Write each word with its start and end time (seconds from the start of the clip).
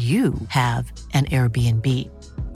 you 0.00 0.34
have 0.48 0.90
an 1.12 1.26
Airbnb. 1.26 1.86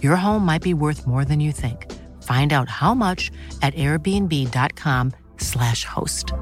Your 0.02 0.16
home 0.16 0.46
might 0.46 0.62
be 0.62 0.72
worth 0.72 1.06
more 1.06 1.26
than 1.26 1.40
you 1.40 1.52
think. 1.52 1.92
Find 2.22 2.54
out 2.54 2.70
how 2.70 2.94
much 2.94 3.30
at 3.60 3.74
airbnb.com/slash 3.74 5.84
host. 5.84 6.32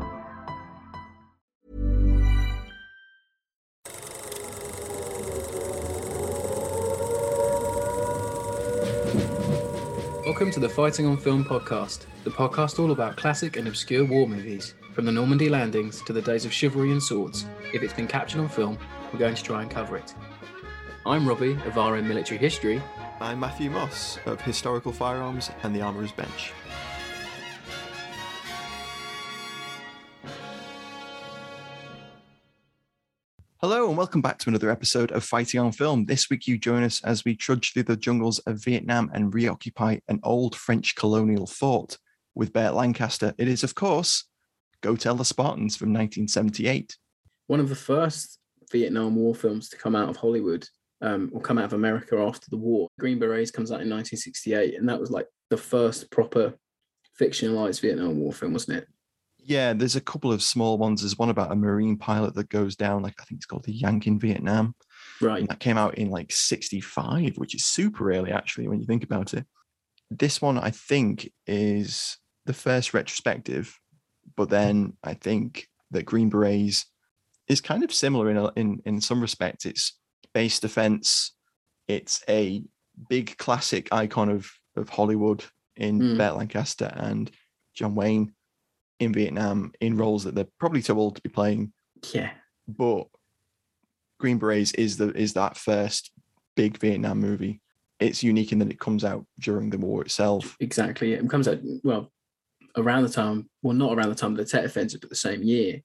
Welcome 10.24 10.52
to 10.52 10.60
the 10.60 10.68
Fighting 10.68 11.06
on 11.06 11.16
Film 11.16 11.44
podcast, 11.44 12.06
the 12.22 12.30
podcast 12.30 12.78
all 12.78 12.92
about 12.92 13.16
classic 13.16 13.56
and 13.56 13.66
obscure 13.66 14.04
war 14.04 14.28
movies, 14.28 14.74
from 14.92 15.04
the 15.04 15.12
Normandy 15.12 15.48
landings 15.48 16.00
to 16.02 16.12
the 16.12 16.22
days 16.22 16.44
of 16.44 16.52
chivalry 16.52 16.92
and 16.92 17.02
swords. 17.02 17.44
If 17.74 17.82
it's 17.82 17.92
been 17.92 18.06
captured 18.06 18.40
on 18.40 18.48
film, 18.48 18.78
we're 19.12 19.18
going 19.18 19.34
to 19.34 19.42
try 19.42 19.62
and 19.62 19.70
cover 19.70 19.96
it. 19.96 20.14
I'm 21.04 21.26
Robbie 21.26 21.58
of 21.66 21.76
RM 21.76 22.06
Military 22.06 22.38
History. 22.38 22.80
I'm 23.20 23.40
Matthew 23.40 23.70
Moss 23.70 24.20
of 24.24 24.40
Historical 24.40 24.92
Firearms 24.92 25.50
and 25.64 25.74
the 25.74 25.82
Armourer's 25.82 26.12
Bench. 26.12 26.52
Hello 33.56 33.88
and 33.88 33.98
welcome 33.98 34.22
back 34.22 34.38
to 34.38 34.48
another 34.48 34.70
episode 34.70 35.10
of 35.10 35.24
Fighting 35.24 35.58
on 35.58 35.72
Film. 35.72 36.04
This 36.04 36.30
week 36.30 36.46
you 36.46 36.56
join 36.56 36.84
us 36.84 37.02
as 37.02 37.24
we 37.24 37.34
trudge 37.34 37.72
through 37.72 37.82
the 37.82 37.96
jungles 37.96 38.38
of 38.40 38.62
Vietnam 38.62 39.10
and 39.12 39.34
reoccupy 39.34 39.98
an 40.06 40.20
old 40.22 40.54
French 40.54 40.94
colonial 40.94 41.48
fort 41.48 41.98
with 42.36 42.52
Burt 42.52 42.74
Lancaster. 42.74 43.34
It 43.38 43.48
is, 43.48 43.64
of 43.64 43.74
course, 43.74 44.26
Go 44.82 44.94
Tell 44.94 45.16
the 45.16 45.24
Spartans 45.24 45.76
from 45.76 45.88
1978. 45.88 46.96
One 47.48 47.58
of 47.58 47.68
the 47.68 47.74
first 47.74 48.38
Vietnam 48.70 49.16
War 49.16 49.34
films 49.34 49.68
to 49.70 49.76
come 49.76 49.96
out 49.96 50.08
of 50.08 50.16
Hollywood 50.16 50.68
um, 51.02 51.30
or 51.34 51.40
come 51.40 51.58
out 51.58 51.64
of 51.64 51.72
America 51.72 52.16
after 52.16 52.48
the 52.48 52.56
war. 52.56 52.88
Green 52.98 53.18
Berets 53.18 53.50
comes 53.50 53.70
out 53.70 53.82
in 53.82 53.90
1968, 53.90 54.78
and 54.78 54.88
that 54.88 55.00
was 55.00 55.10
like 55.10 55.26
the 55.50 55.56
first 55.56 56.10
proper 56.10 56.54
fictionalized 57.20 57.80
Vietnam 57.80 58.18
War 58.18 58.32
film, 58.32 58.52
wasn't 58.52 58.78
it? 58.78 58.88
Yeah, 59.44 59.72
there's 59.72 59.96
a 59.96 60.00
couple 60.00 60.32
of 60.32 60.42
small 60.42 60.78
ones. 60.78 61.02
There's 61.02 61.18
one 61.18 61.28
about 61.28 61.50
a 61.50 61.56
Marine 61.56 61.96
pilot 61.96 62.34
that 62.36 62.48
goes 62.48 62.76
down, 62.76 63.02
like 63.02 63.14
I 63.20 63.24
think 63.24 63.40
it's 63.40 63.46
called 63.46 63.64
the 63.64 63.72
Yank 63.72 64.06
in 64.06 64.18
Vietnam. 64.18 64.74
Right. 65.20 65.40
And 65.40 65.48
that 65.48 65.58
came 65.58 65.76
out 65.76 65.98
in 65.98 66.10
like 66.10 66.30
65, 66.30 67.36
which 67.36 67.54
is 67.54 67.64
super 67.64 68.12
early 68.12 68.30
actually 68.30 68.68
when 68.68 68.80
you 68.80 68.86
think 68.86 69.02
about 69.02 69.34
it. 69.34 69.44
This 70.10 70.40
one, 70.40 70.58
I 70.58 70.70
think, 70.70 71.32
is 71.46 72.18
the 72.46 72.54
first 72.54 72.94
retrospective, 72.94 73.76
but 74.36 74.48
then 74.48 74.96
I 75.02 75.14
think 75.14 75.66
that 75.90 76.04
Green 76.04 76.30
Berets 76.30 76.86
is 77.48 77.60
kind 77.60 77.82
of 77.82 77.92
similar 77.92 78.30
in 78.30 78.36
a, 78.36 78.52
in 78.54 78.80
in 78.84 79.00
some 79.00 79.20
respects. 79.20 79.66
It's 79.66 79.98
base 80.34 80.60
defense. 80.60 81.32
It's 81.88 82.22
a 82.28 82.62
big 83.08 83.36
classic 83.38 83.88
icon 83.92 84.28
of 84.28 84.50
of 84.76 84.88
Hollywood 84.88 85.44
in 85.76 86.00
Mm. 86.00 86.18
Burt 86.18 86.36
Lancaster 86.36 86.92
and 86.94 87.30
John 87.74 87.94
Wayne 87.94 88.34
in 89.00 89.12
Vietnam 89.12 89.72
in 89.80 89.96
roles 89.96 90.24
that 90.24 90.34
they're 90.34 90.48
probably 90.58 90.82
too 90.82 90.98
old 90.98 91.16
to 91.16 91.22
be 91.22 91.28
playing. 91.28 91.72
Yeah. 92.12 92.30
But 92.68 93.08
Green 94.18 94.38
Berets 94.38 94.72
is 94.74 94.96
the 94.96 95.10
is 95.10 95.32
that 95.34 95.56
first 95.56 96.12
big 96.56 96.78
Vietnam 96.78 97.20
movie. 97.20 97.60
It's 97.98 98.22
unique 98.22 98.52
in 98.52 98.58
that 98.60 98.70
it 98.70 98.80
comes 98.80 99.04
out 99.04 99.26
during 99.38 99.70
the 99.70 99.78
war 99.78 100.02
itself. 100.02 100.56
Exactly. 100.60 101.12
It 101.12 101.28
comes 101.28 101.48
out 101.48 101.58
well 101.84 102.12
around 102.76 103.02
the 103.02 103.08
time, 103.08 103.48
well, 103.62 103.74
not 103.74 103.96
around 103.96 104.08
the 104.08 104.14
time 104.14 104.32
of 104.32 104.38
the 104.38 104.44
Tet 104.44 104.64
Offensive, 104.64 105.00
but 105.00 105.10
the 105.10 105.16
same 105.16 105.42
year. 105.42 105.82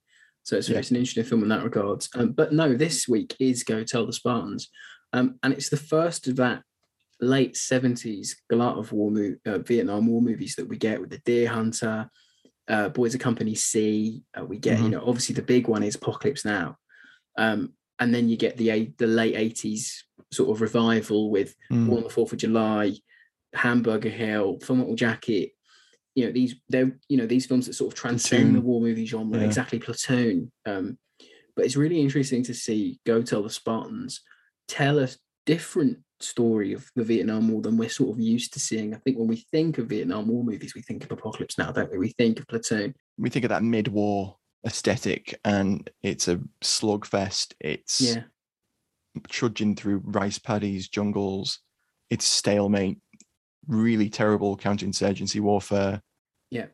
So 0.47 0.55
it's, 0.55 0.69
Yeah. 0.69 0.77
it's 0.77 0.91
an 0.91 0.95
interesting 0.95 1.25
film 1.25 1.43
in 1.43 1.49
that 1.49 1.65
regard. 1.65 2.07
Um, 2.15 2.31
but 2.31 2.53
no, 2.53 2.73
this 2.73 3.05
week 3.05 3.35
is 3.37 3.65
Go 3.65 3.83
Tell 3.83 4.05
the 4.05 4.13
Spartans, 4.13 4.69
um, 5.11 5.37
and 5.43 5.51
it's 5.53 5.67
the 5.69 5.75
first 5.75 6.25
of 6.29 6.37
that 6.37 6.63
late 7.19 7.57
seventies 7.57 8.41
glut 8.49 8.77
of 8.77 8.93
war 8.93 9.11
mo- 9.11 9.35
uh, 9.45 9.57
Vietnam 9.57 10.07
War 10.07 10.21
movies 10.21 10.55
that 10.55 10.69
we 10.69 10.77
get 10.77 11.01
with 11.01 11.09
the 11.09 11.17
Deer 11.25 11.49
Hunter, 11.49 12.09
uh, 12.69 12.87
Boys 12.89 13.13
of 13.13 13.19
Company 13.19 13.55
C. 13.55 14.23
Uh, 14.39 14.45
we 14.45 14.57
get, 14.57 14.79
you 14.79 14.85
Mhm. 14.85 14.91
know, 14.91 15.03
obviously 15.05 15.35
the 15.35 15.41
big 15.41 15.67
one 15.67 15.83
is 15.83 15.95
Apocalypse 15.95 16.45
Now, 16.45 16.77
um, 17.37 17.73
and 17.99 18.15
then 18.15 18.29
you 18.29 18.37
get 18.37 18.55
the 18.55 18.93
the 18.97 19.07
late 19.07 19.35
eighties 19.35 20.05
sort 20.31 20.49
of 20.51 20.61
revival 20.61 21.29
with 21.29 21.55
Mm. 21.69 21.87
Born 21.87 21.97
on 21.97 22.03
the 22.05 22.09
Fourth 22.09 22.31
of 22.31 22.39
July, 22.39 22.93
Hamburger 23.53 24.09
Hill, 24.09 24.59
Full 24.61 24.77
Metal 24.77 24.95
Jacket. 24.95 25.51
You 26.17 26.25
know 26.25 26.31
these 26.31 26.55
they're 26.67 26.97
you 27.09 27.17
know 27.17 27.27
these 27.27 27.45
films 27.45 27.67
that 27.67 27.73
sort 27.73 27.93
of 27.93 27.99
transcend 27.99 28.55
the 28.55 28.61
war 28.61 28.81
movie 28.81 29.05
genre. 29.05 29.37
Yeah. 29.37 29.45
Exactly, 29.45 29.77
Platoon. 29.77 30.51
Um, 30.65 30.97
but 31.55 31.65
it's 31.65 31.75
really 31.75 32.01
interesting 32.01 32.41
to 32.43 32.55
see 32.55 32.99
Go 33.05 33.21
Tell 33.21 33.43
the 33.43 33.51
Spartans 33.51 34.21
tell 34.67 34.97
a 34.97 35.09
different 35.45 35.99
story 36.19 36.73
of 36.73 36.89
the 36.95 37.03
Vietnam 37.03 37.49
War 37.49 37.61
than 37.61 37.77
we're 37.77 37.89
sort 37.89 38.15
of 38.15 38.19
used 38.19 38.51
to 38.53 38.59
seeing. 38.59 38.95
I 38.95 38.97
think 38.97 39.19
when 39.19 39.27
we 39.27 39.45
think 39.51 39.77
of 39.77 39.87
Vietnam 39.87 40.27
War 40.27 40.43
movies, 40.43 40.73
we 40.73 40.81
think 40.81 41.03
of 41.03 41.11
Apocalypse 41.11 41.57
Now, 41.59 41.71
don't 41.71 41.91
we? 41.91 41.99
We 41.99 42.13
think 42.17 42.39
of 42.39 42.47
Platoon. 42.47 42.95
We 43.19 43.29
think 43.29 43.45
of 43.45 43.49
that 43.49 43.63
mid-war 43.63 44.37
aesthetic, 44.65 45.39
and 45.45 45.87
it's 46.01 46.27
a 46.27 46.39
slugfest. 46.63 47.53
It's 47.59 48.01
Yeah, 48.01 48.23
trudging 49.29 49.75
through 49.75 50.01
rice 50.03 50.39
paddies, 50.39 50.89
jungles. 50.89 51.59
It's 52.09 52.25
stalemate, 52.25 52.97
really 53.67 54.09
terrible 54.09 54.57
counterinsurgency 54.57 55.41
warfare. 55.41 56.01
Yeah. 56.51 56.67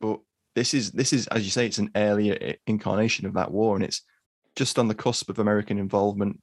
But 0.00 0.20
this 0.54 0.74
is 0.74 0.90
this 0.92 1.12
is 1.12 1.26
as 1.28 1.44
you 1.44 1.50
say, 1.50 1.66
it's 1.66 1.78
an 1.78 1.90
earlier 1.96 2.54
incarnation 2.66 3.26
of 3.26 3.34
that 3.34 3.50
war, 3.50 3.76
and 3.76 3.84
it's 3.84 4.02
just 4.56 4.78
on 4.78 4.88
the 4.88 4.94
cusp 4.94 5.30
of 5.30 5.38
American 5.38 5.78
involvement. 5.78 6.40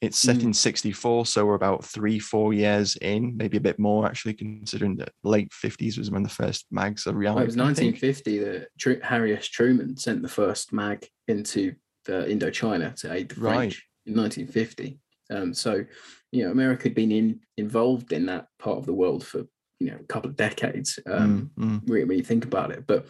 It's 0.00 0.16
set 0.16 0.36
Mm. 0.36 0.42
in 0.44 0.52
'64, 0.54 1.26
so 1.26 1.44
we're 1.44 1.54
about 1.56 1.84
three, 1.84 2.20
four 2.20 2.54
years 2.54 2.94
in, 2.96 3.36
maybe 3.36 3.56
a 3.56 3.60
bit 3.60 3.80
more 3.80 4.06
actually, 4.06 4.34
considering 4.34 4.94
that 4.98 5.10
late 5.24 5.50
'50s 5.50 5.98
was 5.98 6.08
when 6.10 6.22
the 6.22 6.28
first 6.28 6.66
MAAGs 6.72 7.06
are 7.08 7.10
Well, 7.10 7.18
reality. 7.18 7.42
it 7.42 7.46
was 7.46 7.56
1950 7.56 8.38
that 8.38 9.00
Harry 9.02 9.36
S. 9.36 9.46
Truman 9.48 9.96
sent 9.96 10.22
the 10.22 10.28
first 10.28 10.72
MAAG 10.72 11.08
into 11.26 11.74
the 12.04 12.24
Indochina 12.28 12.94
to 13.00 13.12
aid 13.12 13.30
the 13.30 13.40
Right. 13.40 13.54
French 13.56 13.88
in 14.06 14.14
1950. 14.14 15.00
Um, 15.30 15.52
so, 15.52 15.84
you 16.30 16.44
know, 16.44 16.52
America 16.52 16.84
had 16.84 16.94
been 16.94 17.10
in, 17.12 17.40
involved 17.56 18.12
in 18.12 18.26
that 18.26 18.46
part 18.60 18.78
of 18.78 18.86
the 18.86 18.94
world 18.94 19.26
for 19.26 19.46
you 19.80 19.90
know 19.90 19.98
a 20.00 20.04
couple 20.04 20.30
of 20.30 20.36
decades. 20.36 20.98
Um, 21.06 21.50
Mm, 21.58 21.64
mm. 21.64 21.90
really, 21.90 22.04
when 22.04 22.18
you 22.18 22.24
think 22.24 22.44
about 22.44 22.70
it, 22.70 22.86
but 22.86 23.06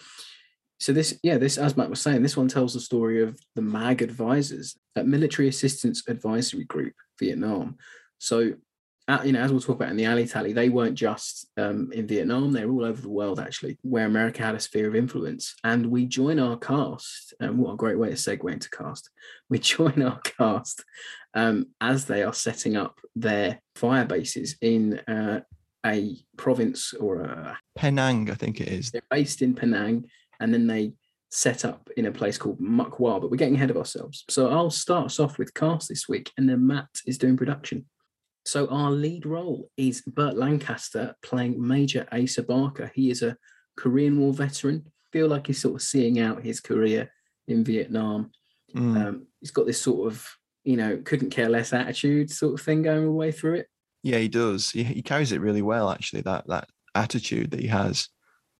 So 0.81 0.93
this, 0.93 1.19
yeah, 1.25 1.38
this 1.38 1.59
as 1.59 1.76
Matt 1.76 1.91
was 1.91 2.00
saying, 2.00 2.23
this 2.23 2.37
one 2.37 2.47
tells 2.47 2.73
the 2.73 2.81
story 2.81 3.20
of 3.23 3.37
the 3.56 3.62
MAAG 3.62 4.00
advisors, 4.00 4.76
that 4.94 5.09
Military 5.09 5.49
Assistance 5.49 6.05
Advisory 6.09 6.65
Group, 6.65 6.94
Vietnam. 7.19 7.76
So, 8.19 8.55
uh, 9.09 9.20
you 9.25 9.32
know, 9.32 9.41
as 9.41 9.50
we'll 9.50 9.61
talk 9.61 9.76
about 9.76 9.91
in 9.91 9.97
the 9.97 10.05
alley 10.05 10.26
tally, 10.26 10.53
they 10.53 10.69
weren't 10.69 10.94
just 10.94 11.49
um, 11.56 11.91
in 11.93 12.06
Vietnam; 12.06 12.53
they 12.53 12.65
were 12.65 12.75
all 12.75 12.85
over 12.85 13.00
the 13.03 13.09
world, 13.09 13.41
actually, 13.41 13.76
where 13.82 14.06
America 14.06 14.43
had 14.44 14.55
a 14.55 14.61
sphere 14.61 14.87
of 14.87 14.94
influence. 14.94 15.55
And 15.65 15.87
we 15.87 16.06
join 16.06 16.38
our 16.38 16.59
cast, 16.59 17.35
and 17.41 17.59
what 17.59 17.73
a 17.73 17.76
great 17.76 17.99
way 17.99 18.11
to 18.11 18.15
segue 18.15 18.53
into 18.53 18.70
cast. 18.70 19.11
We 19.50 19.59
join 19.59 20.03
our 20.03 20.20
cast 20.20 20.85
um, 21.35 21.69
as 21.81 22.05
they 22.05 22.23
are 22.23 22.35
setting 22.35 22.76
up 22.76 23.00
their 23.17 23.62
fire 23.75 24.05
bases 24.05 24.56
in 24.61 24.99
uh, 25.09 25.41
a 25.88 26.17
province 26.37 26.93
or 26.94 27.23
a 27.23 27.58
Penang, 27.76 28.31
I 28.31 28.35
think 28.35 28.61
it 28.61 28.69
is. 28.69 28.90
they're 28.90 29.02
based 29.11 29.43
in 29.43 29.55
Penang 29.55 30.08
and 30.40 30.52
then 30.52 30.67
they 30.67 30.93
set 31.31 31.64
up 31.64 31.90
in 31.96 32.06
a 32.06 32.12
place 32.12 32.38
called 32.38 32.61
Muc 32.61 32.99
Wa, 32.99 33.19
but 33.19 33.31
we're 33.31 33.37
getting 33.37 33.55
ahead 33.55 33.70
of 33.70 33.76
ourselves. 33.76 34.25
So 34.31 34.49
I'll 34.49 34.70
start 34.70 35.06
us 35.06 35.20
off 35.20 35.38
with 35.38 35.55
cast 35.55 35.88
this 35.88 36.08
week 36.08 36.32
and 36.38 36.49
then 36.49 36.67
Matt 36.67 36.88
is 37.06 37.19
doing 37.19 37.37
production. 37.37 37.87
So 38.44 38.67
our 38.69 38.90
lead 38.90 39.26
role 39.26 39.70
is 39.76 40.00
Burt 40.02 40.37
Lancaster 40.37 41.14
playing 41.23 41.64
Major 41.64 42.06
Asa 42.11 42.43
Barker. 42.43 42.91
He 42.94 43.11
is 43.11 43.23
a 43.23 43.37
Korean 43.76 44.19
War 44.19 44.32
veteran. 44.32 44.91
Feel 45.12 45.29
like 45.29 45.49
he's 45.49 45.61
sort 45.61 45.75
of 45.75 45.82
seeing 45.82 46.19
out 46.19 46.43
his 46.43 46.61
career 46.61 47.11
in 47.46 47.62
Vietnam. 47.62 48.31
Mm. 48.75 49.06
Um, 49.06 49.26
he's 49.41 49.50
got 49.50 49.67
this 49.67 49.81
sort 49.81 50.11
of, 50.11 50.26
you 50.64 50.76
know, 50.76 51.00
couldn't 51.05 51.31
care 51.31 51.49
less 51.49 51.75
attitude 51.75 52.31
sort 52.31 52.58
of 52.58 52.64
thing 52.64 52.82
going 52.82 53.05
all 53.05 53.12
the 53.12 53.19
way 53.19 53.32
through 53.32 53.56
it. 53.56 53.67
Yeah, 54.02 54.18
he 54.18 54.28
does. 54.28 54.70
He, 54.70 54.84
he 54.84 55.02
carries 55.02 55.32
it 55.32 55.40
really 55.40 55.62
well, 55.62 55.90
actually. 55.90 56.22
That 56.22 56.46
that 56.48 56.68
attitude 56.94 57.50
that 57.50 57.60
he 57.60 57.66
has, 57.68 58.08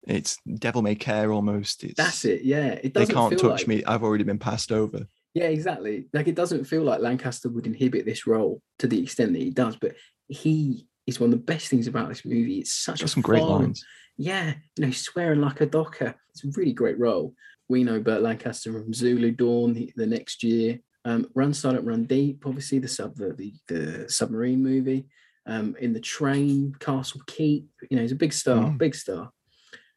it's 0.07 0.37
devil 0.59 0.83
may 0.83 0.95
care 0.95 1.33
almost. 1.33 1.85
It's, 1.85 1.95
That's 1.95 2.25
it. 2.25 2.43
Yeah. 2.43 2.79
It 2.83 2.95
They 2.95 3.07
can't 3.07 3.39
touch 3.39 3.61
like- 3.61 3.69
me. 3.69 3.85
I've 3.85 4.03
already 4.03 4.25
been 4.25 4.39
passed 4.39 4.73
over. 4.73 5.07
Yeah, 5.35 5.45
exactly. 5.45 6.09
Like 6.13 6.27
it 6.27 6.35
doesn't 6.35 6.65
feel 6.65 6.83
like 6.83 7.01
Lancaster 7.01 7.49
would 7.49 7.67
inhibit 7.67 8.05
this 8.07 8.27
role 8.27 8.61
to 8.81 8.87
the 8.87 9.01
extent 9.01 9.35
that 9.35 9.43
he 9.43 9.51
does, 9.51 9.77
but 9.77 9.95
he 10.27 10.87
is 11.07 11.21
one 11.21 11.33
of 11.33 11.39
the 11.39 11.45
best 11.45 11.69
things 11.69 11.87
about 11.87 12.09
this 12.09 12.25
movie. 12.25 12.59
It's 12.59 12.73
such 12.73 13.01
Got 13.01 13.05
a 13.05 13.09
some 13.09 13.23
great 13.23 13.43
lines. 13.43 13.85
Yeah, 14.17 14.55
you 14.77 14.87
know, 14.87 14.91
swearing 14.91 15.41
like 15.41 15.61
a 15.61 15.67
docker. 15.67 16.15
It's 16.31 16.45
a 16.45 16.49
really 16.59 16.73
great 16.73 16.99
role. 16.99 17.35
We 17.69 17.85
know 17.85 18.01
Burt 18.01 18.23
Lancaster 18.23 18.73
from 18.73 18.93
Zulu 18.93 19.31
Dawn 19.31 19.75
the, 19.75 19.93
the 19.95 20.07
next 20.07 20.43
year. 20.43 20.81
Um, 21.05 21.29
Run 21.35 21.55
Silent, 21.55 21.87
Run 21.87 22.05
Deep, 22.05 22.45
obviously 22.45 22.79
the 22.81 22.89
sub 22.89 23.17
the, 23.17 23.53
the 23.69 24.07
submarine 24.09 24.63
movie. 24.63 25.07
Um, 25.49 25.75
in 25.81 25.95
the 25.95 26.01
train, 26.01 26.75
Castle 26.79 27.23
Keep. 27.27 27.69
You 27.91 27.97
know, 27.97 28.03
he's 28.03 28.13
a 28.13 28.17
big 28.17 28.33
star, 28.35 28.65
Mm. 28.67 28.79
big 28.79 28.95
star. 28.95 29.31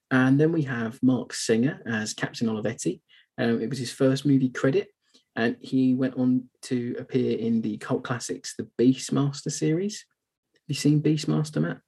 And 0.09 0.39
then 0.39 0.51
we 0.53 0.62
have 0.63 0.98
Marc 1.03 1.33
Singer 1.33 1.81
as 1.86 2.13
Captain 2.13 2.48
Olivetti. 2.48 3.01
Um, 3.38 3.62
it 3.62 3.69
was 3.69 3.77
his 3.77 3.92
first 3.92 4.25
movie 4.25 4.50
credit, 4.50 4.89
and 5.36 5.57
he 5.62 5.94
went 5.94 6.15
on 6.15 6.50
to 6.63 6.95
appear 6.98 7.38
in 7.38 7.62
the 7.62 7.77
cult 7.77 8.03
classics, 8.03 8.56
the 8.57 8.68
Beastmaster 8.80 9.51
series. 9.51 10.06
Have 10.53 10.62
you 10.68 10.75
seen 10.75 11.01
Beastmaster, 11.01 11.62
Matt? 11.62 11.80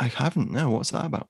I 0.00 0.06
haven't. 0.08 0.50
No, 0.50 0.70
what's 0.70 0.90
that 0.92 1.04
about? 1.06 1.28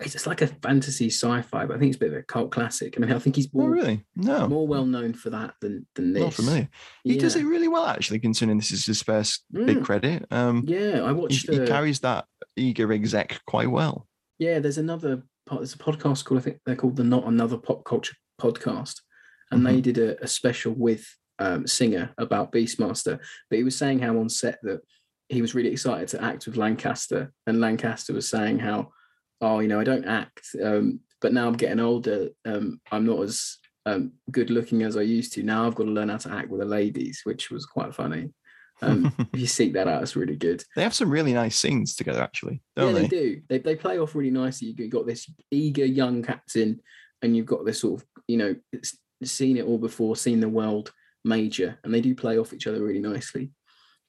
It's 0.00 0.26
like 0.26 0.42
a 0.42 0.46
fantasy 0.48 1.06
sci-fi, 1.08 1.64
but 1.64 1.76
I 1.76 1.78
think 1.78 1.90
it's 1.90 1.96
a 1.96 2.00
bit 2.00 2.12
of 2.12 2.18
a 2.18 2.22
cult 2.22 2.50
classic. 2.50 2.94
I 2.96 3.00
mean, 3.00 3.10
I 3.12 3.18
think 3.18 3.36
he's 3.36 3.46
Oh, 3.54 3.58
more, 3.60 3.70
really? 3.70 4.04
No, 4.16 4.46
more 4.46 4.66
well 4.66 4.84
known 4.84 5.14
for 5.14 5.30
that 5.30 5.54
than 5.62 5.86
than 5.94 6.12
this. 6.12 6.22
not 6.22 6.34
familiar. 6.34 6.68
He 7.04 7.16
does 7.16 7.36
it 7.36 7.44
really 7.44 7.68
well, 7.68 7.86
actually, 7.86 8.18
considering 8.18 8.58
this 8.58 8.70
is 8.70 8.84
his 8.84 9.02
first 9.02 9.44
big 9.52 9.78
Mm. 9.78 9.84
credit. 9.84 10.26
Um, 10.30 10.64
Yeah, 10.66 11.04
I 11.04 11.08
he, 11.08 11.12
watched. 11.14 11.50
he 11.50 11.60
uh, 11.60 11.66
carries 11.66 12.00
that 12.00 12.26
eager 12.56 12.92
exec 12.92 13.40
quite 13.46 13.70
well. 13.70 14.06
Yeah, 14.38 14.58
there's 14.58 14.78
another 14.78 15.22
part. 15.46 15.60
There's 15.62 15.74
a 15.74 15.78
podcast 15.78 16.24
called 16.24 16.40
I 16.40 16.44
think 16.44 16.58
they're 16.66 16.76
called 16.76 16.96
the 16.96 17.04
Not 17.04 17.24
Another 17.26 17.56
Pop 17.56 17.84
Culture 17.84 18.16
Podcast, 18.40 18.96
and 19.50 19.64
they 19.66 19.80
did 19.80 19.96
a, 19.98 20.22
a 20.22 20.26
special 20.28 20.72
with 20.74 21.06
um, 21.38 21.66
Singer 21.66 22.10
about 22.18 22.52
Beastmaster. 22.52 23.18
But 23.48 23.56
he 23.56 23.64
was 23.64 23.76
saying 23.76 24.00
how 24.00 24.18
on 24.18 24.28
set 24.28 24.58
that 24.64 24.80
he 25.30 25.40
was 25.40 25.54
really 25.54 25.70
excited 25.70 26.08
to 26.08 26.22
act 26.22 26.46
with 26.46 26.56
Lancaster, 26.56 27.32
and 27.46 27.58
Lancaster 27.60 28.12
was 28.12 28.28
saying 28.28 28.58
how, 28.58 28.90
oh, 29.40 29.60
you 29.60 29.68
know, 29.68 29.80
I 29.80 29.84
don't 29.84 30.04
act, 30.04 30.48
um, 30.62 31.00
but 31.20 31.32
now 31.32 31.46
I'm 31.46 31.56
getting 31.56 31.80
older. 31.80 32.28
Um, 32.44 32.80
I'm 32.90 33.06
not 33.06 33.22
as 33.22 33.58
um, 33.86 34.12
good 34.30 34.50
looking 34.50 34.82
as 34.82 34.96
I 34.96 35.02
used 35.02 35.32
to. 35.34 35.42
Now 35.42 35.66
I've 35.66 35.74
got 35.74 35.84
to 35.84 35.90
learn 35.90 36.08
how 36.08 36.18
to 36.18 36.32
act 36.32 36.48
with 36.48 36.60
the 36.60 36.66
ladies, 36.66 37.22
which 37.24 37.50
was 37.50 37.66
quite 37.66 37.94
funny. 37.94 38.30
Um, 38.82 39.12
if 39.32 39.40
you 39.40 39.46
seek 39.46 39.72
that 39.74 39.88
out, 39.88 40.02
it's 40.02 40.16
really 40.16 40.36
good. 40.36 40.62
They 40.76 40.82
have 40.82 40.94
some 40.94 41.10
really 41.10 41.32
nice 41.32 41.58
scenes 41.58 41.94
together, 41.94 42.22
actually, 42.22 42.62
don't 42.76 42.94
yeah, 42.94 43.02
they? 43.02 43.02
they 43.02 43.08
do. 43.08 43.42
They 43.48 43.58
they 43.58 43.76
play 43.76 43.98
off 43.98 44.14
really 44.14 44.30
nicely. 44.30 44.74
You've 44.76 44.90
got 44.90 45.06
this 45.06 45.30
eager 45.50 45.84
young 45.84 46.22
captain, 46.22 46.80
and 47.22 47.36
you've 47.36 47.46
got 47.46 47.64
this 47.64 47.80
sort 47.80 48.00
of 48.00 48.06
you 48.26 48.36
know 48.36 48.54
seen 49.24 49.56
it 49.56 49.64
all 49.64 49.78
before, 49.78 50.16
seen 50.16 50.40
the 50.40 50.48
world 50.48 50.92
major, 51.24 51.78
and 51.84 51.92
they 51.92 52.00
do 52.00 52.14
play 52.14 52.38
off 52.38 52.52
each 52.52 52.66
other 52.66 52.82
really 52.82 53.00
nicely. 53.00 53.50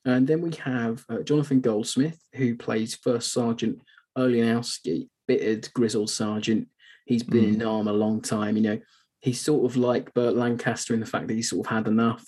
And 0.06 0.28
then 0.28 0.42
we 0.42 0.52
have 0.64 1.04
uh, 1.10 1.20
Jonathan 1.20 1.60
Goldsmith, 1.62 2.20
who 2.34 2.56
plays 2.56 2.96
First 2.96 3.34
Sergeant 3.34 3.80
Olianowski, 4.18 5.10
bittered, 5.30 5.72
grizzled 5.74 6.10
sergeant. 6.10 6.68
He's 7.06 7.22
been 7.22 7.54
in 7.54 7.62
arm 7.64 7.88
a 7.88 7.94
long 7.94 8.20
time. 8.20 8.58
You 8.58 8.64
know, 8.64 8.80
he's 9.20 9.40
sort 9.40 9.64
of 9.70 9.78
like 9.78 10.14
Burt 10.16 10.36
Lancaster 10.36 10.96
in 10.96 11.00
the 11.00 11.06
fact 11.06 11.28
that 11.28 11.36
he's 11.36 11.52
sort 11.52 11.68
of 11.68 11.72
had 11.72 11.88
enough. 11.88 12.26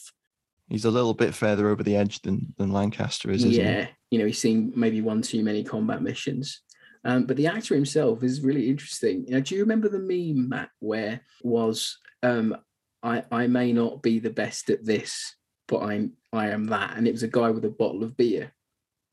He's 0.69 0.85
a 0.85 0.91
little 0.91 1.15
bit 1.15 1.33
further 1.33 1.67
over 1.69 1.81
the 1.81 1.95
edge 1.95 2.21
than 2.21 2.53
than 2.57 2.71
Lancaster 2.71 3.31
is, 3.31 3.43
isn't 3.43 3.51
he? 3.51 3.57
yeah, 3.57 3.87
you 4.11 4.19
know, 4.19 4.25
he's 4.27 4.39
seen 4.39 4.71
maybe 4.75 5.01
one 5.01 5.23
too 5.23 5.43
many 5.43 5.63
combat 5.63 6.03
missions. 6.03 6.61
Um, 7.03 7.25
but 7.25 7.37
the 7.37 7.47
actor 7.47 7.73
himself 7.73 8.23
is 8.23 8.41
really 8.41 8.69
interesting. 8.69 9.25
You 9.25 9.33
know, 9.33 9.41
do 9.41 9.55
you 9.55 9.61
remember 9.61 9.89
the 9.89 9.99
meme, 9.99 10.47
Matt, 10.47 10.69
where 10.79 11.21
was 11.41 11.97
um, 12.21 12.55
I 13.01 13.23
I 13.31 13.47
may 13.47 13.73
not 13.73 14.03
be 14.03 14.19
the 14.19 14.29
best 14.29 14.69
at 14.69 14.85
this, 14.85 15.35
but 15.67 15.79
I'm 15.81 16.13
I 16.31 16.49
am 16.49 16.65
that, 16.67 16.97
and 16.97 17.07
it 17.07 17.11
was 17.11 17.23
a 17.23 17.27
guy 17.27 17.49
with 17.49 17.65
a 17.65 17.69
bottle 17.69 18.03
of 18.03 18.15
beer. 18.15 18.53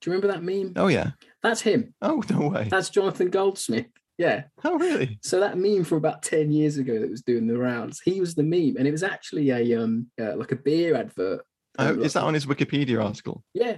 Do 0.00 0.10
you 0.10 0.14
remember 0.14 0.32
that 0.32 0.44
meme? 0.44 0.74
Oh 0.76 0.88
yeah. 0.88 1.10
That's 1.48 1.62
him. 1.62 1.94
Oh 2.02 2.22
no 2.30 2.48
way. 2.50 2.68
That's 2.70 2.90
Jonathan 2.90 3.30
Goldsmith. 3.30 3.86
Yeah. 4.18 4.44
Oh 4.64 4.78
really? 4.78 5.18
So 5.22 5.40
that 5.40 5.56
meme 5.56 5.84
from 5.84 5.98
about 5.98 6.22
ten 6.22 6.50
years 6.52 6.76
ago 6.76 6.98
that 7.00 7.10
was 7.10 7.22
doing 7.22 7.46
the 7.46 7.56
rounds, 7.56 8.00
he 8.04 8.20
was 8.20 8.34
the 8.34 8.42
meme, 8.42 8.76
and 8.78 8.86
it 8.86 8.90
was 8.90 9.02
actually 9.02 9.50
a 9.50 9.82
um 9.82 10.08
uh, 10.20 10.36
like 10.36 10.52
a 10.52 10.56
beer 10.56 10.94
advert. 10.94 11.40
Oh, 11.78 11.88
Um, 11.90 12.02
is 12.02 12.12
that 12.12 12.24
on 12.24 12.34
his 12.34 12.44
Wikipedia 12.44 13.02
article? 13.02 13.42
Yeah, 13.54 13.76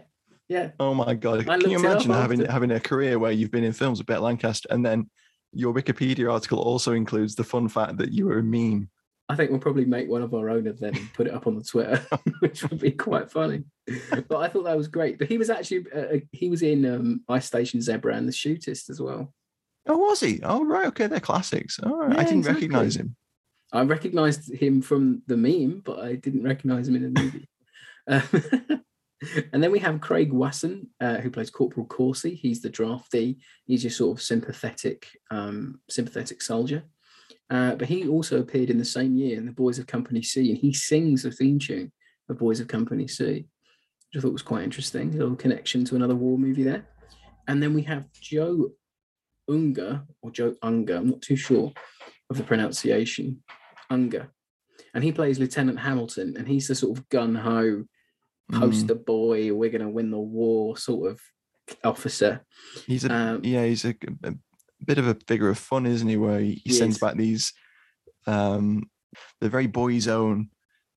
yeah. 0.49 0.70
Oh 0.81 0.94
my 0.94 1.14
god! 1.14 1.49
I 1.49 1.58
Can 1.58 1.70
you 1.70 1.78
looked 1.78 1.84
it 1.84 1.90
up 1.90 2.05
imagine 2.06 2.11
having 2.12 2.40
after. 2.40 2.52
having 2.52 2.70
a 2.72 2.81
career 2.81 3.19
where 3.19 3.31
you've 3.32 3.50
been 3.52 3.64
in 3.64 3.72
films 3.72 3.99
with 3.99 4.06
Burt 4.08 4.20
Lancaster, 4.22 4.67
and 4.70 4.84
then 4.84 5.08
your 5.52 5.72
Wikipedia 5.72 6.32
article 6.32 6.58
also 6.58 6.93
includes 6.93 7.34
the 7.37 7.44
fun 7.44 7.69
fact 7.69 7.99
that 7.99 8.11
you 8.12 8.26
were 8.26 8.38
a 8.38 8.43
meme? 8.43 8.88
I 9.31 9.37
think 9.37 9.50
we'll 9.50 9.61
probably 9.61 9.85
make 9.85 10.09
one 10.09 10.23
of 10.23 10.35
our 10.35 10.50
own 10.50 10.67
of 10.67 10.81
them 10.81 10.94
and 10.94 11.12
put 11.15 11.29
it 11.29 11.35
up 11.35 11.47
on 11.47 11.56
the 11.56 11.62
Twitter, 11.62 12.05
which 12.41 12.62
would 12.65 12.81
be 12.81 12.91
quite 12.91 13.31
funny. 13.31 13.62
But 14.11 14.37
I 14.37 14.49
thought 14.49 14.65
that 14.65 14.77
was 14.77 14.88
great. 14.88 15.19
But 15.19 15.29
he 15.29 15.38
was 15.38 15.50
actually 15.50 15.87
uh, 15.94 16.19
he 16.32 16.49
was 16.49 16.62
in 16.62 16.84
um, 16.84 17.22
Ice 17.29 17.46
Station 17.46 17.81
Zebra 17.81 18.15
and 18.15 18.27
The 18.27 18.32
Shootist 18.32 18.91
as 18.91 19.01
well. 19.01 19.32
Oh, 19.87 19.99
was 19.99 20.20
he? 20.20 20.41
Oh, 20.43 20.65
right. 20.65 20.87
Okay, 20.89 21.06
they're 21.06 21.20
classics. 21.20 21.79
All 21.81 21.96
right. 21.96 22.19
I 22.19 22.25
didn't 22.25 22.43
recognize 22.43 22.96
him. 22.96 23.17
I 23.72 23.82
recognised 23.82 24.53
him 24.53 24.82
from 24.82 25.22
the 25.29 25.37
meme, 25.37 25.82
but 25.84 26.01
I 26.01 26.17
didn't 26.17 26.43
recognise 26.43 26.89
him 26.89 26.96
in 26.96 27.15
the 27.15 27.20
movie. 27.20 27.49
Uh, 28.08 28.77
and 29.53 29.63
then 29.63 29.70
we 29.70 29.79
have 29.81 30.01
Craig 30.01 30.32
Wasson, 30.32 30.89
uh, 31.01 31.19
who 31.19 31.31
plays 31.31 31.51
Corporal 31.51 31.87
Courcey. 31.87 32.37
He's 32.37 32.63
the 32.63 32.70
draftee. 32.70 33.39
He's 33.67 33.84
your 33.84 33.91
sort 33.91 34.19
of 34.19 34.22
sympathetic, 34.22 35.08
um, 35.31 35.81
sympathetic 35.89 36.43
soldier. 36.43 36.84
Uh, 37.51 37.75
but 37.75 37.89
he 37.89 38.07
also 38.07 38.39
appeared 38.41 38.71
in 38.71 38.79
the 38.79 38.85
same 38.85 39.17
year 39.17 39.37
in 39.37 39.45
The 39.45 39.53
Boys 39.53 39.79
of 39.79 39.87
Company 39.87 40.23
C, 40.23 40.51
and 40.51 40.59
he 40.59 40.73
sings 40.73 41.25
the 41.25 41.33
theme 41.33 41.59
tune 41.59 41.91
of 42.29 42.39
Boys 42.39 42.61
of 42.61 42.69
Company 42.69 43.09
C, 43.09 43.25
which 44.13 44.17
I 44.17 44.21
thought 44.21 44.33
was 44.33 44.43
quite 44.43 44.63
interesting. 44.63 45.09
A 45.15 45.19
little 45.19 45.35
connection 45.37 45.85
to 45.87 45.97
another 45.97 46.15
war 46.15 46.39
movie 46.39 46.63
there. 46.63 46.87
And 47.49 47.61
then 47.61 47.75
we 47.75 47.83
have 47.83 48.07
Joe 48.13 48.71
Unger, 49.49 50.03
or 50.23 50.31
Joe 50.31 50.55
Unger, 50.63 50.97
I'm 50.97 51.09
not 51.11 51.23
too 51.23 51.35
sure 51.37 51.73
of 52.31 52.37
the 52.37 52.45
pronunciation, 52.45 53.43
Unger. 53.91 54.31
And 54.95 55.03
he 55.03 55.11
plays 55.11 55.41
Lieutenant 55.41 55.81
Hamilton, 55.81 56.35
and 56.37 56.47
he's 56.47 56.69
the 56.69 56.75
sort 56.77 56.97
of 56.99 57.09
gun 57.09 57.35
ho, 57.35 57.85
Mm. 58.53 58.59
poster 58.59 58.95
boy, 58.97 59.55
we're 59.55 59.71
going 59.71 59.81
to 59.81 59.89
win 59.89 60.11
the 60.11 60.19
war 60.19 60.77
sort 60.77 61.13
of 61.13 61.21
officer. 61.85 62.45
He's 62.85 63.05
a 63.05 63.15
Um, 63.15 63.45
yeah. 63.45 63.65
He's 63.65 63.85
a, 63.85 63.95
a 64.25 64.35
bit 64.87 64.99
of 64.99 65.06
a 65.06 65.15
figure 65.27 65.49
of 65.49 65.58
fun, 65.58 65.87
isn't 65.87 66.08
he? 66.08 66.17
Where 66.17 66.41
he, 66.41 66.60
he 66.65 66.70
He 66.70 66.72
sends 66.72 66.96
is. 66.96 67.01
back 67.01 67.17
these, 67.17 67.53
um, 68.27 68.91
the 69.41 69.49
very 69.49 69.67
boy's 69.67 70.08
own. 70.08 70.51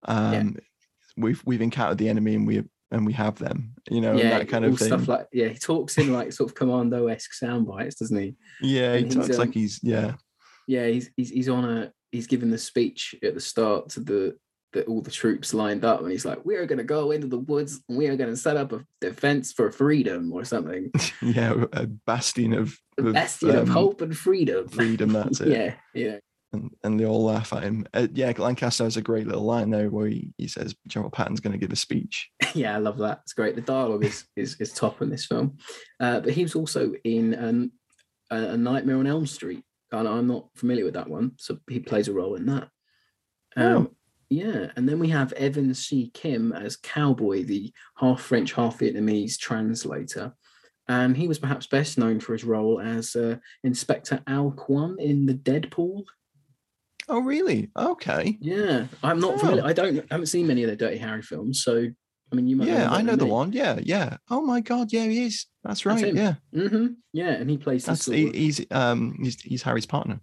Um, 0.05 0.57
we've 1.17 1.41
we've 1.45 1.61
encountered 1.61 1.97
the 1.97 2.09
enemy 2.09 2.35
and 2.35 2.47
we 2.47 2.63
and 2.91 3.05
we 3.05 3.13
have 3.13 3.39
them. 3.39 3.73
You 3.89 4.01
know, 4.01 4.13
yeah, 4.15 4.37
that 4.39 4.49
kind 4.49 4.65
of 4.65 4.77
thing. 4.77 4.87
stuff 4.87 5.07
like 5.07 5.27
yeah, 5.31 5.47
he 5.47 5.55
talks 5.55 5.97
in 5.97 6.13
like 6.13 6.31
sort 6.31 6.49
of 6.49 6.55
commando 6.55 7.07
esque 7.07 7.33
sound 7.33 7.67
bites, 7.67 7.95
doesn't 7.95 8.17
he? 8.17 8.35
yeah, 8.61 8.93
he 8.93 9.03
and 9.03 9.07
he's, 9.07 9.15
talks 9.15 9.37
like 9.37 9.47
um, 9.47 9.53
he's 9.53 9.79
yeah. 9.83 10.13
Yeah, 10.67 10.87
he's 10.87 11.09
he's 11.17 11.29
he's 11.29 11.49
on 11.49 11.65
a 11.65 11.91
he's 12.11 12.27
giving 12.27 12.51
the 12.51 12.57
speech 12.57 13.15
at 13.23 13.33
the 13.33 13.41
start 13.41 13.89
to 13.89 13.99
the 13.99 14.37
that 14.73 14.87
all 14.87 15.01
the 15.01 15.11
troops 15.11 15.53
lined 15.53 15.85
up, 15.85 16.01
and 16.01 16.11
he's 16.11 16.25
like, 16.25 16.43
"We 16.45 16.55
are 16.55 16.65
going 16.65 16.77
to 16.77 16.83
go 16.83 17.11
into 17.11 17.27
the 17.27 17.39
woods 17.39 17.81
and 17.87 17.97
we 17.97 18.07
are 18.07 18.15
going 18.15 18.29
to 18.29 18.37
set 18.37 18.57
up 18.57 18.71
a 18.71 18.85
defense 19.01 19.51
for 19.53 19.71
freedom 19.71 20.31
or 20.33 20.43
something, 20.43 20.91
yeah, 21.21 21.65
a 21.73 21.87
bastion 21.87 22.53
of, 22.53 22.77
a 22.97 23.03
bastion 23.03 23.51
of 23.51 23.67
um, 23.67 23.67
hope 23.67 24.01
and 24.01 24.17
freedom." 24.17 24.67
freedom. 24.67 25.13
That's 25.13 25.39
it. 25.41 25.49
yeah, 25.49 25.73
yeah. 25.93 26.17
and, 26.51 26.71
and 26.83 26.99
they 26.99 27.05
all 27.05 27.23
laugh 27.23 27.53
at 27.53 27.63
him. 27.63 27.85
Uh, 27.93 28.07
yeah, 28.13 28.33
Lancaster 28.37 28.83
has 28.83 28.97
a 28.97 29.01
great 29.01 29.27
little 29.27 29.43
line 29.43 29.69
there 29.69 29.89
where 29.89 30.07
he, 30.07 30.33
he 30.37 30.47
says 30.47 30.75
General 30.87 31.11
Patton's 31.11 31.39
going 31.39 31.53
to 31.53 31.59
give 31.59 31.71
a 31.71 31.75
speech. 31.77 32.29
yeah, 32.53 32.75
I 32.75 32.79
love 32.79 32.97
that. 32.97 33.21
It's 33.23 33.33
great. 33.33 33.55
The 33.55 33.61
dialogue 33.61 34.03
is 34.03 34.25
is, 34.35 34.55
is 34.59 34.73
top 34.73 35.01
in 35.01 35.09
this 35.09 35.25
film. 35.25 35.57
Uh, 35.99 36.19
but 36.19 36.33
he 36.33 36.43
was 36.43 36.55
also 36.55 36.93
in 37.03 37.37
um, 37.37 37.71
a, 38.31 38.53
a 38.53 38.57
Nightmare 38.57 38.97
on 38.97 39.07
Elm 39.07 39.27
Street. 39.27 39.63
And 39.91 40.07
I'm 40.07 40.25
not 40.25 40.47
familiar 40.55 40.85
with 40.85 40.95
that 40.95 41.07
one, 41.07 41.33
so 41.37 41.59
he 41.69 41.79
plays 41.79 42.07
a 42.07 42.13
role 42.13 42.33
in 42.33 42.47
that. 42.47 42.67
Um, 43.55 43.89
Oh. 43.91 43.91
Yeah, 44.33 44.71
and 44.75 44.89
then 44.89 44.97
we 44.99 45.09
have 45.09 45.31
Evan 45.33 45.73
C. 45.73 46.09
Kim 46.13 46.51
as 46.53 46.75
Cowboy, 46.75 47.43
the 47.43 47.71
half 47.97 48.21
French, 48.21 48.53
half 48.53 48.79
Vietnamese 48.79 49.37
translator. 49.37 50.33
And 50.87 51.15
he 51.15 51.27
was 51.27 51.39
perhaps 51.39 51.67
best 51.67 51.97
known 51.97 52.19
for 52.19 52.33
his 52.33 52.43
role 52.43 52.81
as 52.81 53.15
uh, 53.15 53.37
Inspector 53.63 54.19
Al 54.27 54.51
Quan 54.51 54.97
in 54.99 55.25
the 55.25 55.33
Dead 55.33 55.69
Pool. 55.71 56.03
Oh, 57.07 57.19
really? 57.19 57.69
Okay. 57.77 58.37
Yeah, 58.41 58.87
I'm 59.03 59.19
not 59.19 59.35
Oh. 59.35 59.37
familiar. 59.37 59.63
I 59.65 59.73
don't. 59.73 59.99
I 59.99 60.03
haven't 60.11 60.27
seen 60.27 60.47
many 60.47 60.63
of 60.63 60.69
the 60.69 60.75
Dirty 60.75 60.97
Harry 60.97 61.21
films, 61.21 61.61
so 61.63 61.85
I 62.31 62.35
mean, 62.35 62.47
you 62.47 62.55
might. 62.55 62.67
Yeah, 62.69 62.89
I 62.89 63.01
know 63.03 63.15
the 63.15 63.25
one. 63.25 63.53
Yeah, 63.53 63.79
yeah. 63.83 64.17
Oh 64.31 64.41
my 64.41 64.61
God, 64.61 64.91
yeah, 64.91 65.03
he 65.05 65.25
is. 65.25 65.45
That's 65.63 65.85
right. 65.85 66.03
him. 66.03 66.15
yeah, 66.17 66.35
hmm 66.53 66.87
Yeah, 67.13 67.31
and 67.33 67.49
he 67.49 67.57
plays. 67.57 67.85
that's 67.85 68.05
he, 68.07 68.29
he's 68.31 68.65
um 68.71 69.17
he's 69.21 69.39
he's 69.41 69.61
Harry's 69.63 69.85
partner. 69.85 70.19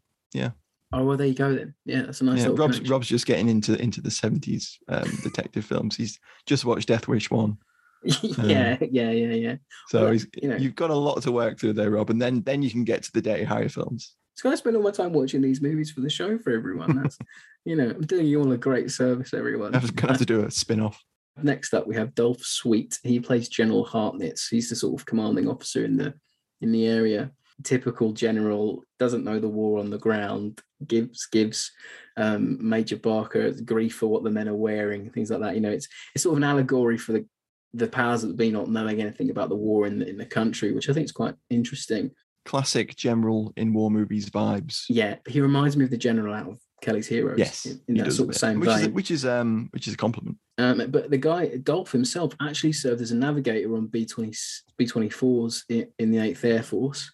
Oh, 0.92 1.04
well, 1.04 1.16
there 1.16 1.26
you 1.26 1.35
go 1.35 1.54
then. 1.54 1.75
Yeah, 1.85 2.02
that's 2.02 2.20
a 2.20 2.25
nice 2.25 2.38
yeah, 2.38 2.49
little 2.49 2.56
Rob's 2.56 2.76
connection. 2.76 2.92
Rob's 2.92 3.09
just 3.09 3.26
getting 3.26 3.49
into 3.49 3.80
into 3.80 4.00
the 4.00 4.11
seventies 4.11 4.78
um, 4.88 5.09
detective 5.23 5.64
films. 5.64 5.97
He's 5.97 6.18
just 6.47 6.64
watched 6.64 6.88
Death 6.88 7.06
Wish 7.06 7.30
one, 7.30 7.59
yeah, 8.02 8.78
yeah, 8.80 9.11
yeah, 9.11 9.35
yeah. 9.35 9.56
so 9.88 10.04
Well, 10.04 10.12
he's 10.12 10.26
you 10.40 10.49
know. 10.49 10.56
you've 10.56 10.75
got 10.75 10.90
a 10.90 10.94
lot 10.94 11.20
to 11.23 11.32
work 11.32 11.59
through 11.59 11.75
there, 11.75 11.90
Rob, 11.90 12.11
and 12.11 12.20
then 12.20 12.42
then 12.42 12.62
you 12.62 12.70
can 12.70 12.85
get 12.85 13.02
to 13.02 13.12
the 13.12 13.20
Dirty 13.20 13.44
Harry 13.44 13.68
films. 13.68 14.14
It's 14.32 14.42
going 14.42 14.54
to 14.54 14.56
spend 14.56 14.76
all 14.76 14.82
my 14.82 14.90
time 14.90 15.12
watching 15.12 15.42
these 15.42 15.61
movies 15.61 15.90
for 15.90 16.00
the 16.00 16.09
show 16.09 16.38
for 16.38 16.50
everyone. 16.50 17.02
That's, 17.02 17.18
you 17.66 17.76
know, 17.76 17.90
I'm 17.90 18.06
doing 18.06 18.26
you 18.26 18.40
all 18.40 18.52
a 18.52 18.56
great 18.56 18.90
service, 18.90 19.35
everyone. 19.35 19.75
I'm 19.75 19.87
gonna 19.88 20.12
have 20.12 20.18
to 20.18 20.25
do 20.25 20.44
a 20.44 20.50
spin 20.50 20.80
off. 20.80 21.02
Next 21.42 21.75
up, 21.75 21.87
we 21.87 21.94
have 21.97 22.14
Dolph 22.14 22.42
Sweet. 22.42 22.99
He 23.02 23.20
plays 23.20 23.50
General 23.50 23.85
Harnitz. 23.85 24.49
He's 24.49 24.70
the 24.70 24.76
sort 24.76 24.99
of 24.99 25.04
commanding 25.04 25.49
officer 25.49 25.85
in 25.85 25.97
the 25.99 26.14
in 26.62 26.73
the 26.73 26.87
area. 26.87 27.32
Typical 27.62 28.12
general, 28.12 28.85
doesn't 28.99 29.25
know 29.25 29.38
the 29.38 29.49
war 29.49 29.81
on 29.81 29.90
the 29.90 29.99
ground. 29.99 30.61
Gives 30.87 31.26
gives 31.26 31.73
um, 32.17 32.59
Major 32.61 32.97
Barker 32.97 33.52
grief 33.64 33.97
for 33.97 34.07
what 34.07 34.25
the 34.25 34.31
men 34.31 34.49
are 34.49 34.55
wearing, 34.55 35.11
things 35.11 35.31
like 35.31 35.40
that. 35.40 35.55
You 35.55 35.61
know, 35.61 35.71
it's 35.71 35.88
it's 36.14 36.23
sort 36.23 36.35
of 36.35 36.38
an 36.38 36.45
allegory 36.45 36.97
for 36.99 37.12
the 37.12 37.26
the 37.75 37.87
powers 37.87 38.23
that 38.23 38.37
be 38.37 38.50
not 38.50 38.69
knowing 38.69 39.00
anything 39.00 39.31
about 39.31 39.49
the 39.49 39.55
war 39.55 39.87
in 39.87 40.00
the, 40.00 40.09
in 40.09 40.17
the 40.17 40.26
country, 40.26 40.73
which 40.73 40.88
I 40.88 40.93
think 40.93 41.05
is 41.05 41.12
quite 41.12 41.35
interesting. 41.50 42.11
Classic 42.45 42.97
general 42.97 43.52
in 43.57 43.73
war 43.73 43.90
movies 43.90 44.29
vibes. 44.31 44.85
Yeah, 44.88 45.17
he 45.29 45.40
reminds 45.40 45.76
me 45.76 45.85
of 45.85 45.90
the 45.90 45.97
general 45.97 46.35
out 46.35 46.49
of 46.49 46.59
Kelly's 46.81 47.07
Heroes. 47.07 47.38
Yes, 47.38 47.67
in, 47.67 47.81
in 47.88 47.95
that 47.97 48.12
sort 48.12 48.31
of 48.31 48.37
same 48.37 48.61
which 48.61 48.71
vein. 48.71 48.81
is 48.81 48.88
which 48.88 49.11
is 49.11 49.26
um 49.26 49.69
which 49.73 49.87
is 49.87 49.95
a 49.95 49.97
compliment. 49.97 50.38
Um, 50.59 50.83
but 50.88 51.11
the 51.11 51.19
guy 51.19 51.57
Dolph 51.62 51.93
himself 51.93 52.35
actually 52.40 52.73
served 52.73 53.00
as 53.02 53.12
a 53.12 53.17
navigator 53.17 53.76
on 53.76 53.87
B 53.87 54.07
twenty 54.07 54.33
B 54.76 54.87
twenty 54.87 55.11
fours 55.11 55.64
in 55.69 56.11
the 56.11 56.19
Eighth 56.19 56.45
Air 56.45 56.62
Force, 56.62 57.12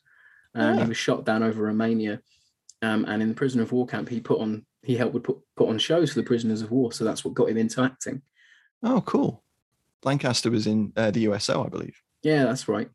and 0.57 0.79
Ah. 0.79 0.83
he 0.83 0.89
was 0.89 0.97
shot 0.97 1.25
down 1.25 1.43
over 1.43 1.63
Romania. 1.63 2.21
Um, 2.83 3.05
and 3.07 3.23
in 3.23 3.29
the 3.29 3.35
prisoner 3.35 3.63
of 3.63 3.73
war 3.73 3.87
camp, 3.87 4.09
he 4.09 4.21
put 4.21 4.41
on 4.41 4.67
he 4.83 4.97
helped 4.97 5.15
would 5.15 5.25
put 5.25 5.39
put 5.57 5.69
on 5.69 5.79
shows 5.79 6.13
for 6.13 6.21
the 6.21 6.27
prisoners 6.27 6.63
of 6.63 6.71
war. 6.71 6.93
So 6.93 7.05
that's 7.05 7.25
what 7.25 7.35
got 7.35 7.49
him 7.49 7.57
into 7.57 7.83
acting. 7.83 8.23
Oh, 8.83 9.01
cool. 9.01 9.43
Lancaster 10.05 10.51
was 10.51 10.67
in 10.67 10.93
uh, 10.97 11.11
the 11.11 11.21
USO, 11.21 11.65
I 11.65 11.69
believe. 11.69 12.01
Yeah, 12.23 12.45
that's 12.45 12.69
right. 12.69 12.89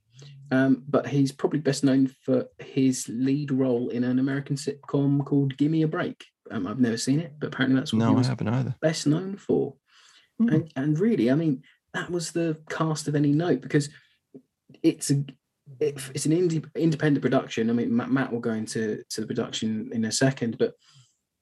Um, 0.51 0.83
but 0.87 1.07
he's 1.07 1.31
probably 1.31 1.59
best 1.59 1.83
known 1.83 2.07
for 2.25 2.45
his 2.59 3.07
lead 3.09 3.51
role 3.51 3.89
in 3.89 4.03
an 4.03 4.19
American 4.19 4.55
sitcom 4.57 5.25
called 5.25 5.57
"Gimme 5.57 5.81
a 5.83 5.87
Break." 5.87 6.25
Um, 6.51 6.67
I've 6.67 6.79
never 6.79 6.97
seen 6.97 7.19
it, 7.19 7.33
but 7.39 7.47
apparently 7.47 7.79
that's 7.79 7.93
what 7.93 7.99
No, 7.99 8.17
I 8.17 8.23
haven't 8.23 8.47
either. 8.49 8.75
best 8.81 9.07
known 9.07 9.35
for. 9.37 9.75
Hmm. 10.39 10.49
And 10.49 10.71
and 10.75 10.99
really, 10.99 11.31
I 11.31 11.35
mean, 11.35 11.63
that 11.93 12.09
was 12.11 12.31
the 12.31 12.57
cast 12.69 13.07
of 13.07 13.15
any 13.15 13.31
note 13.31 13.61
because 13.61 13.89
it's 14.83 15.09
a 15.11 15.23
it, 15.79 15.97
it's 16.13 16.25
an 16.25 16.31
indie, 16.31 16.65
independent 16.75 17.21
production. 17.21 17.69
I 17.69 17.73
mean, 17.73 17.95
Matt, 17.95 18.11
Matt 18.11 18.31
will 18.31 18.39
go 18.39 18.51
into 18.51 19.03
to 19.09 19.21
the 19.21 19.27
production 19.27 19.89
in 19.93 20.05
a 20.05 20.11
second, 20.11 20.57
but 20.57 20.73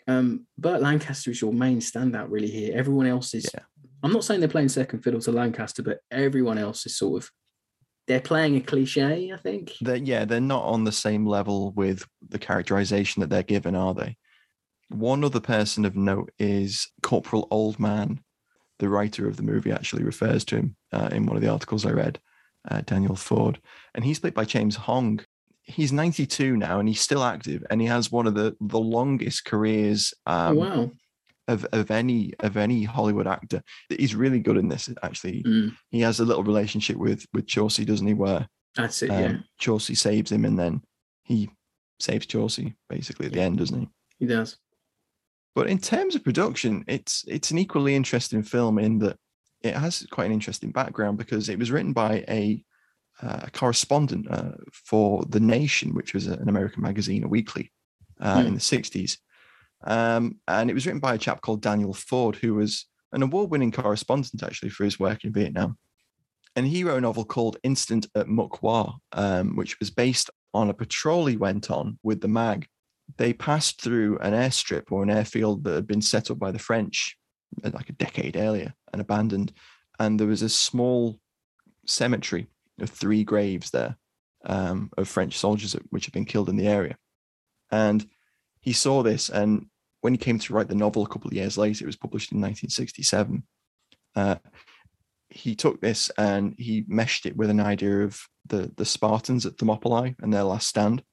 um, 0.08 0.48
Burt 0.58 0.82
Lancaster 0.82 1.32
is 1.32 1.42
your 1.42 1.54
main 1.54 1.80
standout 1.80 2.28
really 2.30 2.50
here. 2.50 2.78
Everyone 2.78 3.06
else 3.06 3.34
is. 3.34 3.50
Yeah. 3.54 3.62
I'm 4.02 4.14
not 4.14 4.24
saying 4.24 4.40
they're 4.40 4.50
playing 4.50 4.70
second 4.70 5.02
fiddle 5.02 5.20
to 5.22 5.32
Lancaster, 5.32 5.84
but 5.84 6.00
everyone 6.10 6.58
else 6.58 6.86
is 6.86 6.98
sort 6.98 7.24
of 7.24 7.32
they're 8.08 8.20
playing 8.20 8.56
a 8.56 8.62
cliche. 8.62 9.32
I 9.32 9.38
think. 9.38 9.74
They're, 9.82 9.98
yeah, 9.98 10.26
they're 10.26 10.42
not 10.42 10.64
on 10.64 10.84
the 10.84 10.92
same 10.92 11.26
level 11.26 11.72
with 11.74 12.06
the 12.28 12.40
characterization 12.40 13.22
that 13.22 13.30
they're 13.30 13.44
given, 13.44 13.76
are 13.76 13.94
they? 13.94 14.18
One 14.90 15.24
other 15.24 15.40
person 15.40 15.86
of 15.86 15.96
note 15.96 16.32
is 16.40 16.88
Corporal 17.04 17.48
Oldman. 17.52 18.20
The 18.80 18.90
writer 18.90 19.28
of 19.28 19.38
the 19.38 19.44
movie 19.44 19.72
actually 19.72 20.04
refers 20.04 20.44
to 20.46 20.56
him 20.56 20.76
uh, 20.92 21.10
in 21.12 21.26
one 21.26 21.36
of 21.36 21.44
the 21.44 21.50
articles 21.50 21.86
I 21.86 21.92
read, 21.92 22.20
uh, 22.70 22.82
Daniel 22.82 23.16
Ford. 23.16 23.60
And 23.96 24.04
he's 24.04 24.20
played 24.20 24.34
by 24.34 24.46
James 24.46 24.76
Hong. 24.76 25.20
He's 25.64 25.92
92 25.92 26.58
now 26.58 26.80
and 26.80 26.88
he's 26.88 27.02
still 27.02 27.24
active 27.24 27.64
and 27.70 27.80
he 27.80 27.86
has 27.88 28.12
one 28.12 28.26
of 28.26 28.34
the, 28.34 28.56
the 28.60 28.80
longest 28.80 29.46
careers 29.46 30.14
oh 30.26 30.34
um, 30.34 30.56
wow. 30.56 30.92
of, 31.48 31.64
of 31.72 31.92
any 31.92 32.34
of 32.40 32.58
any 32.58 32.84
Hollywood 32.84 33.28
actor. 33.28 33.62
He's 33.88 34.16
really 34.16 34.40
good 34.40 34.58
in 34.58 34.68
this 34.68 34.90
actually. 35.04 35.44
Mm, 35.44 35.76
He 35.92 36.02
has 36.02 36.20
a 36.20 36.26
little 36.26 36.44
relationship 36.44 36.98
with 36.98 37.24
with 37.34 37.46
Courcey, 37.46 37.86
doesn't 37.86 38.08
he? 38.08 38.16
Where 38.16 38.48
that's 38.76 39.04
it. 39.04 39.12
um, 39.12 39.22
yeah, 39.22 39.34
Courcey 39.62 39.96
saves 39.96 40.32
him, 40.32 40.44
and 40.46 40.58
then 40.58 40.82
he 41.24 41.52
saves 42.00 42.26
Courcey 42.26 42.74
basically 42.90 43.28
at 43.28 43.34
the 43.34 43.42
end, 43.42 43.60
doesn't 43.60 43.80
he? 43.80 43.90
he 44.20 44.26
does. 44.26 44.58
But 45.56 45.68
in 45.68 45.78
terms 45.78 46.16
of 46.16 46.24
production, 46.24 46.84
it's 46.88 47.26
it's 47.28 47.52
an 47.52 47.58
equally 47.60 47.96
interesting 47.96 48.42
film 48.44 48.80
in 48.80 49.00
that 49.00 49.18
it 49.62 49.76
has 49.76 50.06
quite 50.12 50.26
an 50.26 50.32
interesting 50.32 50.72
background 50.72 51.18
because 51.18 51.50
it 51.50 51.60
was 51.60 51.72
written 51.72 51.94
by 51.94 52.24
a, 52.28 52.64
uh, 53.22 53.42
a 53.44 53.52
correspondent 53.52 54.28
uh, 54.30 54.52
for 54.72 55.24
The 55.28 55.40
Nation, 55.40 55.94
which 55.94 56.14
was 56.14 56.28
an 56.28 56.48
American 56.48 56.82
magazine, 56.82 57.24
a 57.24 57.28
weekly 57.28 57.72
uh, 58.22 58.44
in 58.46 58.54
the 58.54 58.60
'60s, 58.60 59.18
um, 59.84 60.38
and 60.48 60.70
it 60.70 60.74
was 60.74 60.86
written 60.86 61.00
by 61.00 61.16
a 61.16 61.20
chap 61.20 61.42
called 61.42 61.62
Daniel 61.62 61.94
Ford, 61.94 62.36
who 62.36 62.56
was 62.56 62.86
an 63.12 63.24
award-winning 63.24 63.72
correspondent 63.72 64.44
actually 64.44 64.70
for 64.70 64.84
his 64.84 65.00
work 65.00 65.24
in 65.24 65.34
Vietnam. 65.34 65.78
And 66.56 66.68
he 66.68 66.84
wrote 66.84 66.98
a 66.98 67.02
novel 67.02 67.26
called 67.26 67.58
Incident 67.64 68.08
at 68.16 68.28
Wa, 68.30 68.96
um, 69.14 69.56
which 69.56 69.80
was 69.80 69.90
based 69.92 70.30
on 70.54 70.70
a 70.70 70.74
patrol 70.74 71.26
he 71.26 71.38
went 71.38 71.72
on 71.72 72.00
with 72.04 72.22
the 72.22 72.28
MAAG. 72.28 72.66
They 73.18 73.34
passed 73.34 73.82
through 73.82 74.20
an 74.20 74.34
airstrip 74.34 74.92
or 74.92 75.04
an 75.04 75.10
airfield 75.10 75.64
that 75.64 75.76
had 75.76 75.88
been 75.88 76.02
set 76.02 76.30
up 76.30 76.40
by 76.40 76.52
the 76.52 76.60
French 76.60 77.18
like 77.64 77.90
a 77.90 77.94
decade 77.94 78.38
earlier 78.38 78.74
and 78.92 79.02
abandoned. 79.02 79.52
And 80.00 80.20
there 80.20 80.28
was 80.28 80.42
a 80.42 80.50
small 80.50 81.20
cemetery 81.86 82.48
of 82.80 82.90
three 82.90 83.24
graves 83.24 83.72
there 83.72 83.98
um, 84.46 84.90
of 84.98 85.08
French 85.08 85.38
soldiers 85.38 85.76
which 85.90 86.06
had 86.06 86.14
been 86.14 86.26
killed 86.26 86.50
in 86.50 86.56
the 86.56 86.68
area. 86.68 86.96
And 87.72 88.08
he 88.62 88.74
saw 88.74 89.04
this, 89.04 89.30
and 89.30 89.68
when 90.02 90.14
he 90.14 90.18
came 90.18 90.40
to 90.40 90.54
write 90.54 90.68
the 90.68 90.76
novel 90.76 91.04
a 91.04 91.08
couple 91.08 91.28
of 91.28 91.34
years 91.34 91.58
later, 91.58 91.84
it 91.84 91.88
was 91.88 91.98
published 91.98 92.32
in 92.32 92.38
1967. 92.38 93.44
Uh, 94.16 94.36
he 95.30 95.56
took 95.56 95.80
this 95.80 96.10
and 96.18 96.56
he 96.58 96.84
meshed 96.88 97.26
it 97.26 97.38
with 97.38 97.50
an 97.50 97.60
idea 97.60 98.04
of 98.04 98.20
the 98.48 98.72
the 98.78 98.86
Spartans 98.86 99.46
at 99.46 99.58
Thermopylae 99.58 100.16
and 100.20 100.34
their 100.34 100.44
last 100.44 100.68
stand, 100.68 101.04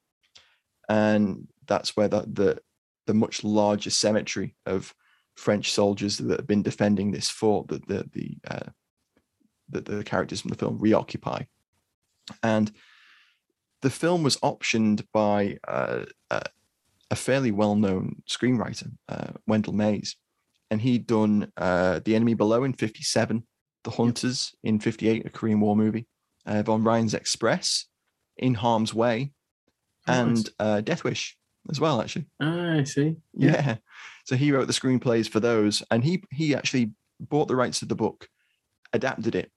and 0.89 1.49
that's 1.67 1.97
where 1.97 2.09
the 2.09 2.23
the, 2.23 2.59
the 3.07 3.15
much 3.15 3.45
larger 3.45 3.91
cemetery 3.91 4.57
of 4.65 4.95
French 5.37 5.73
soldiers 5.73 6.19
that 6.19 6.39
have 6.39 6.47
been 6.47 6.63
defending 6.63 7.13
this 7.13 7.29
fort 7.29 7.69
that 7.69 7.87
the 7.87 8.09
the 8.13 8.39
uh, 8.51 8.71
that 9.71 9.85
the 9.85 10.03
characters 10.03 10.41
from 10.41 10.51
the 10.51 10.57
film 10.57 10.79
reoccupy, 10.79 11.43
and 12.43 12.73
the 13.83 13.91
film 13.91 14.23
was 14.23 14.37
optioned 14.39 15.05
by 15.13 15.59
uh, 15.69 16.05
a, 16.31 16.43
a 17.11 17.17
fairly 17.17 17.51
well-known 17.51 18.23
screenwriter, 18.29 18.91
uh, 19.09 19.33
Wendell 19.47 19.75
Mayes, 19.75 20.17
and 20.71 20.81
he'd 20.81 21.07
done 21.07 21.53
uh, 21.57 22.01
The 22.05 22.17
Enemy 22.17 22.35
Below 22.35 22.65
in 22.65 22.73
'57, 22.73 23.47
The 23.85 23.91
Hunters 23.91 24.55
in 24.63 24.81
'58, 24.81 25.27
a 25.27 25.31
Korean 25.31 25.61
War 25.61 25.77
movie, 25.77 26.07
uh, 26.47 26.63
Von 26.63 26.83
Ryan's 26.83 27.15
Express, 27.15 27.87
In 28.39 28.55
Harm's 28.55 28.95
Way, 28.95 29.33
and 30.07 30.49
uh, 30.59 30.81
Death 30.81 31.05
Wish 31.05 31.36
as 31.71 31.81
well, 31.81 32.01
actually. 32.01 32.27
Ah, 32.41 32.79
I 32.79 32.85
see. 32.85 33.17
Yeah. 33.35 33.77
So 34.25 34.37
he 34.37 34.53
wrote 34.53 34.67
the 34.67 34.73
screenplays 34.73 35.29
for 35.29 35.41
those, 35.41 35.83
and 35.91 36.03
he 36.05 36.23
he 36.31 36.55
actually 36.55 36.93
bought 37.21 37.49
the 37.49 37.57
rights 37.57 37.79
to 37.81 37.87
the 37.87 37.95
book, 37.95 38.29
adapted 38.93 39.35
it, 39.35 39.51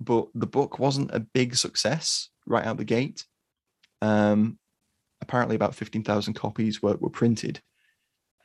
but 0.00 0.28
the 0.34 0.46
book 0.46 0.78
wasn't 0.78 1.14
a 1.14 1.20
big 1.20 1.56
success 1.56 2.30
right 2.46 2.64
out 2.64 2.76
the 2.76 2.84
gate. 2.84 3.24
Um, 4.02 4.58
apparently, 5.20 5.56
about 5.56 5.74
fifteen 5.74 6.04
thousand 6.04 6.34
copies 6.34 6.82
were, 6.82 6.96
were 6.98 7.10
printed, 7.10 7.60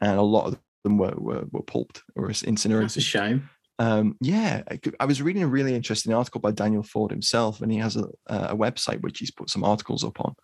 and 0.02 0.18
a 0.18 0.22
lot 0.22 0.48
of 0.48 0.60
them 0.84 0.98
were 0.98 1.14
were, 1.16 1.46
were 1.52 1.64
pulped 1.64 2.04
or 2.16 2.30
incinerated. 2.30 2.86
That's 2.86 2.98
a 2.98 3.02
shame. 3.02 3.50
Um, 3.80 4.18
yeah, 4.22 4.62
I, 4.70 4.80
I 5.00 5.06
was 5.06 5.22
reading 5.22 5.44
a 5.44 5.48
really 5.48 5.74
interesting 5.74 6.14
article 6.14 6.40
by 6.40 6.52
Daniel 6.52 6.84
Ford 6.84 7.12
himself, 7.12 7.62
and 7.62 7.72
he 7.72 7.80
has 7.80 7.96
a, 7.96 8.08
a 8.28 8.56
website 8.56 9.02
which 9.02 9.20
he's 9.20 9.32
put 9.32 9.50
some 9.50 9.64
articles 9.64 10.04
up 10.04 10.20
on, 10.22 10.36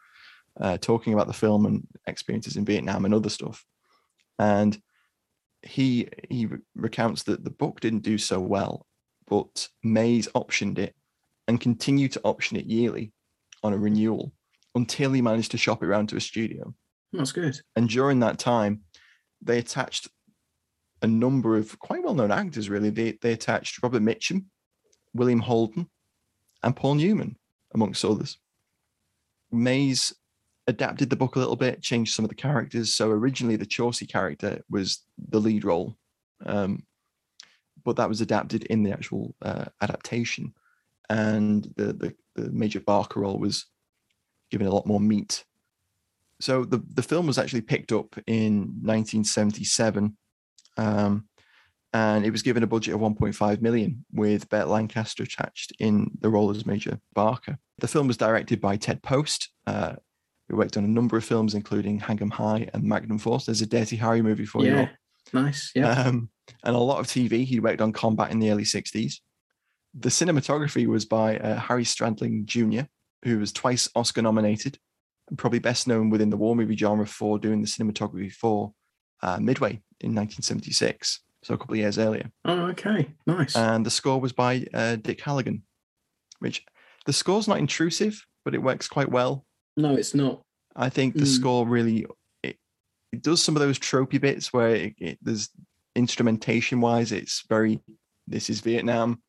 uh, 0.59 0.77
talking 0.77 1.13
about 1.13 1.27
the 1.27 1.33
film 1.33 1.65
and 1.65 1.87
experiences 2.07 2.57
in 2.57 2.65
Vietnam 2.65 3.05
and 3.05 3.13
other 3.13 3.29
stuff. 3.29 3.65
and 4.37 4.81
he 5.61 6.07
he 6.29 6.47
recounts 6.75 7.23
that 7.23 7.43
the 7.43 7.49
book 7.49 7.79
didn't 7.81 7.99
do 8.03 8.17
so 8.17 8.39
well, 8.39 8.85
but 9.27 9.67
Mayes 9.83 10.27
optioned 10.29 10.79
it 10.79 10.95
and 11.47 11.59
continued 11.59 12.13
to 12.13 12.21
option 12.23 12.57
it 12.57 12.65
yearly 12.65 13.11
on 13.63 13.73
a 13.73 13.77
renewal 13.77 14.31
until 14.75 15.11
he 15.11 15.21
managed 15.21 15.51
to 15.51 15.57
shop 15.57 15.83
it 15.83 15.87
around 15.87 16.07
to 16.09 16.15
a 16.15 16.21
studio. 16.21 16.73
That's 17.11 17.31
good. 17.31 17.59
And 17.75 17.89
during 17.89 18.19
that 18.19 18.39
time, 18.39 18.81
they 19.41 19.57
attached 19.57 20.07
a 21.01 21.07
number 21.07 21.57
of 21.57 21.77
quite 21.79 22.03
well-known 22.03 22.31
actors. 22.31 22.69
Really, 22.69 22.89
they 22.89 23.17
they 23.21 23.33
attached 23.33 23.83
Robert 23.83 24.01
Mitchum, 24.01 24.45
William 25.13 25.39
Holden, 25.41 25.89
and 26.63 26.75
Paul 26.75 26.95
Newman, 26.95 27.35
amongst 27.73 28.05
others. 28.05 28.37
Mayes 29.51 30.13
adapted 30.69 31.09
the 31.09 31.15
book 31.15 31.35
a 31.35 31.39
little 31.39 31.55
bit, 31.55 31.81
changed 31.81 32.13
some 32.13 32.23
of 32.23 32.29
the 32.29 32.35
characters. 32.35 32.93
So 32.93 33.09
originally, 33.09 33.55
the 33.55 33.65
Courcey 33.65 34.07
character 34.07 34.61
was 34.69 35.03
the 35.17 35.39
lead 35.39 35.65
role, 35.65 35.97
um, 36.45 36.83
but 37.83 37.95
that 37.97 38.07
was 38.07 38.21
adapted 38.21 38.63
in 38.65 38.83
the 38.83 38.91
actual 38.91 39.35
uh, 39.41 39.65
adaptation, 39.81 40.53
and 41.09 41.63
the, 41.75 41.93
the 41.93 42.15
the 42.35 42.51
Major 42.51 42.79
Barker 42.79 43.19
role 43.19 43.39
was 43.39 43.65
given 44.51 44.67
a 44.67 44.71
lot 44.71 44.85
more 44.85 44.99
meat. 44.99 45.43
So 46.39 46.63
the 46.63 46.81
the 46.93 47.03
film 47.03 47.27
was 47.27 47.39
actually 47.39 47.61
picked 47.61 47.91
up 47.91 48.15
in 48.27 48.59
1977, 48.83 50.15
um, 50.77 51.27
and 51.93 52.25
it 52.25 52.31
was 52.31 52.43
given 52.43 52.63
a 52.63 52.67
budget 52.67 52.93
of 52.93 53.01
1.5 53.01 53.61
million 53.61 54.05
with 54.13 54.49
Burt 54.49 54.67
Lancaster 54.67 55.23
attached 55.23 55.73
in 55.79 56.11
the 56.19 56.29
role 56.29 56.51
as 56.51 56.65
Major 56.65 56.99
Barker. 57.13 57.57
The 57.79 57.87
film 57.87 58.07
was 58.07 58.17
directed 58.17 58.61
by 58.61 58.77
Ted 58.77 59.01
Post, 59.01 59.49
uh, 59.65 59.95
who 60.49 60.57
worked 60.57 60.77
on 60.77 60.83
a 60.83 60.87
number 60.87 61.15
of 61.17 61.23
films, 61.23 61.53
including 61.53 61.99
Hang 61.99 62.21
'em 62.21 62.31
High 62.31 62.69
and 62.73 62.83
Magnum 62.83 63.19
Force. 63.19 63.45
There's 63.45 63.61
a 63.61 63.67
Dirty 63.67 63.95
Harry 63.95 64.21
movie 64.21 64.45
for 64.45 64.63
you. 64.63 64.71
yeah. 64.71 64.79
all. 64.79 64.89
Nice. 65.43 65.71
Yeah. 65.75 65.91
Um, 65.91 66.29
and 66.63 66.75
a 66.75 66.79
lot 66.79 66.99
of 66.99 67.07
TV. 67.07 67.45
He 67.45 67.59
worked 67.59 67.81
on 67.81 67.93
Combat 67.93 68.31
in 68.31 68.39
the 68.39 68.51
early 68.51 68.63
60s. 68.63 69.15
The 69.93 70.09
cinematography 70.09 70.87
was 70.87 71.05
by 71.05 71.37
uh, 71.37 71.59
Harry 71.59 71.83
Stradling 71.83 72.45
Jr., 72.45 72.87
who 73.23 73.39
was 73.39 73.51
twice 73.51 73.89
Oscar 73.95 74.21
nominated, 74.21 74.79
and 75.29 75.37
probably 75.37 75.59
best 75.59 75.87
known 75.87 76.09
within 76.09 76.29
the 76.29 76.37
war 76.37 76.55
movie 76.55 76.75
genre 76.75 77.05
for 77.05 77.37
doing 77.37 77.61
the 77.61 77.67
cinematography 77.67 78.31
for 78.31 78.73
uh, 79.21 79.37
Midway 79.39 79.81
in 80.01 80.15
1976, 80.15 81.21
so 81.43 81.53
a 81.53 81.57
couple 81.57 81.73
of 81.73 81.79
years 81.79 81.97
earlier. 81.97 82.31
oh, 82.45 82.67
okay. 82.67 83.09
Nice. 83.27 83.55
And 83.55 83.85
the 83.85 83.91
score 83.91 84.19
was 84.19 84.31
by 84.33 84.65
uh, 84.73 84.95
Dick 84.95 85.21
Halligan, 85.21 85.63
which 86.39 86.63
the 87.05 87.13
score's 87.13 87.47
not 87.47 87.59
intrusive, 87.59 88.25
but 88.45 88.55
it 88.55 88.63
works 88.63 88.87
quite 88.87 89.11
well. 89.11 89.45
No, 89.77 89.95
it's 89.95 90.15
not. 90.15 90.41
I 90.75 90.89
think 90.89 91.15
the 91.15 91.21
mm. 91.21 91.27
score 91.27 91.67
really 91.67 92.05
it, 92.43 92.57
it, 93.11 93.21
does 93.21 93.41
some 93.43 93.55
of 93.55 93.61
those 93.61 93.79
tropey 93.79 94.19
bits 94.21 94.53
where 94.53 94.75
it, 94.75 94.93
it, 94.97 95.17
there's 95.21 95.49
instrumentation 95.95 96.79
wise, 96.79 97.11
it's 97.11 97.43
very 97.49 97.79
this 98.27 98.49
is 98.49 98.61
Vietnam, 98.61 99.21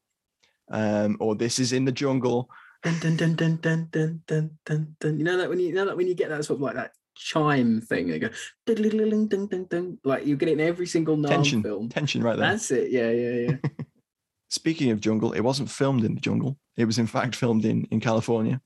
um, 0.70 1.16
or 1.20 1.34
this 1.34 1.58
is 1.58 1.72
in 1.72 1.84
the 1.84 1.92
jungle. 1.92 2.50
Dun, 2.82 2.98
dun, 3.00 3.16
dun, 3.16 3.34
dun, 3.34 3.88
dun, 3.90 4.22
dun, 4.26 4.50
dun, 4.64 4.96
dun. 5.00 5.18
You 5.18 5.24
know 5.24 5.36
that 5.38 5.48
when 5.48 5.58
you, 5.58 5.68
you 5.68 5.74
know 5.74 5.86
that 5.86 5.96
when 5.96 6.06
you 6.06 6.14
get 6.14 6.28
that 6.30 6.44
sort 6.44 6.58
of 6.58 6.62
like 6.62 6.74
that 6.74 6.92
chime 7.20 7.80
thing. 7.80 8.08
They 8.08 8.18
go 8.18 8.30
dun, 8.66 8.76
dun, 8.82 9.28
dun, 9.28 9.46
dun, 9.46 9.64
dun. 9.64 9.98
like 10.04 10.26
you 10.26 10.36
get 10.36 10.48
it 10.48 10.52
in 10.52 10.60
every 10.60 10.86
single 10.86 11.22
tension 11.22 11.62
film. 11.62 11.88
Tension 11.88 12.22
right 12.22 12.36
there. 12.36 12.50
That's 12.50 12.70
it. 12.70 12.90
Yeah, 12.90 13.10
yeah, 13.10 13.50
yeah. 13.50 13.84
Speaking 14.48 14.90
of 14.90 15.00
jungle, 15.00 15.32
it 15.32 15.40
wasn't 15.40 15.70
filmed 15.70 16.04
in 16.04 16.14
the 16.14 16.20
jungle. 16.20 16.56
It 16.76 16.84
was 16.84 16.98
in 16.98 17.06
fact 17.06 17.36
filmed 17.36 17.64
in 17.64 17.84
in 17.86 18.00
California 18.00 18.60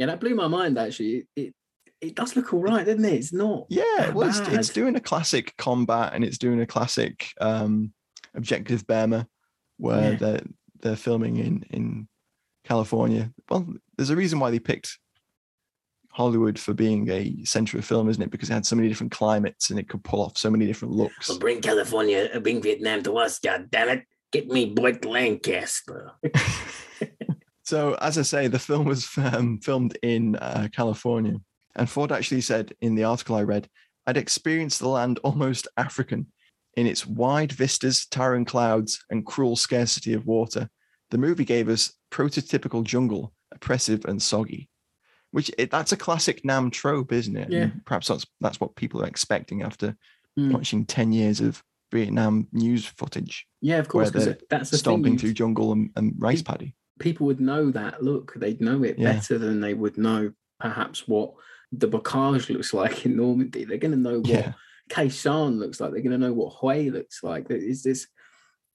yeah, 0.00 0.06
that 0.06 0.18
blew 0.18 0.34
my 0.34 0.48
mind. 0.48 0.78
Actually, 0.78 1.26
it 1.36 1.52
it 2.00 2.14
does 2.14 2.34
look 2.34 2.54
all 2.54 2.62
right, 2.62 2.86
doesn't 2.86 3.04
it? 3.04 3.12
It's 3.12 3.34
not. 3.34 3.66
Yeah, 3.68 3.84
that 3.98 4.14
well, 4.14 4.30
it's, 4.30 4.38
it's 4.38 4.70
doing 4.70 4.96
a 4.96 5.00
classic 5.00 5.54
combat 5.58 6.14
and 6.14 6.24
it's 6.24 6.38
doing 6.38 6.58
a 6.62 6.66
classic 6.66 7.28
um, 7.38 7.92
objective 8.34 8.86
Burma 8.86 9.28
where 9.76 10.12
Yeah. 10.12 10.16
they're 10.16 10.42
they're 10.80 10.96
filming 10.96 11.36
in 11.36 11.66
in 11.68 12.08
California. 12.64 13.30
Well, 13.50 13.74
there's 13.98 14.08
a 14.08 14.16
reason 14.16 14.38
why 14.40 14.50
they 14.50 14.58
picked 14.58 14.98
Hollywood 16.12 16.58
for 16.58 16.72
being 16.72 17.10
a 17.10 17.44
center 17.44 17.76
of 17.76 17.84
film, 17.84 18.08
isn't 18.08 18.22
it? 18.22 18.30
Because 18.30 18.48
it 18.48 18.54
had 18.54 18.64
so 18.64 18.76
many 18.76 18.88
different 18.88 19.12
climates 19.12 19.68
and 19.68 19.78
it 19.78 19.90
could 19.90 20.02
pull 20.02 20.22
off 20.22 20.38
so 20.38 20.50
many 20.50 20.64
different 20.64 20.94
looks. 20.94 21.28
Well, 21.28 21.38
bring 21.38 21.60
California, 21.60 22.30
uh, 22.34 22.40
bring 22.40 22.62
Vietnam 22.62 23.02
to 23.02 23.18
us, 23.18 23.38
God 23.38 23.70
damn 23.70 23.90
it! 23.90 24.06
Get 24.32 24.48
me 24.48 24.64
Burt 24.64 25.04
Lancaster. 25.04 26.12
So, 27.70 27.94
as 28.00 28.18
I 28.18 28.22
say, 28.22 28.48
the 28.48 28.58
film 28.58 28.84
was 28.86 29.08
um, 29.16 29.58
filmed 29.60 29.96
in 30.02 30.34
uh, 30.36 30.66
California. 30.72 31.36
And 31.76 31.88
Ford 31.88 32.10
actually 32.10 32.40
said 32.40 32.74
in 32.80 32.96
the 32.96 33.04
article 33.04 33.36
I 33.36 33.42
read, 33.44 33.68
I'd 34.08 34.16
experienced 34.16 34.80
the 34.80 34.88
land 34.88 35.20
almost 35.24 35.68
African 35.76 36.26
in 36.76 36.86
its 36.88 37.06
wide 37.06 37.52
vistas, 37.52 38.06
towering 38.06 38.44
clouds, 38.44 39.04
and 39.10 39.24
cruel 39.24 39.54
scarcity 39.54 40.14
of 40.14 40.26
water. 40.26 40.68
The 41.10 41.18
movie 41.18 41.44
gave 41.44 41.68
us 41.68 41.92
prototypical 42.10 42.82
jungle, 42.82 43.32
oppressive 43.52 44.04
and 44.04 44.20
soggy. 44.20 44.68
Which 45.30 45.48
it, 45.56 45.70
that's 45.70 45.92
a 45.92 45.96
classic 45.96 46.44
Nam 46.44 46.72
trope, 46.72 47.12
isn't 47.12 47.36
it? 47.36 47.50
Yeah. 47.52 47.62
And 47.62 47.84
perhaps 47.86 48.08
that's 48.08 48.26
that's 48.40 48.60
what 48.60 48.74
people 48.74 49.00
are 49.02 49.06
expecting 49.08 49.62
after 49.62 49.96
Mm. 50.38 50.52
watching 50.52 50.84
ten 50.86 51.10
years 51.12 51.40
of 51.40 51.60
Vietnam 51.92 52.46
news 52.52 52.86
footage, 52.86 53.46
Yeah, 53.60 53.78
of 53.78 53.88
course, 53.88 54.10
because 54.12 54.36
that's 54.48 54.70
the 54.70 54.78
stomping 54.78 55.14
thing. 55.14 55.18
through 55.18 55.32
jungle 55.32 55.72
and, 55.72 55.90
and 55.96 56.14
rice 56.18 56.40
paddy. 56.40 56.76
People 57.00 57.26
would 57.26 57.40
know 57.40 57.70
that 57.72 58.02
look. 58.04 58.34
They'd 58.36 58.60
know 58.60 58.84
it 58.84 58.98
Yeah. 58.98 59.14
better 59.14 59.38
than 59.38 59.60
they 59.60 59.74
would 59.74 59.98
know 59.98 60.32
perhaps 60.60 61.08
what 61.08 61.34
the 61.72 61.88
bocage 61.88 62.48
looks 62.48 62.72
like 62.80 63.04
in 63.04 63.16
Normandy. 63.16 63.64
They're 63.64 63.78
going 63.78 63.92
to 63.92 63.98
know 63.98 64.20
what 64.20 64.28
Yeah. 64.28 64.52
Looks 64.96 65.80
like. 65.80 65.92
They're 65.92 66.02
going 66.02 66.18
to 66.20 66.26
know 66.26 66.32
what 66.32 66.54
Hue 66.60 66.92
looks 66.92 67.22
like. 67.22 67.46
Is 67.50 67.82
this. 67.82 68.06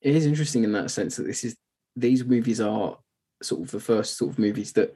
It 0.01 0.15
is 0.15 0.25
interesting 0.25 0.63
in 0.63 0.71
that 0.73 0.91
sense 0.91 1.15
that 1.15 1.23
this 1.25 1.43
is 1.43 1.55
these 1.95 2.23
movies 2.25 2.59
are 2.59 2.97
sort 3.41 3.61
of 3.61 3.71
the 3.71 3.79
first 3.79 4.17
sort 4.17 4.31
of 4.31 4.39
movies 4.39 4.73
that 4.73 4.93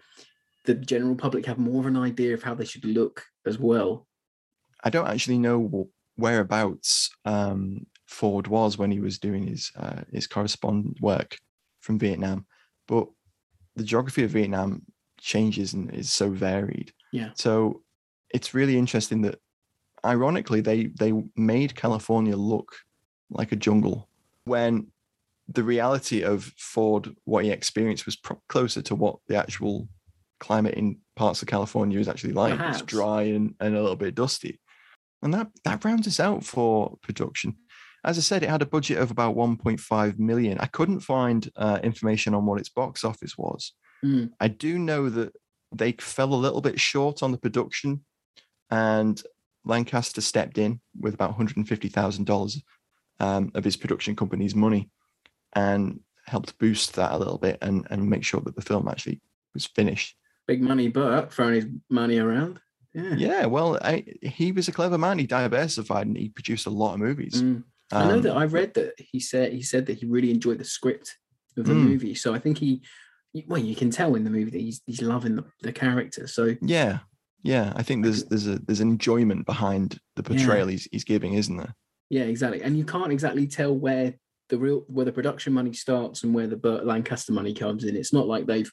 the 0.65 0.75
general 0.75 1.15
public 1.15 1.45
have 1.45 1.57
more 1.57 1.79
of 1.81 1.85
an 1.87 1.97
idea 1.97 2.33
of 2.33 2.43
how 2.43 2.53
they 2.53 2.65
should 2.65 2.85
look 2.85 3.23
as 3.45 3.57
well. 3.57 4.07
I 4.83 4.89
don't 4.89 5.07
actually 5.07 5.39
know 5.39 5.89
whereabouts 6.17 7.09
um, 7.25 7.85
Ford 8.07 8.47
was 8.47 8.77
when 8.77 8.91
he 8.91 8.99
was 8.99 9.19
doing 9.19 9.47
his 9.47 9.71
uh, 9.75 10.01
his 10.11 10.27
correspondent 10.27 10.99
work 11.01 11.37
from 11.81 11.99
Vietnam, 11.99 12.45
but 12.87 13.07
the 13.75 13.83
geography 13.83 14.23
of 14.23 14.31
Vietnam 14.31 14.83
changes 15.19 15.73
and 15.73 15.93
is 15.93 16.11
so 16.11 16.29
varied. 16.29 16.93
Yeah. 17.11 17.31
So 17.35 17.81
it's 18.33 18.53
really 18.53 18.77
interesting 18.77 19.21
that, 19.23 19.39
ironically, 20.05 20.61
they 20.61 20.87
they 20.99 21.13
made 21.35 21.75
California 21.75 22.35
look 22.35 22.75
like 23.29 23.51
a 23.51 23.55
jungle 23.55 24.07
when 24.45 24.87
the 25.47 25.63
reality 25.63 26.23
of 26.23 26.53
Ford, 26.57 27.15
what 27.25 27.43
he 27.43 27.51
experienced, 27.51 28.05
was 28.05 28.15
pro- 28.15 28.41
closer 28.49 28.81
to 28.83 28.95
what 28.95 29.17
the 29.27 29.35
actual 29.35 29.87
climate 30.39 30.75
in 30.75 30.99
parts 31.15 31.41
of 31.41 31.47
California 31.47 31.99
is 31.99 32.07
actually 32.07 32.33
like. 32.33 32.55
Perhaps. 32.55 32.81
It's 32.81 32.85
dry 32.85 33.23
and, 33.23 33.55
and 33.59 33.75
a 33.75 33.81
little 33.81 33.95
bit 33.95 34.15
dusty. 34.15 34.59
And 35.21 35.33
that 35.33 35.47
that 35.65 35.83
rounds 35.83 36.07
us 36.07 36.19
out 36.19 36.43
for 36.43 36.97
production. 37.01 37.55
As 38.03 38.17
I 38.17 38.21
said, 38.21 38.43
it 38.43 38.49
had 38.49 38.61
a 38.61 38.67
budget 38.67 38.97
of 38.97 39.11
about 39.11 39.35
1.5 39.35 40.19
million. 40.19 40.57
I 40.59 40.67
couldn't 40.67 41.01
find 41.01 41.49
uh, 41.55 41.79
information 41.83 42.33
on 42.33 42.45
what 42.45 42.59
its 42.59 42.69
box 42.69 43.03
office 43.03 43.37
was. 43.37 43.73
Mm. 44.03 44.31
I 44.39 44.47
do 44.47 44.79
know 44.79 45.09
that 45.09 45.33
they 45.73 45.91
fell 45.93 46.33
a 46.33 46.35
little 46.35 46.61
bit 46.61 46.79
short 46.79 47.21
on 47.21 47.31
the 47.31 47.37
production, 47.37 48.05
and 48.71 49.21
Lancaster 49.65 50.21
stepped 50.21 50.57
in 50.57 50.79
with 50.99 51.13
about 51.13 51.37
$150,000 51.37 52.61
um, 53.19 53.51
of 53.53 53.63
his 53.63 53.75
production 53.75 54.15
company's 54.15 54.55
money 54.55 54.89
and 55.53 55.99
helped 56.25 56.57
boost 56.59 56.95
that 56.95 57.11
a 57.11 57.17
little 57.17 57.37
bit 57.37 57.57
and, 57.61 57.85
and 57.89 58.09
make 58.09 58.23
sure 58.23 58.41
that 58.41 58.55
the 58.55 58.61
film 58.61 58.87
actually 58.87 59.21
was 59.53 59.65
finished. 59.65 60.15
Big 60.47 60.61
money, 60.61 60.87
but 60.87 61.33
throwing 61.33 61.55
his 61.55 61.65
money 61.89 62.17
around. 62.17 62.59
Yeah. 62.93 63.15
Yeah, 63.15 63.45
well, 63.45 63.77
I, 63.81 64.03
he 64.21 64.51
was 64.51 64.67
a 64.67 64.71
clever 64.71 64.97
man. 64.97 65.19
He 65.19 65.27
diversified 65.27 66.07
and 66.07 66.17
he 66.17 66.29
produced 66.29 66.65
a 66.65 66.71
lot 66.71 66.93
of 66.93 66.99
movies. 66.99 67.41
Mm. 67.41 67.63
I 67.91 68.07
know 68.07 68.15
Um, 68.15 68.21
that 68.21 68.33
I 68.35 68.45
read 68.45 68.73
that 68.75 68.93
he 68.97 69.19
said 69.19 69.53
he 69.53 69.61
said 69.61 69.85
that 69.87 69.97
he 69.99 70.05
really 70.05 70.31
enjoyed 70.31 70.59
the 70.59 70.65
script 70.65 71.17
of 71.57 71.65
the 71.65 71.73
Mm. 71.73 71.83
movie. 71.89 72.15
So 72.15 72.33
I 72.33 72.39
think 72.39 72.57
he, 72.59 72.81
well, 73.47 73.59
you 73.59 73.75
can 73.75 73.89
tell 73.89 74.15
in 74.15 74.23
the 74.23 74.29
movie 74.29 74.51
that 74.51 74.61
he's 74.61 74.81
he's 74.85 75.01
loving 75.01 75.35
the, 75.35 75.45
the 75.61 75.73
character. 75.73 76.27
So 76.27 76.55
Yeah, 76.61 76.99
yeah. 77.43 77.73
I 77.75 77.83
think 77.83 78.03
there's 78.03 78.25
there's 78.25 78.47
a 78.47 78.59
there's 78.59 78.79
enjoyment 78.81 79.45
behind 79.45 79.99
the 80.15 80.21
Yeah. 80.23 80.27
portrayal 80.29 80.67
he's 80.67 80.87
he's 80.91 81.03
giving, 81.03 81.33
isn't 81.33 81.57
there? 81.57 81.75
yeah, 82.11 82.23
exactly. 82.23 82.61
And 82.63 82.75
you 82.77 82.85
can't 82.85 83.11
exactly 83.11 83.45
tell 83.47 83.75
where 83.75 84.15
the 84.49 84.57
real 84.57 84.83
where 84.87 85.05
the 85.05 85.11
production 85.11 85.53
money 85.53 85.73
starts 85.73 86.23
and 86.23 86.33
where 86.33 86.47
the 86.47 86.57
Burt 86.57 86.85
Lancaster 86.85 87.33
money 87.33 87.53
comes 87.53 87.83
in. 87.83 87.95
It's 87.95 88.13
not 88.13 88.27
like 88.27 88.45
they've 88.47 88.71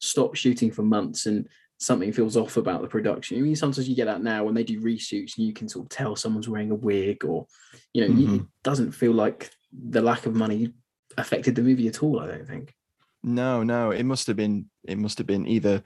stopped 0.00 0.36
shooting 0.36 0.70
for 0.72 0.82
months 0.82 1.26
and 1.26 1.48
something 1.82 2.12
feels 2.12 2.36
off 2.36 2.56
about 2.56 2.80
the 2.80 2.86
production. 2.86 3.36
I 3.36 3.40
mean, 3.40 3.56
sometimes 3.56 3.88
you 3.88 3.96
get 3.96 4.04
that 4.04 4.22
now 4.22 4.44
when 4.44 4.54
they 4.54 4.62
do 4.62 4.80
reshoots 4.80 5.36
and 5.36 5.44
you 5.46 5.52
can 5.52 5.68
sort 5.68 5.86
of 5.86 5.88
tell 5.90 6.14
someone's 6.14 6.48
wearing 6.48 6.70
a 6.70 6.76
wig 6.76 7.24
or, 7.24 7.46
you 7.92 8.06
know, 8.06 8.14
you- 8.14 8.34
it 8.36 8.42
doesn't 8.62 8.92
feel 8.92 9.12
like 9.12 9.50
the 9.72 10.00
lack 10.00 10.24
of 10.26 10.34
money 10.34 10.72
affected 11.18 11.56
the 11.56 11.62
movie 11.62 11.88
at 11.88 12.00
all. 12.02 12.20
I 12.20 12.28
don't 12.28 12.46
think. 12.46 12.72
No, 13.24 13.62
no. 13.64 13.90
It 13.90 14.04
must 14.04 14.26
have 14.28 14.36
been 14.36 14.70
it 14.84 14.96
must 14.98 15.18
have 15.18 15.26
been 15.26 15.46
either 15.46 15.82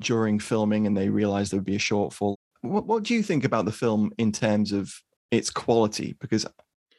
during 0.00 0.38
filming 0.38 0.86
and 0.86 0.96
they 0.96 1.08
realized 1.10 1.52
there 1.52 1.58
would 1.58 1.64
be 1.64 1.76
a 1.76 1.78
shortfall. 1.78 2.36
What 2.62 2.86
what 2.86 3.02
do 3.02 3.12
you 3.14 3.22
think 3.22 3.44
about 3.44 3.64
the 3.66 3.72
film 3.72 4.12
in 4.18 4.32
terms 4.32 4.72
of 4.72 4.90
its 5.30 5.50
quality 5.50 6.16
because 6.20 6.46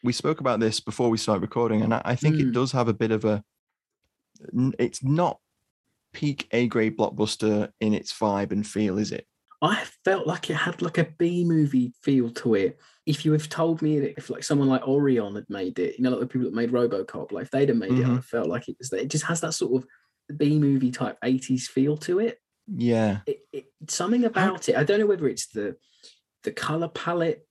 we 0.04 0.14
spoke 0.14 0.40
about 0.42 0.60
this 0.60 0.80
before 0.80 1.10
we 1.10 1.18
started 1.18 1.42
recording, 1.42 1.82
and 1.82 1.92
I, 1.94 2.02
I 2.06 2.16
think 2.16 2.40
it 2.40 2.48
Mm. 2.48 2.54
does 2.54 2.72
have 2.72 2.88
a 2.88 2.94
bit 2.94 3.12
of 3.12 3.26
a, 3.26 3.44
It's 4.78 5.04
not 5.04 5.40
peak 6.18 6.48
A 6.52 6.66
grade 6.66 6.98
blockbuster 6.98 7.72
in 7.80 7.94
its 7.94 8.12
vibe 8.12 8.52
and 8.52 8.66
feel, 8.66 8.98
is 8.98 9.12
it? 9.12 9.28
I 9.62 9.84
felt 10.04 10.26
like 10.26 10.50
it 10.50 10.56
had 10.56 10.82
like 10.82 10.98
a 10.98 11.08
B 11.20 11.46
movie 11.46 11.94
feel 12.02 12.32
to 12.32 12.56
it. 12.56 12.80
If 13.06 13.24
you 13.24 13.34
have 13.34 13.48
told 13.50 13.84
me 13.84 14.00
that 14.00 14.18
if 14.18 14.32
like 14.32 14.44
someone 14.44 14.68
like 14.68 14.88
Orion 14.88 15.36
had 15.36 15.48
made 15.48 15.78
it, 15.78 15.96
you 15.98 16.04
know, 16.04 16.10
like 16.10 16.22
the 16.22 16.26
people 16.28 16.46
that 16.46 16.56
made 16.56 16.72
RoboCop, 16.72 17.32
like 17.32 17.44
if 17.44 17.52
they'd 17.52 17.70
have 17.70 17.78
made 17.78 17.92
it, 17.92 18.04
mm-hmm. 18.04 18.18
I 18.18 18.22
felt 18.22 18.48
like 18.48 18.68
it 18.68 18.78
was 18.80 18.92
it 18.94 19.10
just 19.10 19.26
has 19.26 19.42
that 19.42 19.54
sort 19.54 19.84
of 19.84 20.38
B 20.38 20.58
movie 20.58 20.90
type 20.90 21.18
80s 21.24 21.64
feel 21.64 21.98
to 21.98 22.18
it. 22.20 22.40
Yeah, 22.68 23.20
it, 23.28 23.42
it 23.54 23.66
something 23.88 24.26
about 24.26 24.70
it. 24.70 24.76
I 24.76 24.84
don't 24.84 25.00
know 25.00 25.06
whether 25.06 25.28
it's 25.28 25.48
the 25.48 25.78
the 26.44 26.52
color 26.52 26.88
palette, 26.88 27.48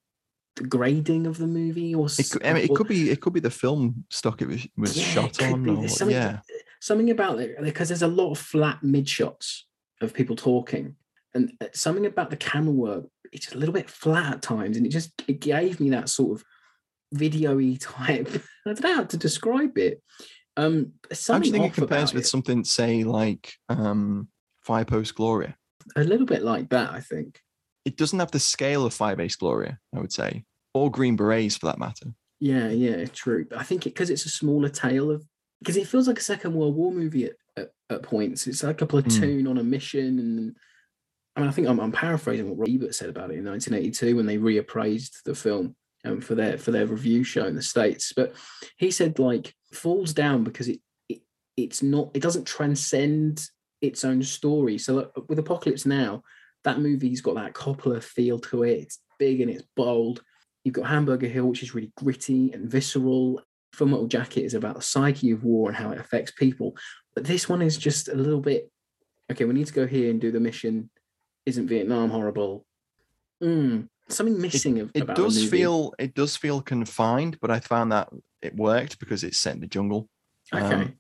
the 0.57 0.65
grading 0.65 1.27
of 1.27 1.39
the 1.39 1.47
movie, 1.47 1.95
or 1.95 2.07
it 2.07 2.31
could, 2.31 2.45
I 2.45 2.53
mean, 2.53 2.65
it 2.65 2.71
or- 2.71 2.77
could 2.77 2.89
be 2.89 3.11
it 3.11 3.21
could 3.21 3.33
be 3.33 3.41
the 3.41 3.51
film 3.51 4.05
stock 4.11 4.43
it 4.43 4.49
was 4.49 4.67
was 4.77 4.97
Yeah, 4.97 5.05
shot 5.05 5.43
on. 5.43 5.69
Or, 5.69 6.11
yeah, 6.11 6.41
something 6.87 7.11
about 7.11 7.41
it 7.41 7.61
because 7.61 7.89
there's 7.89 8.03
a 8.03 8.09
lot 8.09 8.31
of 8.31 8.39
flat 8.39 8.83
mid 8.83 9.09
shots 9.09 9.67
of 10.01 10.15
people 10.15 10.37
talking, 10.37 10.95
and 11.35 11.53
uh, 11.61 11.67
something 11.75 12.07
about 12.07 12.31
the 12.31 12.37
camera 12.37 12.73
work. 12.73 13.05
It's 13.33 13.53
a 13.53 13.59
little 13.59 13.73
bit 13.73 13.91
flat 13.91 14.35
at 14.35 14.43
times, 14.43 14.77
and 14.77 14.87
it 14.87 14.91
just 14.91 15.11
it 15.27 15.41
gave 15.41 15.81
me 15.81 15.91
that 15.91 16.09
sort 16.09 16.39
of 16.39 16.45
video-y 17.13 17.77
type. 17.81 18.29
I 18.67 18.73
don't 18.73 18.83
know 18.83 18.95
how 18.95 19.05
to 19.05 19.17
describe 19.17 19.77
it. 19.77 20.03
Um, 20.57 20.93
something 21.13 21.53
just 21.53 21.79
it 21.79 21.81
compares 21.81 22.15
with 22.15 22.25
it. 22.25 22.29
something, 22.29 22.65
say, 22.65 23.05
like 23.05 23.53
um, 23.69 24.29
Firebase 24.67 25.15
Gloria. 25.15 25.57
a 25.97 26.05
little 26.05 26.27
bit 26.27 26.43
like 26.43 26.71
that. 26.71 26.91
I 26.91 27.01
think. 27.01 27.41
It 27.85 27.97
doesn't 27.97 28.19
have 28.19 28.33
the 28.33 28.41
scale 28.41 28.85
of 28.85 28.95
Firebase 28.95 29.39
Gloria, 29.39 29.79
I 29.95 30.01
would 30.01 30.13
say, 30.13 30.45
or 30.75 30.91
Green 30.91 31.17
Berets 31.17 31.57
for 31.57 31.67
that 31.67 31.79
matter. 31.79 32.15
Yeah, 32.41 32.69
yeah, 32.69 33.05
true. 33.07 33.47
But 33.49 33.61
I 33.61 33.63
think 33.63 33.85
because 33.85 34.11
it's 34.11 34.27
a 34.27 34.31
smaller 34.31 34.69
tale 34.69 35.11
of 35.11 35.25
because 35.67 35.77
it 35.77 35.89
feels 35.89 36.07
like 36.07 36.21
a 36.21 36.23
Second 36.23 36.55
World 36.55 36.77
War 36.77 36.93
movie 36.93 37.25
at, 37.25 37.33
at, 37.57 37.73
at 37.91 38.03
points. 38.05 38.47
It's 38.47 38.63
like 38.63 38.83
a 38.83 38.87
platoon 38.87 39.49
on 39.49 39.59
a 39.59 39.65
mission, 39.65 40.21
and 40.21 40.57
I 41.35 41.41
mean, 41.41 41.49
I 41.49 41.53
think 41.53 41.67
I'm, 41.67 41.81
I'm 41.81 41.91
paraphrasing 41.91 42.57
what 42.57 42.69
Ebert 42.69 42.95
said 42.95 43.09
about 43.09 43.33
it 43.33 43.39
in 43.39 43.45
1982 43.45 44.15
when 44.15 44.27
they 44.27 44.39
reappraised 44.39 45.25
the 45.25 45.35
film 45.35 45.75
um, 46.05 46.21
for 46.21 46.37
their 46.37 46.57
for 46.57 46.71
their 46.71 46.87
review 46.87 47.25
show 47.25 47.47
in 47.47 47.57
the 47.57 47.63
states. 47.63 48.13
But 48.15 48.37
he 48.77 48.93
said 48.93 49.19
like 49.19 49.57
falls 49.73 50.13
down 50.13 50.45
because 50.45 50.69
it, 50.69 50.79
it 51.09 51.23
it's 51.57 51.83
not 51.83 52.13
it 52.15 52.23
doesn't 52.23 52.47
transcend 52.47 53.45
its 53.81 54.05
own 54.05 54.23
story. 54.23 54.79
So 54.79 54.95
like, 54.95 55.29
with 55.29 55.41
Apocalypse 55.41 55.85
Now, 55.85 56.23
that 56.63 56.79
movie's 56.79 57.23
got 57.23 57.35
that 57.35 57.55
Coppola 57.55 58.01
feel 58.01 58.39
to 58.39 58.63
it. 58.63 58.83
It's 58.83 59.01
big 59.19 59.41
and 59.41 59.51
it's 59.51 59.65
bold. 59.75 60.23
You've 60.63 60.75
got 60.75 60.87
Hamburger 60.87 61.27
Hill, 61.27 61.47
which 61.47 61.65
is 61.65 61.75
really 61.75 61.93
gritty 61.97 62.53
and 62.53 62.71
visceral. 62.71 63.43
Full 63.77 63.89
Metal 63.89 64.07
Jacket 64.07 64.45
is 64.45 64.55
about 64.55 64.75
the 64.75 64.83
psyche 64.83 65.31
of 65.33 65.45
war 65.45 65.69
and 65.69 65.77
how 65.77 65.91
it 65.91 66.01
affects 66.01 66.33
people. 66.33 66.77
But 67.15 67.25
this 67.25 67.49
one 67.49 67.61
is 67.61 67.77
just 67.77 68.09
a 68.09 68.15
little 68.15 68.41
bit 68.41 68.71
okay. 69.31 69.45
We 69.45 69.55
need 69.55 69.67
to 69.67 69.73
go 69.73 69.87
here 69.87 70.11
and 70.11 70.21
do 70.21 70.33
the 70.33 70.41
mission. 70.41 70.91
Isn't 71.45 71.69
Vietnam 71.69 72.11
horrible? 72.11 72.65
Mm, 73.43 73.89
something 74.09 74.41
missing 74.41 74.81
of, 74.81 74.91
It 74.95 75.03
about 75.03 75.17
does 75.17 75.49
feel 75.49 75.93
it 75.99 76.15
does 76.15 76.37
feel 76.37 76.63
confined, 76.63 77.39
but 77.41 77.51
I 77.51 77.61
found 77.61 77.93
that 77.93 78.09
it 78.41 78.57
worked 78.57 78.99
because 78.99 79.23
it's 79.23 79.39
set 79.39 79.55
in 79.55 79.61
the 79.61 79.67
jungle. 79.67 80.09
okay. 80.55 80.65
um, 80.65 80.97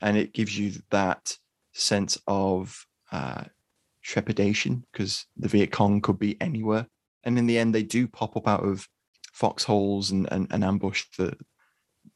and 0.00 0.16
it 0.16 0.32
gives 0.32 0.56
you 0.56 0.72
that 0.90 1.36
sense 1.72 2.16
of 2.26 2.86
uh, 3.10 3.44
trepidation 4.02 4.84
because 4.92 5.26
the 5.36 5.48
Viet 5.48 5.72
Cong 5.72 6.00
could 6.00 6.18
be 6.18 6.40
anywhere. 6.40 6.86
And 7.24 7.38
in 7.38 7.46
the 7.46 7.58
end, 7.58 7.74
they 7.74 7.82
do 7.82 8.06
pop 8.06 8.36
up 8.36 8.48
out 8.48 8.64
of 8.64 8.88
foxholes 9.32 10.10
and, 10.10 10.28
and, 10.32 10.46
and 10.50 10.64
ambush 10.64 11.04
the, 11.18 11.36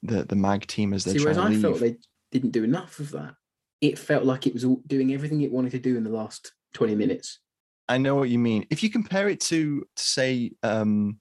the 0.04 0.24
the 0.24 0.36
MAAG 0.36 0.66
team 0.66 0.92
as 0.92 1.04
they 1.04 1.14
See, 1.14 1.20
whereas 1.20 1.38
I 1.38 1.48
leave. 1.48 1.62
felt 1.62 1.80
they 1.80 1.96
didn't 2.30 2.50
do 2.50 2.62
enough 2.64 3.00
of 3.00 3.10
that. 3.12 3.34
It 3.80 3.98
felt 3.98 4.24
like 4.24 4.46
it 4.46 4.54
was 4.54 4.64
all 4.64 4.80
doing 4.86 5.12
everything 5.12 5.40
it 5.40 5.50
wanted 5.50 5.72
to 5.72 5.78
do 5.78 5.96
in 5.96 6.04
the 6.04 6.10
last 6.10 6.52
20 6.74 6.94
minutes. 6.94 7.40
I 7.88 7.98
know 7.98 8.14
what 8.14 8.30
you 8.30 8.38
mean. 8.38 8.66
If 8.70 8.82
you 8.82 8.90
compare 8.90 9.28
it 9.28 9.40
to, 9.42 9.86
say, 9.96 10.52
um, 10.62 11.18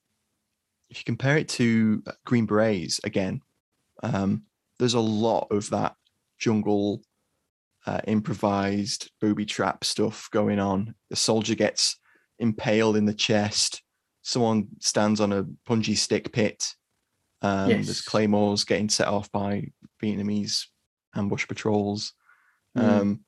if 0.89 0.97
you 0.99 1.03
compare 1.03 1.37
it 1.37 1.49
to 1.49 2.03
uh, 2.07 2.11
Green 2.25 2.45
Berets 2.45 3.01
again, 3.03 3.41
um, 4.01 4.43
there's 4.79 4.93
a 4.93 4.99
lot 4.99 5.47
of 5.51 5.69
that 5.71 5.95
jungle 6.39 7.01
uh, 7.85 7.99
improvised 8.07 9.11
booby 9.19 9.45
trap 9.45 9.83
stuff 9.83 10.29
going 10.31 10.59
on. 10.59 10.95
The 11.09 11.15
soldier 11.15 11.55
gets 11.55 11.97
impaled 12.39 12.95
in 12.95 13.05
the 13.05 13.13
chest. 13.13 13.81
Someone 14.21 14.67
stands 14.79 15.19
on 15.19 15.33
a 15.33 15.43
punji 15.67 15.97
stick 15.97 16.31
pit. 16.31 16.75
Um, 17.43 17.69
There's 17.69 18.01
claymores 18.01 18.63
getting 18.63 18.89
set 18.89 19.07
off 19.07 19.31
by 19.31 19.67
Vietnamese 20.01 20.67
ambush 21.15 21.47
patrols. 21.47 22.13
Mm. 22.77 22.81
Um, 22.83 23.19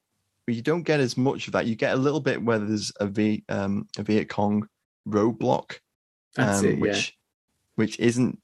but 0.45 0.55
you 0.55 0.61
don't 0.61 0.83
get 0.83 0.99
as 0.99 1.17
much 1.17 1.47
of 1.47 1.53
that. 1.53 1.65
You 1.65 1.75
get 1.75 1.93
a 1.93 1.97
little 1.97 2.21
bit 2.21 2.41
where 2.41 2.59
there's 2.59 2.91
a 2.99 3.07
V 3.07 3.43
um, 3.49 3.87
a 3.97 4.03
Viet 4.03 4.29
Cong 4.29 4.67
roadblock, 5.07 5.79
That's 6.35 6.59
um, 6.59 6.65
it, 6.65 6.73
yeah. 6.75 6.79
which 6.81 7.17
which 7.75 7.99
isn't 7.99 8.39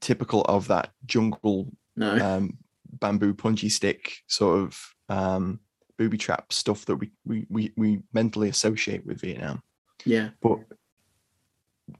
typical 0.00 0.42
of 0.42 0.68
that 0.68 0.90
jungle 1.06 1.72
No. 1.96 2.16
um, 2.18 2.58
bamboo 3.00 3.34
punji 3.34 3.70
stick 3.70 4.18
sort 4.26 4.60
of 4.60 4.94
um, 5.08 5.60
booby 5.98 6.18
trap 6.18 6.52
stuff 6.52 6.84
that 6.86 6.96
we, 6.96 7.10
we 7.24 7.46
we 7.48 7.72
we 7.76 8.00
mentally 8.12 8.48
associate 8.48 9.04
with 9.06 9.20
Vietnam. 9.20 9.62
yeah. 10.04 10.30
But 10.40 10.60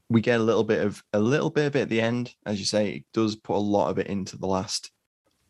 we 0.08 0.20
get 0.20 0.40
a 0.40 0.42
little 0.42 0.64
bit 0.64 0.80
of 0.84 1.02
a 1.12 1.18
little 1.20 1.50
bit 1.50 1.66
of 1.66 1.76
it 1.76 1.82
at 1.82 1.88
the 1.88 2.00
end, 2.00 2.34
as 2.46 2.58
you 2.58 2.64
say. 2.66 2.90
It 2.90 3.04
does 3.12 3.36
put 3.36 3.56
a 3.56 3.58
lot 3.58 3.90
of 3.90 3.98
it 3.98 4.06
into 4.08 4.36
the 4.36 4.46
last 4.46 4.90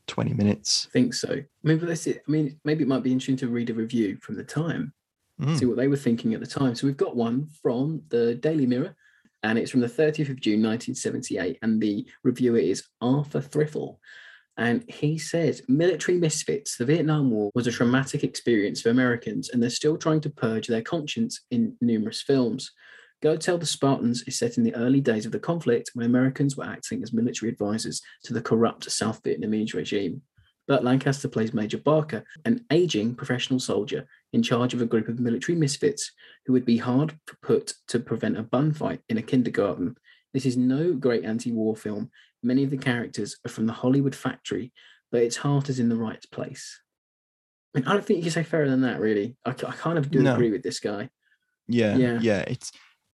twenty 0.07 0.35
minutes. 0.35 0.87
I 0.91 0.93
think 0.93 1.15
so. 1.15 1.43
Maybe 1.63 1.87
that's 1.87 2.07
it. 2.07 2.23
I 2.27 2.31
mean, 2.31 2.59
maybe 2.65 2.83
it 2.83 2.89
might 2.89 3.03
be 3.03 3.13
interesting 3.13 3.37
to 3.39 3.49
read 3.49 3.71
a 3.71 3.75
review 3.75 4.19
from 4.21 4.37
the 4.37 4.45
time, 4.45 4.93
Mm. 5.41 5.59
see 5.59 5.67
what 5.67 5.77
they 5.77 5.89
were 5.89 5.97
thinking 5.97 6.33
at 6.35 6.41
the 6.41 6.47
time. 6.47 6.75
So 6.75 6.87
we've 6.87 6.97
got 6.97 7.17
one 7.17 7.49
from 7.63 8.03
the 8.09 8.37
Daily 8.37 8.67
Mirror, 8.67 8.95
and 9.43 9.59
it's 9.59 9.71
from 9.71 9.81
the 9.81 9.89
30th 9.89 10.29
of 10.31 10.41
June, 10.41 10.63
1978, 10.63 11.59
and 11.61 11.81
the 11.81 12.07
reviewer 12.23 12.59
is 12.59 12.85
Arthur 13.01 13.41
Thirkell. 13.41 13.99
And 14.57 14.89
he 14.89 15.19
says, 15.19 15.63
Military 15.67 16.19
misfits. 16.19 16.77
The 16.77 16.85
Vietnam 16.85 17.33
War 17.33 17.51
was 17.57 17.67
a 17.67 17.73
traumatic 17.73 18.23
experience 18.23 18.81
for 18.83 18.91
Americans, 18.91 19.49
and 19.51 19.61
they're 19.61 19.71
still 19.71 19.97
trying 19.97 20.21
to 20.21 20.31
purge 20.31 20.69
their 20.69 20.83
conscience 20.83 21.41
in 21.51 21.77
numerous 21.81 22.23
films. 22.23 22.71
Go 23.25 23.39
Tell 23.39 23.57
the 23.57 23.65
Spartans 23.65 24.23
is 24.27 24.39
set 24.39 24.59
in 24.59 24.65
the 24.65 24.75
early 24.75 25.01
days 25.01 25.25
of 25.25 25.33
the 25.33 25.39
conflict 25.39 25.93
when 25.95 26.05
Americans 26.05 26.59
were 26.59 26.67
acting 26.67 27.03
as 27.03 27.15
military 27.15 27.51
advisors 27.51 28.03
to 28.25 28.35
the 28.35 28.43
corrupt 28.43 28.91
South 28.91 29.23
Vietnamese 29.23 29.73
regime. 29.73 30.21
Burt 30.69 30.85
Lancaster 30.85 31.27
plays 31.27 31.55
Major 31.55 31.79
Barker, 31.79 32.23
an 32.45 32.67
aging 32.71 33.15
professional 33.15 33.59
soldier 33.59 34.07
in 34.35 34.43
charge 34.43 34.75
of 34.75 34.83
a 34.83 34.87
group 34.87 35.09
of 35.09 35.21
military 35.21 35.57
misfits 35.57 36.13
who 36.45 36.53
would 36.53 36.67
be 36.67 36.77
hard 36.77 37.19
put 37.43 37.73
to 37.89 37.99
prevent 37.99 38.37
a 38.37 38.43
bun 38.43 38.75
fight 38.75 39.01
in 39.09 39.17
a 39.17 39.23
kindergarten. 39.23 39.97
This 40.35 40.45
is 40.45 40.59
no 40.59 40.93
great 40.93 41.25
anti 41.25 41.51
war 41.51 41.75
film. 41.75 42.11
Many 42.43 42.63
of 42.63 42.71
the 42.71 42.77
characters 42.77 43.39
are 43.47 43.51
from 43.51 43.65
the 43.67 43.73
Hollywood 43.73 44.15
factory, 44.15 44.71
but 45.11 45.23
its 45.23 45.37
heart 45.39 45.71
is 45.71 45.81
in 45.81 45.89
the 45.89 45.97
right 45.97 46.23
place. 46.31 46.79
I, 47.75 47.79
mean, 47.79 47.89
I 47.89 47.95
don't 47.95 48.05
think 48.05 48.19
you 48.19 48.25
can 48.25 48.33
say 48.33 48.43
fairer 48.43 48.69
than 48.69 48.83
that, 48.83 49.01
really. 49.01 49.39
I, 49.47 49.53
I 49.53 49.73
kind 49.73 49.97
of 49.97 50.11
do 50.11 50.23
No. 50.23 50.35
agree 50.35 50.51
with 50.51 50.63
this 50.63 50.79
guy. 50.79 51.09
Yeah, 51.69 51.97
Yeah. 51.97 52.19
yeah, 52.21 52.41
It's 52.47 52.71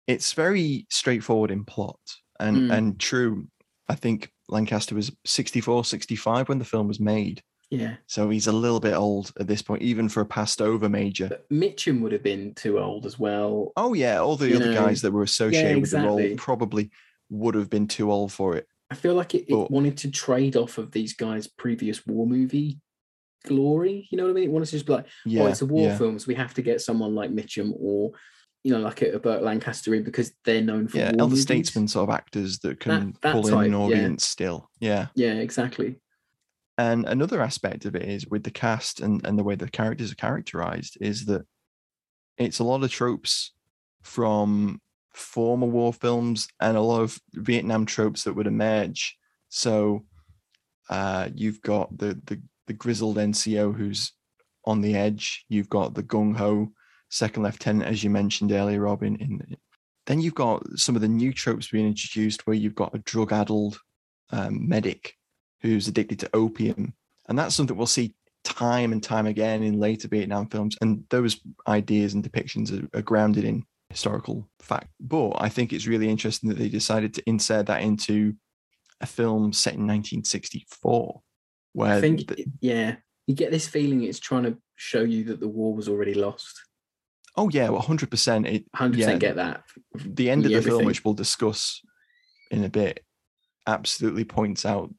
it's 0.08 0.34
very 0.34 0.88
straightforward 0.90 1.52
in 1.52 1.64
plot 1.66 2.00
and 2.40 2.58
Mm. 2.58 2.74
and 2.78 3.00
true. 3.00 3.48
I 3.90 3.96
think 3.96 4.32
Lancaster 4.50 4.96
was 4.96 5.12
64, 5.26 5.86
65 5.86 6.50
when 6.50 6.60
the 6.60 6.66
film 6.66 6.88
was 6.88 7.00
made. 7.00 7.42
Yeah. 7.70 7.96
So 8.08 8.30
he's 8.30 8.48
a 8.48 8.52
little 8.54 8.80
bit 8.80 8.94
old 8.94 9.32
at 9.40 9.48
this 9.48 9.62
point, 9.62 9.82
even 9.82 10.08
for 10.10 10.22
a 10.22 10.26
passed 10.26 10.62
over 10.62 10.88
major. 10.90 11.28
But 11.28 11.50
Mitchum 11.50 12.00
would 12.02 12.14
have 12.14 12.24
been 12.24 12.54
too 12.54 12.80
old 12.80 13.06
as 13.06 13.20
well. 13.20 13.74
Oh 13.76 13.94
yeah, 13.94 14.20
all 14.20 14.38
the 14.38 14.50
You 14.50 14.56
other 14.58 14.72
know, 14.74 14.86
guys 14.86 15.02
that 15.02 15.12
were 15.12 15.24
associated 15.24 15.82
with 15.82 15.92
the 15.92 16.00
role 16.02 16.36
probably 16.38 16.90
would 17.30 17.56
have 17.56 17.70
been 17.70 17.88
too 17.88 18.10
old 18.12 18.32
for 18.32 18.56
it. 18.56 18.68
I 18.90 18.96
feel 18.96 19.16
like 19.16 19.36
it, 19.36 19.46
it 19.50 19.70
wanted 19.72 19.98
to 19.98 20.12
trade 20.12 20.56
off 20.56 20.78
of 20.78 20.92
these 20.92 21.14
guys' 21.14 21.48
previous 21.48 22.06
war 22.08 22.26
movie 22.26 22.80
glory. 23.46 24.08
You 24.12 24.18
know 24.18 24.24
what 24.24 24.30
I 24.32 24.34
mean? 24.34 24.44
It 24.46 24.52
wanted 24.52 24.68
to 24.68 24.72
just 24.72 24.86
be 24.86 24.94
like, 24.94 25.08
Yeah, 25.26 25.44
oh, 25.44 25.48
it's 25.48 25.62
a 25.62 25.66
war 25.66 25.88
yeah. 25.90 25.98
film, 25.98 26.18
so 26.20 26.26
we 26.28 26.36
have 26.36 26.54
to 26.56 26.62
get 26.62 26.82
someone 26.82 27.16
like 27.16 27.32
Mitchum 27.32 27.72
or, 27.78 28.12
you 28.64 28.74
know, 28.74 28.80
like 28.80 29.02
a, 29.02 29.20
Burt 29.20 29.44
Lancaster 29.44 29.94
in 29.94 30.04
because 30.04 30.32
they're 30.44 30.62
known 30.62 30.88
for 30.88 30.98
Yeah, 30.98 31.12
elder 31.18 31.30
movies. 31.30 31.44
statesman 31.44 31.88
sort 31.88 32.10
of 32.10 32.16
actors 32.16 32.60
that 32.60 32.80
can 32.80 33.16
that 33.22 33.32
pull 33.34 33.48
in 33.48 33.54
type, 33.54 33.66
an 33.68 33.72
yeah. 33.72 33.78
audience 33.78 34.28
still. 34.28 34.70
Yeah. 34.80 35.08
Yeah, 35.16 35.34
exactly. 35.34 36.00
And 36.78 37.06
another 37.06 37.42
aspect 37.42 37.86
of 37.86 37.96
it 37.96 38.04
is 38.04 38.28
with 38.28 38.44
the 38.44 38.52
cast 38.52 39.00
and, 39.00 39.26
and 39.26 39.38
the 39.38 39.44
way 39.44 39.56
the 39.56 39.70
characters 39.70 40.12
are 40.12 40.16
characterized 40.16 40.98
is 41.02 41.26
that 41.26 41.46
it's 42.38 42.60
a 42.60 42.64
lot 42.64 42.84
of 42.84 42.92
tropes 42.92 43.54
from 44.04 44.80
former 45.14 45.66
war 45.66 45.92
films 45.92 46.48
and 46.60 46.78
a 46.78 46.82
lot 46.82 47.02
of 47.02 47.20
Vietnam 47.34 47.86
tropes 47.86 48.24
that 48.24 48.34
would 48.34 48.48
emerge. 48.48 49.18
So 49.50 50.06
uh, 50.90 51.30
you've 51.34 51.62
got 51.62 51.98
the, 51.98 52.20
the 52.26 52.42
the 52.68 52.74
grizzled 52.74 53.18
NCO 53.18 53.76
who's 53.76 54.12
on 54.66 54.82
the 54.82 54.96
edge. 54.96 55.46
You've 55.50 55.70
got 55.70 55.96
the 55.96 56.04
gung 56.04 56.36
ho 56.36 56.72
second 57.10 57.44
lieutenant, 57.44 57.90
as 57.90 58.04
you 58.04 58.10
mentioned 58.10 58.52
earlier, 58.52 58.82
Robin, 58.82 59.16
in 59.18 59.58
then 60.08 60.22
you've 60.22 60.36
got 60.36 60.66
some 60.76 60.96
of 60.96 61.02
the 61.02 61.08
new 61.08 61.34
tropes 61.34 61.70
being 61.70 61.86
introduced 61.86 62.48
where 62.48 62.56
you've 62.56 62.76
got 62.76 62.96
a 62.96 63.00
drug 63.00 63.34
addled 63.34 63.78
um, 64.32 64.68
medic 64.68 65.16
who's 65.62 65.88
addicted 65.88 66.20
to 66.20 66.30
opium. 66.34 66.94
And 67.28 67.38
that's 67.38 67.56
something 67.56 67.76
we'll 67.76 67.88
see 67.88 68.16
time 68.46 68.94
and 68.94 69.04
time 69.04 69.28
again 69.28 69.64
in 69.64 69.80
later 69.80 70.08
Vietnam 70.08 70.48
films. 70.48 70.78
And 70.82 71.04
those 71.10 71.42
ideas 71.68 72.14
and 72.14 72.24
depictions 72.24 72.72
are, 72.72 72.98
are 72.98 73.02
grounded 73.02 73.44
in 73.44 73.66
historical 73.90 74.48
fact. 74.62 74.88
But 75.00 75.34
I 75.36 75.50
think 75.50 75.74
it's 75.74 75.88
really 75.88 76.10
interesting 76.10 76.50
that 76.50 76.58
they 76.58 76.70
decided 76.70 77.14
to 77.16 77.24
insert 77.28 77.66
that 77.66 77.82
into 77.82 78.34
a 79.02 79.06
film 79.06 79.52
set 79.52 79.74
in 79.74 79.82
1964, 79.82 81.22
where 81.74 81.94
I 81.94 82.02
think, 82.02 82.28
the- 82.28 82.46
yeah, 82.62 82.96
you 83.28 83.36
get 83.36 83.52
this 83.52 83.68
feeling 83.68 84.04
it's 84.04 84.20
trying 84.20 84.44
to 84.44 84.58
show 84.76 85.02
you 85.02 85.26
that 85.26 85.40
the 85.42 85.48
war 85.48 85.76
was 85.76 85.90
already 85.90 86.14
lost. 86.14 86.62
Oh 87.38 87.50
yeah, 87.50 87.68
100%. 87.68 88.48
It, 88.48 88.72
100% 88.74 88.98
yeah, 88.98 89.16
get 89.18 89.36
that. 89.38 89.64
the 89.94 90.30
end 90.30 90.46
of 90.46 90.52
the 90.52 90.58
everything. 90.58 90.80
film, 90.80 90.86
which 90.86 91.06
we'll 91.06 91.14
discuss 91.14 91.82
in 92.52 92.64
a 92.64 92.70
bit, 92.70 93.04
absolutely 93.66 94.26
points 94.26 94.66
out 94.66 94.94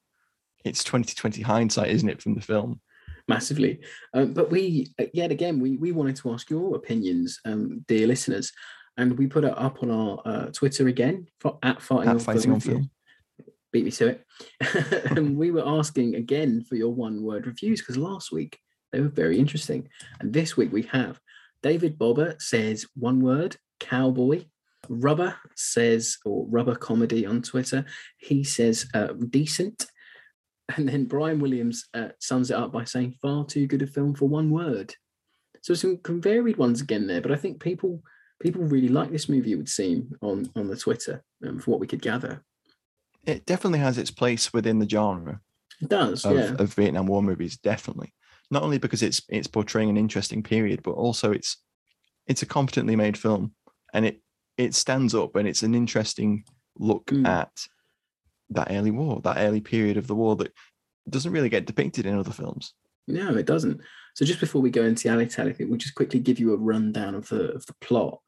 it's 0.64 0.84
2020 0.84 1.42
hindsight, 1.42 1.90
isn't 1.90 2.08
it, 2.08 2.22
from 2.22 2.34
the 2.34 2.40
film? 2.40 2.80
massively. 3.28 3.80
Um, 4.14 4.32
but 4.32 4.50
we, 4.50 4.88
uh, 4.98 5.04
yet 5.12 5.30
again, 5.30 5.60
we 5.60 5.76
we 5.76 5.92
wanted 5.92 6.16
to 6.16 6.32
ask 6.32 6.50
your 6.50 6.74
opinions, 6.74 7.38
um, 7.44 7.84
dear 7.86 8.06
listeners, 8.06 8.52
and 8.96 9.16
we 9.16 9.26
put 9.26 9.44
it 9.44 9.56
up 9.56 9.82
on 9.82 9.90
our 9.90 10.22
uh, 10.24 10.46
Twitter 10.46 10.88
again 10.88 11.26
for, 11.38 11.58
at 11.62 11.80
Fighting, 11.80 12.08
At 12.08 12.14
on, 12.14 12.18
Fighting 12.20 12.42
film, 12.42 12.54
on 12.54 12.60
Film. 12.60 12.90
Beat 13.70 13.84
me 13.84 13.90
to 13.92 14.08
it. 14.08 14.24
and 15.16 15.36
we 15.36 15.50
were 15.50 15.66
asking 15.66 16.14
again 16.14 16.64
for 16.64 16.74
your 16.74 16.92
one 16.92 17.22
word 17.22 17.46
reviews 17.46 17.80
because 17.80 17.98
last 17.98 18.32
week 18.32 18.58
they 18.92 19.00
were 19.00 19.08
very 19.08 19.38
interesting, 19.38 19.88
and 20.20 20.32
this 20.32 20.56
week 20.56 20.72
we 20.72 20.82
have 20.84 21.20
David 21.62 21.98
Bobber 21.98 22.36
says 22.38 22.86
one 22.94 23.20
word 23.20 23.56
cowboy. 23.80 24.44
Rubber 24.88 25.36
says, 25.54 26.16
or 26.24 26.46
rubber 26.48 26.74
comedy 26.74 27.26
on 27.26 27.42
Twitter, 27.42 27.84
he 28.18 28.44
says 28.44 28.86
uh, 28.94 29.08
decent. 29.28 29.86
And 30.76 30.88
then 30.88 31.04
Brian 31.06 31.40
Williams 31.40 31.88
uh, 31.94 32.08
sums 32.20 32.50
it 32.50 32.56
up 32.56 32.72
by 32.72 32.84
saying 32.84 33.16
far 33.20 33.44
too 33.44 33.66
good 33.66 33.82
a 33.82 33.86
film 33.86 34.14
for 34.14 34.28
one 34.28 34.50
word. 34.50 34.94
So 35.62 35.74
some 35.74 36.00
varied 36.06 36.56
ones 36.56 36.80
again 36.80 37.06
there, 37.06 37.20
but 37.20 37.32
I 37.32 37.36
think 37.36 37.60
people 37.60 38.02
people 38.40 38.62
really 38.62 38.88
like 38.88 39.10
this 39.10 39.28
movie. 39.28 39.52
It 39.52 39.56
would 39.56 39.68
seem 39.68 40.14
on 40.20 40.50
on 40.54 40.68
the 40.68 40.76
Twitter 40.76 41.24
um, 41.46 41.58
for 41.58 41.72
what 41.72 41.80
we 41.80 41.86
could 41.86 42.02
gather. 42.02 42.42
It 43.26 43.44
definitely 43.44 43.80
has 43.80 43.98
its 43.98 44.10
place 44.10 44.52
within 44.52 44.78
the 44.78 44.88
genre 44.88 45.40
It 45.82 45.88
does, 45.88 46.24
of, 46.24 46.36
yeah, 46.36 46.54
of 46.58 46.72
Vietnam 46.74 47.06
War 47.06 47.22
movies, 47.22 47.58
definitely. 47.58 48.14
Not 48.50 48.62
only 48.62 48.78
because 48.78 49.02
it's 49.02 49.22
it's 49.28 49.46
portraying 49.48 49.90
an 49.90 49.96
interesting 49.96 50.42
period, 50.42 50.82
but 50.82 50.92
also 50.92 51.32
it's 51.32 51.56
it's 52.26 52.42
a 52.42 52.46
competently 52.46 52.96
made 52.96 53.16
film, 53.18 53.52
and 53.92 54.06
it 54.06 54.20
it 54.56 54.74
stands 54.74 55.14
up 55.14 55.36
and 55.36 55.46
it's 55.48 55.62
an 55.62 55.74
interesting 55.74 56.44
look 56.78 57.06
Mm. 57.06 57.26
at 57.26 57.50
that 58.50 58.68
early 58.70 58.90
war, 58.90 59.20
that 59.22 59.36
early 59.38 59.60
period 59.60 59.96
of 59.96 60.06
the 60.06 60.14
war 60.14 60.34
that 60.36 60.52
doesn't 61.08 61.32
really 61.32 61.48
get 61.48 61.66
depicted 61.66 62.06
in 62.06 62.18
other 62.18 62.32
films. 62.32 62.74
no, 63.06 63.34
it 63.36 63.46
doesn't. 63.46 63.80
So 64.14 64.24
just 64.24 64.40
before 64.40 64.60
we 64.62 64.70
go 64.70 64.82
into 64.84 65.10
Ali 65.10 65.26
Tally, 65.26 65.50
I 65.50 65.52
think 65.54 65.70
we'll 65.70 65.78
just 65.78 65.94
quickly 65.94 66.20
give 66.20 66.38
you 66.40 66.52
a 66.52 66.56
rundown 66.56 67.14
of 67.14 67.28
the 67.28 67.52
of 67.52 67.64
the 67.66 67.74
plot. 67.80 68.20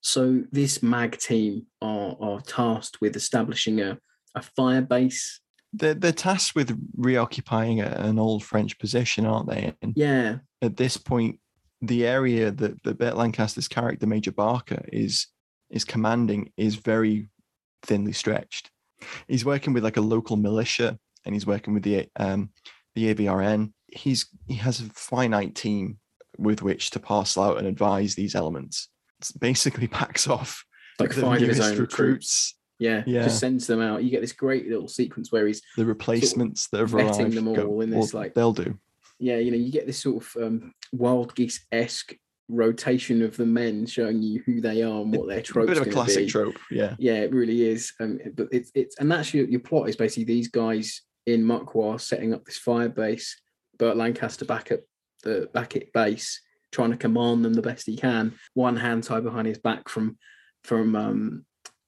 So 0.00 0.42
this 0.52 0.78
MAAG 0.82 1.18
team 1.18 1.66
are 1.80 2.16
are 2.20 2.40
tasked 2.40 3.00
with 3.00 3.16
establishing 3.16 3.80
a 3.80 3.98
a 4.34 4.42
fire 4.42 4.82
base. 4.82 5.40
They're, 5.72 5.94
they're 5.94 6.12
tasked 6.12 6.54
with 6.54 6.78
reoccupying 6.96 7.80
a, 7.80 7.86
an 7.86 8.18
old 8.18 8.44
French 8.44 8.78
position, 8.78 9.24
aren't 9.24 9.48
they? 9.48 9.74
And 9.80 9.94
Yeah, 9.96 10.38
at 10.60 10.76
this 10.76 10.96
point, 10.96 11.38
the 11.80 12.06
area 12.06 12.50
that, 12.50 12.82
that 12.84 12.98
Burt 12.98 13.16
Lancaster's 13.16 13.68
character, 13.68 14.06
Major 14.06 14.32
Barker, 14.32 14.84
is 14.92 15.26
is 15.70 15.84
commanding 15.84 16.52
is 16.56 16.76
very 16.76 17.28
thinly 17.82 18.12
stretched. 18.12 18.70
He's 19.26 19.44
working 19.44 19.72
with 19.72 19.82
like 19.82 19.96
a 19.96 20.02
local 20.02 20.36
militia 20.36 20.98
and 21.24 21.34
he's 21.34 21.46
working 21.46 21.74
with 21.74 21.82
the 21.82 22.08
um 22.16 22.50
the 22.94 23.14
ARVN. 23.14 23.72
He's 23.88 24.26
he 24.46 24.54
has 24.54 24.80
a 24.80 24.84
finite 24.84 25.54
team 25.54 25.98
with 26.38 26.62
which 26.62 26.90
to 26.90 27.00
parcel 27.00 27.42
out 27.42 27.58
and 27.58 27.66
advise 27.66 28.14
these 28.14 28.34
elements. 28.34 28.88
It's 29.20 29.32
basically 29.32 29.88
packs 29.88 30.28
off 30.28 30.64
like 30.98 31.14
the 31.14 31.22
five 31.22 31.42
of 31.42 31.48
his 31.48 31.60
own 31.60 31.78
recruits. 31.78 32.54
Yeah, 32.78 33.04
Yeah. 33.06 33.24
just 33.24 33.38
sends 33.38 33.66
them 33.66 33.80
out. 33.80 34.02
You 34.02 34.10
get 34.10 34.20
this 34.22 34.32
great 34.32 34.68
little 34.68 34.88
sequence 34.88 35.30
where 35.30 35.46
he's 35.46 35.62
the 35.76 35.86
replacements 35.86 36.68
that 36.68 36.80
have 36.80 36.90
vetting 36.90 37.18
arrived. 37.20 37.32
them 37.36 37.54
go, 37.54 37.66
all 37.66 37.80
in 37.80 37.90
this, 37.90 38.12
like- 38.14 38.34
they'll 38.34 38.52
do. 38.52 38.78
yeah, 39.20 39.36
you 39.38 39.50
know, 39.52 39.56
you 39.56 39.70
get 39.70 39.86
this 39.86 39.98
sort 39.98 40.24
of 40.24 40.42
um, 40.42 40.74
wild 40.92 41.34
geese 41.34 41.64
esque 41.70 42.14
rotation 42.48 43.22
of 43.22 43.36
the 43.36 43.46
men 43.46 43.86
showing 43.86 44.20
you 44.20 44.42
who 44.44 44.60
they 44.60 44.82
are 44.82 45.00
and 45.02 45.14
what 45.16 45.28
their 45.28 45.40
trope. 45.42 45.64
A 45.68 45.72
bit 45.72 45.80
of 45.80 45.86
a 45.86 45.90
classic 45.90 46.26
be. 46.26 46.30
trope. 46.30 46.56
Yeah. 46.70 46.96
Yeah, 46.98 47.20
it 47.20 47.32
really 47.32 47.62
is. 47.62 47.92
Um, 48.00 48.18
but 48.34 48.48
it's 48.50 48.70
it's 48.74 48.96
and 48.98 49.10
that's 49.10 49.32
your, 49.32 49.46
your 49.46 49.60
plot 49.60 49.88
is 49.88 49.96
basically 49.96 50.24
these 50.24 50.48
guys 50.48 51.02
in 51.26 51.42
Muc 51.44 51.74
Wa 51.74 51.96
setting 51.98 52.34
up 52.34 52.44
this 52.44 52.58
fire 52.58 52.88
base, 52.88 53.40
Burt 53.78 53.96
Lancaster 53.96 54.44
back 54.44 54.72
at 54.72 54.80
the 55.22 55.48
back 55.54 55.76
at 55.76 55.92
base, 55.92 56.40
trying 56.72 56.90
to 56.90 56.96
command 56.96 57.44
them 57.44 57.54
the 57.54 57.62
best 57.62 57.86
he 57.86 57.96
can. 57.96 58.34
One 58.54 58.76
hand 58.76 59.04
tied 59.04 59.22
behind 59.24 59.46
his 59.46 59.58
back 59.58 59.88
from 59.88 60.18
from 60.64 60.96
um 60.96 61.46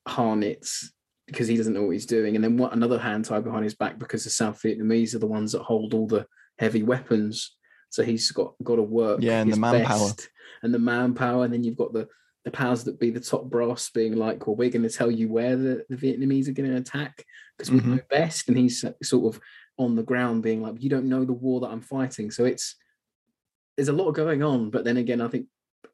Harnitz 0.08 0.86
because 1.26 1.48
he 1.48 1.56
doesn't 1.56 1.72
know 1.72 1.84
what 1.84 1.92
he's 1.92 2.06
doing, 2.06 2.34
and 2.34 2.44
then 2.44 2.56
what 2.56 2.74
another 2.74 2.98
hand 2.98 3.24
tied 3.24 3.44
behind 3.44 3.64
his 3.64 3.74
back 3.74 3.98
because 3.98 4.24
the 4.24 4.30
South 4.30 4.60
Vietnamese 4.62 5.14
are 5.14 5.20
the 5.20 5.26
ones 5.26 5.52
that 5.52 5.62
hold 5.62 5.94
all 5.94 6.06
the 6.06 6.26
heavy 6.58 6.82
weapons. 6.82 7.56
So 7.90 8.02
he's 8.02 8.30
got 8.30 8.54
got 8.62 8.76
to 8.76 8.82
work. 8.82 9.20
Yeah, 9.22 9.40
and 9.40 9.52
the 9.52 9.56
manpower. 9.56 10.10
and 10.62 10.74
the 10.74 10.78
manpower, 10.78 11.44
and 11.44 11.52
then 11.52 11.64
you've 11.64 11.76
got 11.76 11.92
the 11.92 12.08
the 12.44 12.50
powers 12.50 12.84
that 12.84 13.00
be 13.00 13.10
the 13.10 13.20
top 13.20 13.44
brass 13.44 13.90
being 13.90 14.16
like, 14.16 14.46
well, 14.46 14.56
we're 14.56 14.70
going 14.70 14.82
to 14.82 14.90
tell 14.90 15.10
you 15.10 15.28
where 15.28 15.56
the, 15.56 15.84
the 15.88 15.96
Vietnamese 15.96 16.46
are 16.46 16.52
going 16.52 16.70
to 16.70 16.76
attack 16.76 17.24
because 17.56 17.70
we 17.70 17.80
mm-hmm. 17.80 17.96
know 17.96 18.00
best. 18.10 18.48
And 18.48 18.58
he's 18.58 18.84
sort 19.02 19.34
of 19.34 19.40
on 19.78 19.96
the 19.96 20.02
ground 20.02 20.42
being 20.42 20.62
like, 20.62 20.82
you 20.82 20.90
don't 20.90 21.08
know 21.08 21.24
the 21.24 21.32
war 21.32 21.60
that 21.60 21.70
I'm 21.70 21.80
fighting. 21.80 22.30
So 22.30 22.44
it's, 22.44 22.76
there's 23.76 23.88
a 23.88 23.94
lot 23.94 24.12
going 24.12 24.42
on. 24.42 24.70
But 24.70 24.84
then 24.84 24.98
again, 24.98 25.22
I 25.22 25.28
think 25.28 25.46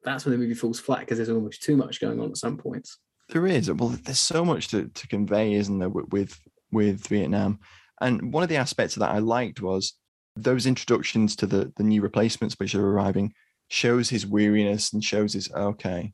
that's 0.03 0.25
when 0.25 0.33
the 0.33 0.39
movie 0.39 0.55
falls 0.55 0.81
flat 0.81 1.01
because 1.01 1.19
there's 1.19 1.31
almost 1.31 1.63
too 1.63 1.77
much 1.77 2.01
going 2.01 2.19
on 2.19 2.31
at 2.31 2.37
some 2.37 2.57
points. 2.57 2.99
There 3.31 3.47
is. 3.47 3.71
Well, 3.71 3.91
there's 3.91 4.19
so 4.19 4.45
much 4.45 4.69
to, 4.69 4.89
to 4.89 5.07
convey, 5.09 5.55
isn't 5.55 5.79
there, 5.79 5.89
with, 5.89 6.39
with 6.73 7.07
Vietnam? 7.07 7.61
And 8.01 8.33
one 8.33 8.43
of 8.43 8.49
the 8.49 8.57
aspects 8.57 8.97
of 8.97 9.01
that 9.01 9.11
I 9.15 9.19
liked 9.19 9.61
was 9.61 9.95
those 10.37 10.67
introductions 10.67 11.37
to 11.37 11.47
the 11.47 11.73
the 11.77 11.83
new 11.83 12.01
replacements 12.01 12.55
which 12.59 12.75
are 12.75 12.87
arriving 12.87 13.35
shows 13.69 14.09
his 14.09 14.27
weariness 14.27 14.93
and 14.93 15.05
shows 15.05 15.33
his 15.35 15.51
okay. 15.53 16.13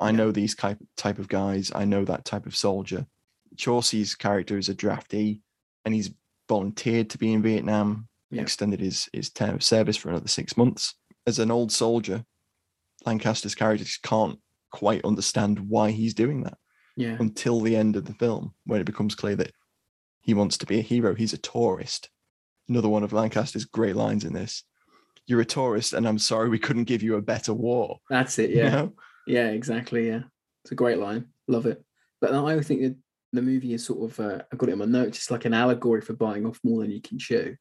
I 0.00 0.10
Yeah. 0.10 0.16
know 0.16 0.32
these 0.32 0.54
type 0.56 0.78
type 0.96 1.18
of 1.18 1.28
guys. 1.28 1.70
I 1.74 1.84
know 1.84 2.04
that 2.04 2.24
type 2.24 2.46
of 2.46 2.56
soldier. 2.56 3.06
Courcey's 3.56 4.14
character 4.14 4.58
is 4.58 4.68
a 4.68 4.74
draftee, 4.74 5.40
and 5.84 5.94
he's 5.94 6.10
volunteered 6.48 7.10
to 7.10 7.18
be 7.18 7.32
in 7.32 7.42
Vietnam. 7.42 8.08
Yeah. 8.30 8.42
Extended 8.42 8.80
his 8.80 9.08
his 9.12 9.30
term 9.30 9.54
of 9.56 9.62
service 9.62 9.96
for 9.96 10.08
another 10.08 10.28
six 10.28 10.56
months. 10.56 10.94
As 11.26 11.38
an 11.38 11.50
old 11.50 11.70
soldier, 11.70 12.24
Lancaster's 13.06 13.54
character 13.54 13.84
just 13.84 14.02
can't 14.02 14.38
quite 14.72 15.04
understand 15.04 15.58
why 15.68 15.90
he's 15.90 16.14
doing 16.14 16.42
that 16.42 16.58
Yeah. 16.96 17.16
until 17.20 17.60
the 17.60 17.76
end 17.76 17.94
of 17.96 18.04
the 18.04 18.14
film 18.14 18.54
when 18.66 18.80
it 18.80 18.84
becomes 18.84 19.14
clear 19.14 19.36
that 19.36 19.52
he 20.22 20.34
wants 20.34 20.58
to 20.58 20.66
be 20.66 20.78
a 20.78 20.82
hero. 20.82 21.14
He's 21.14 21.32
a 21.32 21.38
tourist. 21.38 22.08
Another 22.68 22.88
one 22.88 23.02
of 23.04 23.12
Lancaster's 23.12 23.64
great 23.64 23.96
lines 23.96 24.24
in 24.24 24.32
this. 24.32 24.64
You're 25.26 25.40
a 25.40 25.44
tourist, 25.44 25.92
and 25.92 26.06
I'm 26.06 26.18
sorry 26.18 26.48
we 26.48 26.58
couldn't 26.58 26.84
give 26.84 27.02
you 27.02 27.16
a 27.16 27.22
better 27.22 27.54
war. 27.54 27.98
That's 28.10 28.38
it. 28.38 28.50
you 28.50 28.56
Yeah. 28.58 28.70
know? 28.70 28.92
Yeah, 29.26 29.48
exactly. 29.50 30.08
Yeah, 30.08 30.22
it's 30.64 30.72
a 30.72 30.76
great 30.76 30.98
line. 30.98 31.26
Love 31.48 31.66
it. 31.66 31.84
But 32.20 32.32
I 32.34 32.60
think 32.60 32.82
that 32.82 32.96
the 33.32 33.42
movie 33.42 33.72
is 33.74 33.84
sort 33.84 34.10
of 34.10 34.20
uh, 34.20 34.42
I 34.52 34.56
got 34.56 34.68
it 34.68 34.72
in 34.72 34.78
my 34.78 34.84
notes. 34.84 35.18
It's 35.18 35.30
like 35.30 35.44
an 35.44 35.54
allegory 35.54 36.00
for 36.00 36.12
biting 36.14 36.46
off 36.46 36.58
more 36.64 36.80
than 36.82 36.90
you 36.90 37.00
can 37.00 37.18
chew, 37.18 37.56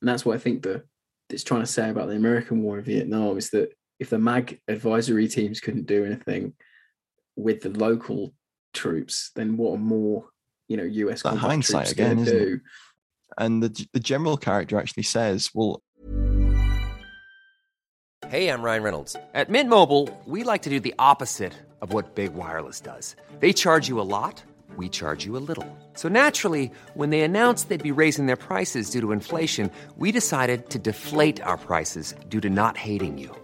and 0.00 0.08
that's 0.08 0.24
what 0.24 0.34
I 0.34 0.38
think 0.38 0.62
the 0.62 0.84
it's 1.30 1.44
trying 1.44 1.62
to 1.62 1.66
say 1.66 1.90
about 1.90 2.08
the 2.08 2.16
American 2.16 2.62
War 2.62 2.78
in 2.78 2.84
Vietnam 2.84 3.38
is 3.38 3.50
that 3.50 3.72
if 4.00 4.10
the 4.10 4.18
MAAG 4.18 4.60
advisory 4.68 5.28
teams 5.28 5.60
couldn't 5.60 5.86
do 5.86 6.04
anything 6.04 6.54
with 7.36 7.60
the 7.62 7.70
local 7.70 8.34
troops, 8.72 9.30
then 9.34 9.56
what 9.56 9.74
are 9.74 9.78
more 9.78 10.26
you 10.68 10.76
know 10.76 10.84
US 10.84 11.22
That 11.22 11.36
hindsight 11.36 11.92
again, 11.92 12.16
gonna 12.16 12.22
isn't 12.22 12.54
it? 12.54 12.60
And 13.38 13.62
the 13.62 13.86
the 13.92 14.00
general 14.00 14.36
character 14.36 14.78
actually 14.78 15.02
says, 15.04 15.50
"Well, 15.54 15.82
Hey, 18.28 18.48
I'm 18.48 18.62
Ryan 18.62 18.82
Reynolds. 18.82 19.16
At 19.34 19.50
Mint 19.50 19.68
Mobile, 19.68 20.08
we 20.24 20.44
like 20.44 20.62
to 20.62 20.70
do 20.70 20.80
the 20.80 20.94
opposite 20.98 21.52
of 21.82 21.92
what 21.92 22.14
Big 22.14 22.34
Wireless 22.34 22.80
does. 22.80 23.14
They 23.38 23.52
charge 23.52 23.86
you 23.86 24.00
a 24.00 24.08
lot, 24.16 24.42
we 24.76 24.88
charge 24.88 25.26
you 25.26 25.36
a 25.36 25.44
little. 25.48 25.68
So 25.92 26.08
naturally, 26.08 26.72
when 26.94 27.10
they 27.10 27.20
announced 27.20 27.68
they'd 27.68 27.90
be 27.90 28.00
raising 28.00 28.26
their 28.26 28.36
prices 28.36 28.88
due 28.90 29.02
to 29.02 29.12
inflation, 29.12 29.70
we 29.98 30.10
decided 30.10 30.70
to 30.70 30.78
deflate 30.78 31.40
our 31.42 31.58
prices 31.58 32.14
due 32.28 32.40
to 32.40 32.48
not 32.48 32.76
hating 32.76 33.18
you. 33.18 33.43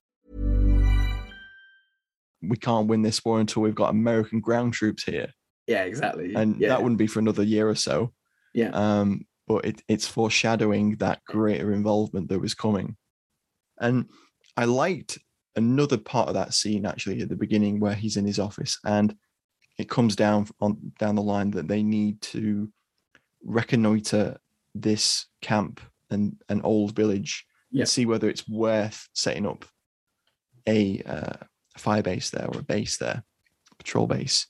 We 2.41 2.57
can't 2.57 2.87
win 2.87 3.01
this 3.01 3.23
war 3.23 3.39
until 3.39 3.61
we've 3.61 3.75
got 3.75 3.91
American 3.91 4.39
ground 4.39 4.73
troops 4.73 5.03
here. 5.03 5.31
Yeah, 5.67 5.83
exactly. 5.83 6.33
And 6.35 6.59
yeah. 6.59 6.69
that 6.69 6.81
wouldn't 6.81 6.97
be 6.97 7.07
for 7.07 7.19
another 7.19 7.43
year 7.43 7.69
or 7.69 7.75
so. 7.75 8.13
Yeah. 8.53 8.69
Um, 8.69 9.25
but 9.47 9.65
it, 9.65 9.81
it's 9.87 10.07
foreshadowing 10.07 10.95
that 10.97 11.23
greater 11.25 11.73
involvement 11.73 12.29
that 12.29 12.39
was 12.39 12.53
coming. 12.53 12.95
And 13.79 14.05
I 14.57 14.65
liked 14.65 15.17
another 15.55 15.97
part 15.97 16.29
of 16.29 16.33
that 16.35 16.53
scene 16.53 16.85
actually 16.85 17.21
at 17.21 17.29
the 17.29 17.35
beginning 17.35 17.79
where 17.79 17.93
he's 17.93 18.17
in 18.17 18.25
his 18.25 18.39
office 18.39 18.79
and 18.85 19.15
it 19.77 19.89
comes 19.89 20.15
down 20.15 20.47
on 20.61 20.93
down 20.99 21.15
the 21.15 21.21
line 21.21 21.51
that 21.51 21.67
they 21.67 21.83
need 21.83 22.21
to 22.21 22.71
reconnoiter 23.43 24.37
this 24.75 25.25
camp 25.41 25.81
and 26.09 26.41
an 26.49 26.61
old 26.61 26.95
village 26.95 27.45
Yeah. 27.71 27.81
and 27.81 27.89
see 27.89 28.05
whether 28.05 28.29
it's 28.29 28.47
worth 28.47 29.09
setting 29.13 29.45
up 29.45 29.65
a 30.67 31.01
uh, 31.05 31.45
fire 31.77 32.03
base 32.03 32.29
there 32.29 32.47
or 32.47 32.59
a 32.59 32.63
base 32.63 32.97
there, 32.97 33.23
patrol 33.77 34.07
base. 34.07 34.47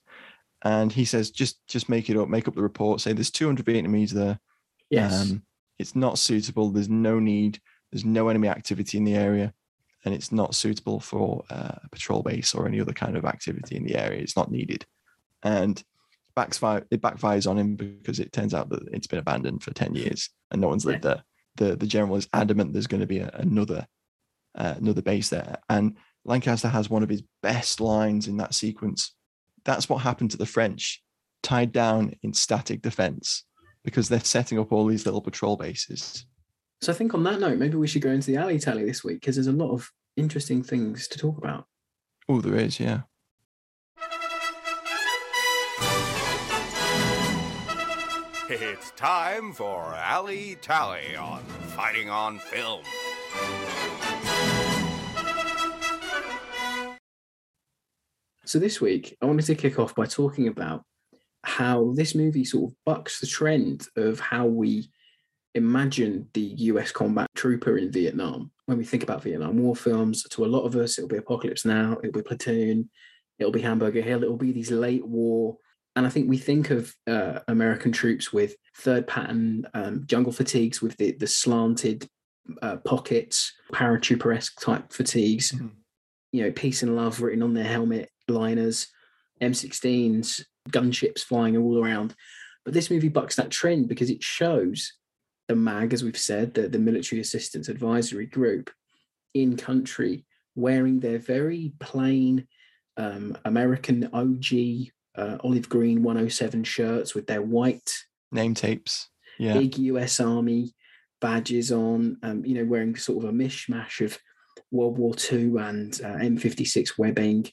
And 0.64 0.92
he 0.92 1.06
says, 1.06 1.32
just 1.32 1.66
just 1.68 1.90
make 1.90 2.10
it 2.10 2.18
up, 2.18 2.30
make 2.30 2.48
up 2.48 2.56
the 2.56 2.62
report, 2.62 3.02
say 3.02 3.14
there's 3.14 3.32
200 3.32 3.66
Vietnamese 3.66 4.12
there. 4.12 4.40
yes. 4.90 5.32
Um, 5.32 5.44
it's 5.80 5.96
not 5.96 6.20
suitable. 6.20 6.70
There's 6.70 6.90
no 6.90 7.20
need. 7.20 7.60
There's 7.92 8.06
no 8.06 8.30
enemy 8.30 8.48
activity 8.48 9.00
in 9.00 9.04
the 9.04 9.16
area, 9.16 9.52
and 10.06 10.14
it's 10.14 10.32
not 10.32 10.54
suitable 10.54 11.00
for 11.00 11.44
uh, 11.50 11.74
a 11.84 11.90
patrol 11.92 12.22
base 12.22 12.54
or 12.54 12.68
any 12.68 12.80
other 12.80 12.94
kind 12.94 13.18
of 13.18 13.26
activity 13.26 13.76
in 13.78 13.84
the 13.84 13.96
area. 13.96 14.22
It's 14.22 14.38
not 14.38 14.52
needed, 14.52 14.86
and 15.42 15.84
backfire 16.36 16.86
it 16.92 17.02
backfires 17.02 17.50
on 17.50 17.58
him 17.58 17.76
because 17.76 18.20
it 18.20 18.32
turns 18.32 18.54
out 18.54 18.70
that 18.70 18.88
it's 18.94 19.08
been 19.08 19.20
abandoned 19.20 19.64
for 19.64 19.74
ten 19.74 19.96
years 19.96 20.30
and 20.52 20.62
no 20.62 20.68
one's 20.68 20.86
lived 20.86 21.02
there. 21.02 21.24
The 21.56 21.76
the 21.76 21.88
general 21.88 22.16
is 22.16 22.30
adamant 22.32 22.74
there's 22.74 22.88
going 22.88 23.02
to 23.02 23.08
be 23.08 23.20
a, 23.20 23.32
another 23.34 23.88
uh, 24.56 24.76
another 24.78 25.02
base 25.02 25.30
there, 25.30 25.58
and 25.68 25.98
Lancaster 26.26 26.68
has 26.68 26.90
one 26.90 27.04
of 27.04 27.10
his 27.10 27.24
best 27.42 27.82
lines 27.82 28.28
in 28.28 28.38
that 28.38 28.54
sequence. 28.54 29.16
That's 29.66 29.90
what 29.90 29.98
happened 29.98 30.32
to 30.32 30.38
the 30.38 30.46
French, 30.46 31.04
tied 31.44 31.72
down 31.72 32.14
in 32.22 32.34
static 32.34 32.82
defense 32.82 33.44
because 33.84 34.10
they're 34.10 34.20
setting 34.20 34.60
up 34.60 34.72
all 34.72 34.86
these 34.86 35.06
little 35.06 35.22
patrol 35.22 35.58
bases. 35.58 36.26
so 36.82 36.92
I 36.92 36.96
think 36.96 37.14
on 37.14 37.24
that 37.24 37.40
note, 37.40 37.58
maybe 37.58 37.78
we 37.78 37.88
should 37.88 38.04
go 38.04 38.12
into 38.12 38.32
the 38.32 38.38
alley 38.38 38.60
tally 38.60 38.86
this 38.86 39.04
week 39.04 39.22
because 39.22 39.36
there's 39.36 39.48
a 39.48 39.52
lot 39.52 39.72
of 39.72 39.90
interesting 40.16 40.62
things 40.62 41.08
to 41.08 41.18
talk 41.18 41.38
about. 41.38 41.66
Oh, 42.30 42.42
there 42.42 42.56
is, 42.56 42.80
yeah. 42.80 43.02
It's 48.54 48.92
time 48.92 49.54
for 49.54 49.94
Alley 49.96 50.58
Tally 50.62 51.16
on 51.16 51.42
Fighting 51.76 52.10
on 52.10 52.38
Film. 52.38 52.82
So 58.52 58.60
this 58.60 58.82
week, 58.82 59.16
I 59.22 59.28
wanted 59.28 59.46
to 59.46 59.56
kick 59.56 59.80
off 59.80 59.96
by 59.96 60.06
talking 60.06 60.50
about 60.50 60.84
how 61.46 61.94
this 61.96 62.14
movie 62.14 62.44
sort 62.44 62.70
of 62.70 62.76
bucks 62.86 63.22
the 63.22 63.26
trend 63.26 63.88
of 63.96 64.20
how 64.20 64.46
we 64.46 64.92
imagine 65.56 66.28
the 66.34 66.42
US 66.42 66.92
combat 66.92 67.30
trooper 67.34 67.78
in 67.78 67.94
Vietnam. 67.94 68.52
When 68.66 68.78
we 68.78 68.84
think 68.84 69.04
about 69.04 69.24
Vietnam 69.24 69.58
War 69.58 69.74
films, 69.74 70.24
to 70.24 70.44
a 70.44 70.48
lot 70.54 70.66
of 70.66 70.76
us, 70.76 70.98
it'll 70.98 71.08
be 71.08 71.16
Apocalypse 71.16 71.64
Now, 71.64 71.98
it'll 72.04 72.12
be 72.12 72.22
Platoon, 72.24 72.90
it'll 73.40 73.54
be 73.54 73.62
Hamburger 73.62 74.02
Hill, 74.02 74.22
it'll 74.22 74.36
be 74.36 74.52
these 74.52 74.70
late 74.70 75.08
war. 75.08 75.56
And 75.96 76.06
I 76.06 76.10
think 76.10 76.30
we 76.30 76.38
think 76.38 76.72
of 76.72 76.94
uh, 77.08 77.40
American 77.48 77.94
troops 77.94 78.34
with 78.34 78.58
third 78.76 79.08
pattern 79.08 79.66
um, 79.74 80.04
jungle 80.08 80.34
fatigues 80.34 80.82
with 80.82 80.98
the, 80.98 81.14
the 81.14 81.26
slanted 81.26 82.06
uh, 82.62 82.76
pockets, 82.84 83.54
paratrooper 83.72 84.36
esque 84.36 84.60
type 84.60 84.92
fatigues 84.92 85.54
Mhm. 85.54 85.72
you 86.34 86.44
know, 86.44 86.52
peace 86.52 86.84
and 86.84 86.98
love 86.98 87.22
written 87.22 87.44
on 87.44 87.54
their 87.54 87.64
helmet 87.64 88.10
liners, 88.32 88.88
M16s, 89.42 90.46
gunships 90.70 91.22
flying 91.22 91.58
all 91.58 91.84
around. 91.84 92.16
But 92.64 92.74
this 92.74 92.92
movie 92.92 93.10
bucks 93.10 93.36
that 93.36 93.50
trend 93.50 93.88
because 93.88 94.10
it 94.10 94.24
shows 94.24 94.94
the 95.48 95.56
MAAG, 95.56 95.94
as 95.94 96.04
we've 96.04 96.18
said, 96.18 96.54
the, 96.54 96.68
the 96.68 96.80
Military 96.80 97.20
Assistance 97.22 97.68
Advisory 97.68 98.28
Group 98.28 98.70
in 99.34 99.58
country 99.58 100.26
wearing 100.56 101.00
their 101.00 101.18
very 101.18 101.74
plain 101.80 102.48
um, 102.98 103.38
American 103.46 104.10
OG 104.14 104.92
uh, 105.16 105.38
olive 105.44 105.70
green 105.70 106.04
107 106.04 106.64
shirts 106.64 107.16
with 107.16 107.28
their 107.28 107.42
white 107.42 107.94
Name 108.32 108.54
tapes. 108.54 109.10
Yeah. 109.40 109.54
big 109.54 109.78
US 109.78 110.20
Army 110.20 110.74
badges 111.20 111.72
on, 111.72 112.18
um, 112.24 112.46
you 112.46 112.56
know, 112.56 112.66
wearing 112.66 112.96
sort 112.96 113.24
of 113.24 113.30
a 113.30 113.34
mishmash 113.34 114.04
of 114.04 114.18
World 114.72 114.98
War 114.98 115.14
II 115.32 115.58
and 115.58 116.00
uh, 116.04 116.18
M56 116.18 116.98
webbing. 116.98 117.48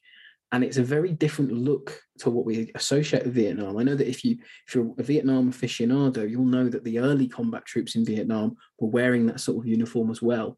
And 0.50 0.64
it's 0.64 0.78
a 0.78 0.82
very 0.82 1.12
different 1.12 1.52
look 1.52 2.00
to 2.20 2.30
what 2.30 2.46
we 2.46 2.70
associate 2.74 3.24
with 3.24 3.34
Vietnam. 3.34 3.76
I 3.76 3.82
know 3.82 3.94
that 3.94 4.08
if 4.08 4.24
you 4.24 4.38
if 4.66 4.74
you're 4.74 4.94
a 4.98 5.02
Vietnam 5.02 5.52
aficionado, 5.52 6.28
you'll 6.28 6.46
know 6.46 6.68
that 6.70 6.84
the 6.84 6.98
early 7.00 7.28
combat 7.28 7.66
troops 7.66 7.96
in 7.96 8.04
Vietnam 8.04 8.56
were 8.78 8.88
wearing 8.88 9.26
that 9.26 9.40
sort 9.40 9.58
of 9.58 9.66
uniform 9.66 10.10
as 10.10 10.22
well. 10.22 10.56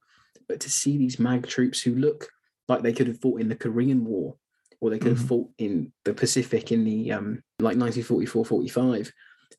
But 0.49 0.61
to 0.61 0.71
see 0.71 0.97
these 0.97 1.17
MAAG 1.17 1.47
troops 1.49 1.81
who 1.81 1.97
look 1.97 2.29
like 2.69 2.83
they 2.83 2.93
could 2.93 3.09
have 3.09 3.21
fought 3.21 3.41
in 3.41 3.49
the 3.49 3.57
Korean 3.57 4.05
War 4.05 4.37
or 4.81 4.91
they 4.91 4.99
could 4.99 5.13
have 5.13 5.21
Mhm. 5.25 5.29
fought 5.29 5.51
in 5.59 5.93
the 6.05 6.15
Pacific 6.15 6.71
in 6.73 6.85
the 6.85 7.13
um, 7.13 7.43
like 7.59 7.77
1944, 7.77 8.47
45, 8.47 9.13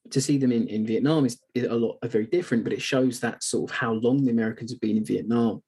to 0.10 0.22
see 0.22 0.38
them 0.38 0.52
in, 0.52 0.68
in 0.68 0.86
Vietnam 0.86 1.26
is, 1.26 1.40
is 1.54 1.66
a 1.66 1.74
lot 1.76 1.98
very 2.06 2.26
different, 2.26 2.64
but 2.64 2.74
it 2.74 2.82
shows 2.82 3.20
that 3.20 3.44
sort 3.44 3.70
of 3.70 3.76
how 3.76 3.94
long 3.94 4.24
the 4.24 4.32
Americans 4.32 4.72
have 4.72 4.80
been 4.80 4.98
in 4.98 5.06
Vietnam. 5.06 5.62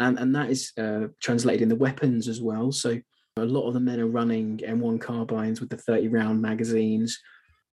And, 0.00 0.18
and 0.18 0.34
that 0.34 0.50
is 0.50 0.72
uh, 0.78 1.08
translated 1.20 1.62
in 1.62 1.68
the 1.68 1.76
weapons 1.76 2.28
as 2.28 2.40
well. 2.40 2.72
So 2.72 2.98
a 3.36 3.44
lot 3.44 3.66
of 3.68 3.74
the 3.74 3.80
men 3.80 4.00
are 4.00 4.06
running 4.06 4.58
M1 4.58 5.00
carbines 5.00 5.60
with 5.60 5.68
the 5.70 5.76
30 5.76 6.08
round 6.08 6.40
magazines, 6.40 7.20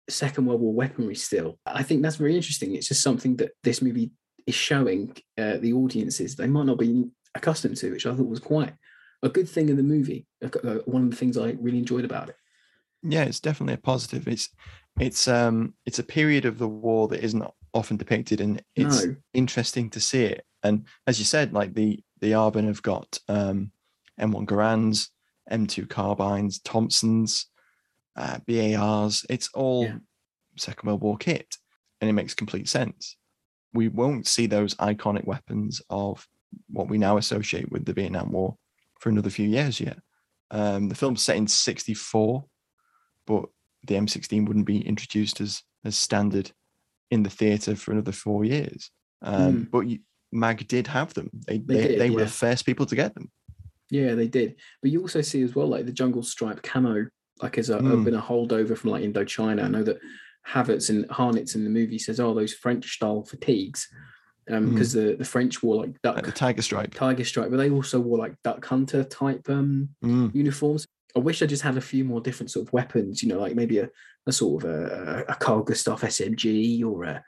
Second 0.10 0.46
World 0.48 0.62
War 0.62 0.74
weaponry 0.74 1.16
still. 1.16 1.60
I 1.66 1.84
think 1.84 2.02
that's 2.02 2.16
very 2.16 2.36
interesting. 2.36 2.76
It's 2.76 2.88
just 2.88 3.04
something 3.04 3.36
that 3.38 3.52
this 3.64 3.82
movie 3.82 4.12
is 4.48 4.56
showing 4.56 5.16
uh, 5.38 5.58
the 5.58 5.74
audiences 5.74 6.36
they 6.36 6.48
might 6.48 6.66
not 6.66 6.80
be 6.80 7.06
accustomed 7.36 7.78
to, 7.78 7.92
which 7.92 8.06
I 8.08 8.16
thought 8.16 8.28
was 8.28 8.40
quite 8.40 8.74
a 9.22 9.30
good 9.30 9.48
thing 9.48 9.70
in 9.70 9.78
the 9.78 9.84
movie. 9.84 10.26
Uh, 10.44 10.80
One 10.86 11.04
of 11.04 11.12
the 11.12 11.16
things 11.16 11.38
I 11.38 11.52
really 11.60 11.78
enjoyed 11.78 12.06
about 12.06 12.30
it. 12.30 12.36
Yeah, 13.04 13.24
it's 13.24 13.40
definitely 13.40 13.76
a 13.76 13.78
positive. 13.78 14.28
It's 14.28 14.50
it's 15.00 15.28
um 15.28 15.74
it's 15.86 16.00
a 16.00 16.04
period 16.04 16.46
of 16.46 16.58
the 16.58 16.68
war 16.68 17.08
that 17.08 17.24
isn't 17.24 17.44
often 17.74 17.98
depicted 17.98 18.42
and 18.42 18.62
it's 18.76 19.06
No. 19.06 19.16
interesting 19.34 19.90
to 19.92 20.00
see 20.00 20.24
it. 20.24 20.44
And 20.64 20.86
as 21.08 21.18
you 21.20 21.26
said, 21.26 21.54
like 21.54 21.74
the 21.76 22.00
the 22.20 22.32
ARVN 22.32 22.68
have 22.68 22.82
got 22.84 23.20
um 23.28 23.72
M1 24.20 24.46
Garands, 24.46 25.10
M2 25.52 25.90
carbines, 25.90 26.60
Thompsons, 26.60 27.48
uh, 28.16 28.40
BARs. 28.48 29.26
It's 29.30 29.50
all 29.54 29.86
Yeah. 29.86 29.98
Second 30.58 30.88
World 30.88 31.02
War 31.02 31.18
kit, 31.18 31.58
and 32.00 32.10
it 32.10 32.14
makes 32.14 32.34
complete 32.34 32.68
sense. 32.68 33.18
We 33.74 33.88
won't 33.88 34.28
see 34.28 34.48
those 34.48 34.76
iconic 34.76 35.26
weapons 35.26 35.82
of 35.90 36.28
what 36.68 36.90
we 36.90 36.98
now 36.98 37.18
associate 37.18 37.72
with 37.72 37.86
the 37.86 37.94
Vietnam 37.94 38.32
War 38.32 38.58
for 39.00 39.10
another 39.10 39.30
few 39.30 39.48
years 39.48 39.80
yet. 39.80 40.00
Um, 40.52 40.90
the 40.90 40.96
film's 40.96 41.22
set 41.22 41.38
in 41.38 41.48
'64, 41.48 42.44
but 43.26 43.46
the 43.88 43.96
M16 43.96 44.46
wouldn't 44.48 44.66
be 44.66 44.86
introduced 44.86 45.40
as 45.42 45.64
as 45.86 45.98
standard 45.98 46.52
in 47.10 47.24
the 47.24 47.30
theatre 47.30 47.76
for 47.76 47.92
another 47.92 48.12
four 48.12 48.46
years. 48.46 48.92
Um, 49.22 49.66
Mm. 49.66 49.72
But 49.72 49.88
you, 49.88 50.00
MAAG 50.34 50.68
did 50.68 50.88
have 50.88 51.14
them. 51.14 51.30
They 51.48 51.58
They 51.58 51.76
they, 51.76 51.88
did, 51.88 52.00
they 52.00 52.10
were 52.10 52.20
yeah. 52.20 52.26
the 52.26 52.32
first 52.32 52.66
people 52.66 52.86
to 52.86 52.96
get 52.96 53.14
them. 53.16 53.32
Yeah, 53.92 54.16
they 54.16 54.28
did. 54.28 54.56
But 54.82 54.90
you 54.92 55.02
also 55.02 55.22
see 55.22 55.44
as 55.44 55.54
well, 55.54 55.68
like 55.68 55.86
the 55.86 55.92
jungle 55.92 56.24
stripe 56.24 56.64
camo, 56.64 57.06
like 57.42 57.58
as 57.60 57.70
a, 57.70 57.78
Mm. 57.78 58.04
been 58.06 58.16
a 58.16 58.22
holdover 58.22 58.76
from 58.78 58.90
like 58.92 59.04
Indochina. 59.04 59.64
I 59.64 59.68
know 59.68 59.84
that 59.84 60.00
Havertz 60.48 60.90
and 60.90 61.08
Harnitz 61.10 61.54
in 61.56 61.64
the 61.64 61.70
movie 61.70 62.00
says, 62.00 62.20
"Oh, 62.20 62.34
those 62.34 62.54
French 62.54 62.94
style 62.96 63.24
fatigues," 63.24 63.88
Mm. 64.50 64.72
because 64.72 64.94
the 64.94 65.16
the 65.16 65.26
French 65.26 65.62
wore 65.62 65.76
like 65.76 66.02
duck 66.02 66.16
Like 66.16 66.26
the 66.26 66.32
tiger 66.32 66.62
stripe. 66.64 66.94
tiger 66.96 67.24
stripe, 67.24 67.52
but 67.52 67.58
they 67.58 67.70
also 67.70 68.00
wore 68.00 68.18
like 68.18 68.34
duck 68.44 68.66
hunter 68.66 69.04
type 69.04 69.48
um 69.50 69.90
Mm. 70.04 70.34
uniforms. 70.34 70.86
I 71.16 71.20
wish 71.20 71.42
I 71.42 71.46
just 71.46 71.62
had 71.62 71.76
a 71.78 71.82
few 71.82 72.04
more 72.06 72.22
different 72.22 72.50
sort 72.52 72.66
of 72.68 72.74
weapons, 72.74 73.22
you 73.22 73.28
know, 73.30 73.40
like 73.40 73.54
maybe 73.56 73.80
a, 73.80 73.90
a 74.26 74.32
sort 74.32 74.64
of 74.64 74.70
a, 74.72 75.26
a 75.28 75.36
Carl 75.36 75.62
Gustav 75.64 76.02
SMG 76.02 76.84
or 76.86 77.04
a, 77.04 77.24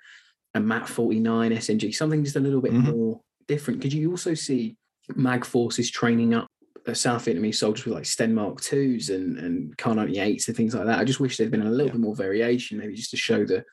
a 0.56 0.60
MAT 0.62 0.88
49 0.88 1.52
SMG, 1.52 1.94
something 1.94 2.24
just 2.24 2.38
a 2.38 2.40
little 2.40 2.62
bit 2.62 2.72
Mhm. 2.72 2.94
more 2.96 3.22
different. 3.48 3.80
Because 3.82 3.94
you 3.94 4.10
also 4.10 4.34
see 4.36 4.78
MAAG 5.16 5.44
forces 5.44 5.92
training 5.92 6.34
up 6.34 6.48
South 6.94 7.26
Vietnamese 7.26 7.56
soldiers 7.56 7.86
with 7.86 7.94
like 7.94 8.06
Sten 8.06 8.34
Mark 8.34 8.62
twos 8.62 9.10
and 9.10 9.38
and 9.38 9.78
Kar 9.78 9.96
98s 9.96 10.48
and 10.48 10.58
things 10.58 10.76
like 10.76 10.86
that. 10.86 11.00
I 11.00 11.04
just 11.06 11.20
wish 11.20 11.38
there'd 11.38 11.52
been 11.52 11.62
a 11.62 11.70
little 11.70 11.86
Yeah. 11.88 11.92
bit 11.94 12.02
more 12.02 12.16
variation, 12.16 12.78
maybe 12.78 12.96
just 12.96 13.12
to 13.12 13.18
show 13.18 13.46
the 13.46 13.64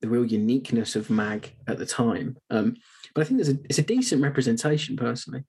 the 0.00 0.08
real 0.08 0.24
uniqueness 0.24 0.96
of 0.96 1.08
MAAG 1.08 1.50
at 1.66 1.78
the 1.78 1.86
time. 1.86 2.36
Um, 2.48 2.76
but 3.14 3.22
I 3.22 3.24
think 3.24 3.38
there's 3.38 3.54
a 3.56 3.58
it's 3.64 3.78
a 3.78 3.82
decent 3.82 4.22
representation 4.22 4.96
personally. 4.96 5.44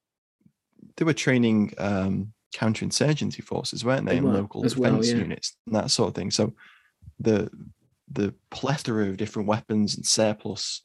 They 0.97 1.05
were 1.05 1.13
training 1.13 1.73
um, 1.77 2.33
counterinsurgency 2.55 3.43
forces, 3.43 3.85
weren't 3.85 4.05
they, 4.05 4.13
They 4.13 4.17
and 4.17 4.27
were, 4.27 4.33
local 4.33 4.65
as 4.65 4.75
well, 4.77 4.91
defense 4.91 5.11
yeah. 5.11 5.17
units 5.17 5.57
and 5.65 5.75
that 5.75 5.91
sort 5.91 6.09
of 6.09 6.15
thing. 6.15 6.31
So 6.31 6.53
the 7.19 7.49
the 8.11 8.33
plethora 8.49 9.07
of 9.07 9.17
different 9.17 9.47
weapons 9.47 9.95
and 9.95 10.05
surplus 10.05 10.83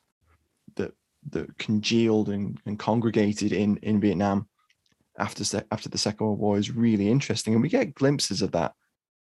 that 0.77 0.93
that 1.31 1.59
congealed 1.59 2.29
and, 2.29 2.61
and 2.67 2.79
congregated 2.79 3.53
in 3.53 3.79
in 3.79 4.01
Vietnam 4.01 4.49
after 5.19 5.45
se- 5.45 5.65
after 5.71 5.89
the 5.89 5.99
Second 5.99 6.27
World 6.27 6.39
War 6.39 6.59
is 6.59 6.71
really 6.71 7.09
interesting, 7.09 7.55
and 7.55 7.63
we 7.63 7.69
get 7.69 7.95
glimpses 7.95 8.43
of 8.43 8.53
that. 8.53 8.73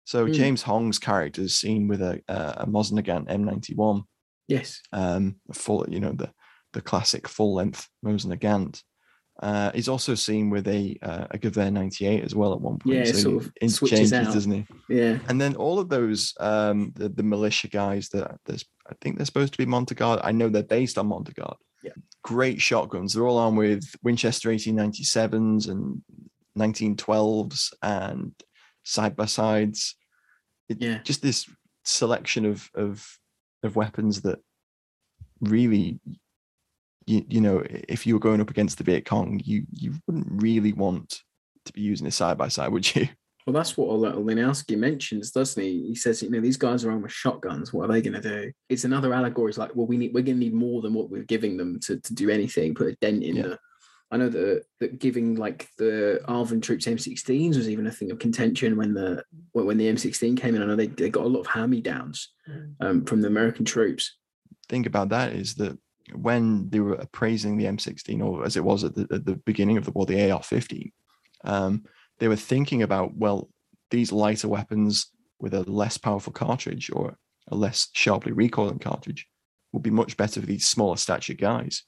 So 0.05 0.27
Mm. 0.27 0.35
James 0.35 0.63
Hong's 0.63 0.99
character 0.99 1.43
is 1.43 1.57
seen 1.57 1.89
with 1.89 2.01
a 2.03 2.21
a, 2.29 2.63
a 2.63 2.67
Mosin-Nagant 2.67 3.29
M91, 3.29 4.03
Yes. 4.49 4.81
um, 4.93 5.37
full, 5.53 5.87
you 5.89 6.01
know, 6.01 6.13
the 6.13 6.31
the 6.73 6.81
classic 6.81 7.27
full 7.29 7.55
length 7.55 7.89
Mosin-Nagant. 8.05 8.83
Uh, 9.43 9.71
he's 9.73 9.89
also 9.89 10.15
seen 10.15 10.51
with 10.51 10.69
a 10.69 10.97
uh, 11.03 11.27
a 11.31 11.39
Gewehr 11.39 11.73
98 11.73 12.23
as 12.25 12.35
well 12.35 12.53
at 12.53 12.61
one 12.61 12.79
point. 12.79 12.95
Yeah, 12.97 13.05
so 13.05 13.13
sort 13.13 13.45
of 13.63 13.71
switches 13.71 14.13
out. 14.13 14.33
doesn't 14.35 14.53
he? 14.53 14.67
Yeah. 14.91 15.19
And 15.29 15.41
then 15.41 15.57
all 15.57 15.79
of 15.79 15.89
those, 15.89 16.35
um, 16.41 16.93
the, 16.95 17.09
the 17.09 17.23
militia 17.23 17.69
guys 17.69 18.11
that 18.11 18.37
there's, 18.45 18.67
I 18.91 18.95
think 19.01 19.17
they're 19.17 19.25
supposed 19.25 19.53
to 19.55 19.59
be 19.59 19.65
Montagnard. 19.65 20.21
I 20.23 20.33
know 20.33 20.51
they're 20.51 20.63
based 20.63 20.99
on 20.99 21.07
Montagnard. 21.09 21.57
Great 22.23 22.61
shotguns. 22.61 23.13
They're 23.13 23.27
all 23.27 23.39
armed 23.39 23.59
with 23.59 23.85
Winchester 24.03 24.51
1897s 24.51 25.69
and 25.69 26.03
1912s 26.59 27.73
and 27.83 28.33
side 28.83 29.17
by 29.17 29.27
sides. 29.27 29.97
Yeah. 30.69 31.01
Just 31.03 31.23
this 31.23 31.47
selection 31.85 32.45
of 32.45 32.69
of 32.75 33.07
of 33.63 33.77
weapons 33.77 34.23
that 34.23 34.39
really 35.41 35.99
you, 37.07 37.25
you 37.29 37.41
know 37.41 37.63
if 37.89 38.07
you 38.07 38.15
were 38.15 38.21
going 38.21 38.41
up 38.41 38.51
against 38.51 38.79
the 38.79 38.85
Viet 38.85 39.07
Cong 39.07 39.41
you 39.43 39.65
you 39.73 39.95
wouldn't 40.07 40.27
really 40.43 40.73
want 40.73 41.23
to 41.65 41.73
be 41.73 41.81
using 41.81 42.07
a 42.07 42.11
side 42.11 42.37
by 42.37 42.49
side 42.49 42.71
would 42.71 42.95
you 42.95 43.09
Well, 43.51 43.61
that's 43.61 43.77
what 43.77 43.89
Oleonowski 43.89 44.79
mentions, 44.79 45.33
doesn't 45.33 45.61
he? 45.61 45.89
He 45.89 45.97
says, 45.97 46.23
you 46.23 46.31
know, 46.31 46.41
these 46.41 46.57
guys 46.57 46.85
are 46.85 46.93
armed 46.93 47.03
with 47.03 47.11
shotguns. 47.11 47.73
What 47.73 47.91
are 47.91 47.93
they 47.93 48.01
going 48.01 48.21
to 48.21 48.29
do? 48.29 48.53
It's 48.69 48.85
another 48.85 49.13
allegory. 49.13 49.49
It's 49.49 49.59
like, 49.59 49.75
well, 49.75 49.89
we 49.89 49.97
need, 49.97 50.15
we're 50.15 50.23
going 50.23 50.39
to 50.39 50.45
need 50.45 50.55
more 50.55 50.83
than 50.83 50.95
what 50.95 51.11
we're 51.11 51.25
giving 51.25 51.57
them 51.57 51.81
to, 51.81 51.99
to 51.99 52.15
do 52.15 52.31
anything. 52.31 52.77
Put 52.77 52.87
a 52.93 52.97
dent 53.01 53.25
in 53.25 53.35
Yeah. 53.35 53.43
the. 53.43 53.59
I 54.13 54.17
know 54.19 54.29
that 54.29 54.65
that 54.79 54.99
giving 55.01 55.35
like 55.35 55.69
the 55.79 56.21
ARVN 56.29 56.63
troops 56.63 56.87
M16s 56.87 57.57
was 57.57 57.69
even 57.69 57.89
a 57.89 57.93
thing 57.93 58.13
of 58.13 58.21
contention 58.21 58.77
when 58.77 58.95
the 58.95 59.25
when 59.53 59.79
the 59.79 59.87
M16 59.93 60.37
came 60.37 60.55
in. 60.55 60.63
I 60.63 60.67
know 60.67 60.77
they, 60.77 60.87
they 60.89 61.11
got 61.11 61.25
a 61.25 61.29
lot 61.29 61.41
of 61.41 61.47
hand 61.49 61.83
downs 61.83 62.29
um, 62.81 63.05
from 63.05 63.21
the 63.21 63.29
American 63.29 63.65
troops. 63.65 64.17
Think 64.69 64.87
about 64.87 65.09
that 65.11 65.33
is 65.33 65.55
that 65.57 65.77
when 66.15 66.69
they 66.71 66.79
were 66.81 66.95
appraising 66.95 67.57
the 67.57 67.67
M16, 67.67 68.21
or 68.25 68.45
as 68.45 68.57
it 68.57 68.65
was 68.65 68.85
at 68.85 68.95
the, 68.95 69.07
at 69.13 69.25
the 69.25 69.37
beginning 69.45 69.77
of 69.77 69.85
the 69.85 69.93
war, 69.93 70.07
the 70.07 70.31
AR-15, 70.31 70.91
um, 71.45 71.85
they 72.21 72.29
were 72.29 72.37
thinking 72.37 72.83
about 72.83 73.17
well, 73.17 73.49
these 73.91 74.13
lighter 74.13 74.49
weapons 74.49 75.11
with 75.41 75.55
a 75.55 75.69
less 75.69 75.99
powerful 75.99 76.33
cartridge 76.33 76.91
or 76.93 77.17
a 77.49 77.57
less 77.57 77.89
sharply 77.93 78.31
recoiling 78.31 78.79
cartridge 78.79 79.27
would 79.73 79.83
be 79.83 79.91
much 79.91 80.17
better 80.17 80.41
for 80.41 80.47
these 80.47 80.69
smaller 80.69 80.97
stature 80.97 81.35
guys. 81.35 81.83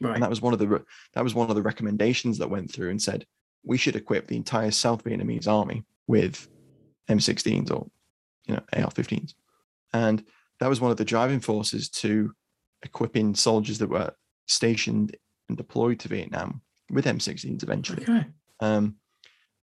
Right. 0.00 0.14
And 0.14 0.22
that 0.22 0.30
was 0.30 0.40
one 0.40 0.52
of 0.52 0.58
the 0.58 0.84
that 1.14 1.24
was 1.24 1.34
one 1.34 1.50
of 1.50 1.56
the 1.56 1.62
recommendations 1.62 2.38
that 2.38 2.50
went 2.50 2.72
through 2.72 2.90
and 2.90 3.02
said 3.02 3.26
we 3.64 3.76
should 3.76 3.96
equip 3.96 4.26
the 4.26 4.36
entire 4.36 4.70
South 4.70 5.04
Vietnamese 5.04 5.48
army 5.48 5.84
with 6.06 6.48
M16s 7.08 7.70
or 7.70 7.88
you 8.46 8.54
know 8.54 8.62
AR-15s, 8.72 9.34
and 9.92 10.24
that 10.60 10.68
was 10.68 10.80
one 10.80 10.90
of 10.90 10.96
the 10.96 11.04
driving 11.04 11.40
forces 11.40 11.88
to 11.88 12.32
equipping 12.82 13.34
soldiers 13.34 13.78
that 13.78 13.90
were 13.90 14.12
stationed 14.46 15.16
and 15.48 15.56
deployed 15.56 16.00
to 16.00 16.08
Vietnam 16.08 16.60
with 16.90 17.04
M16s 17.04 17.62
eventually. 17.62 18.02
okay. 18.02 18.26
Um, 18.60 18.96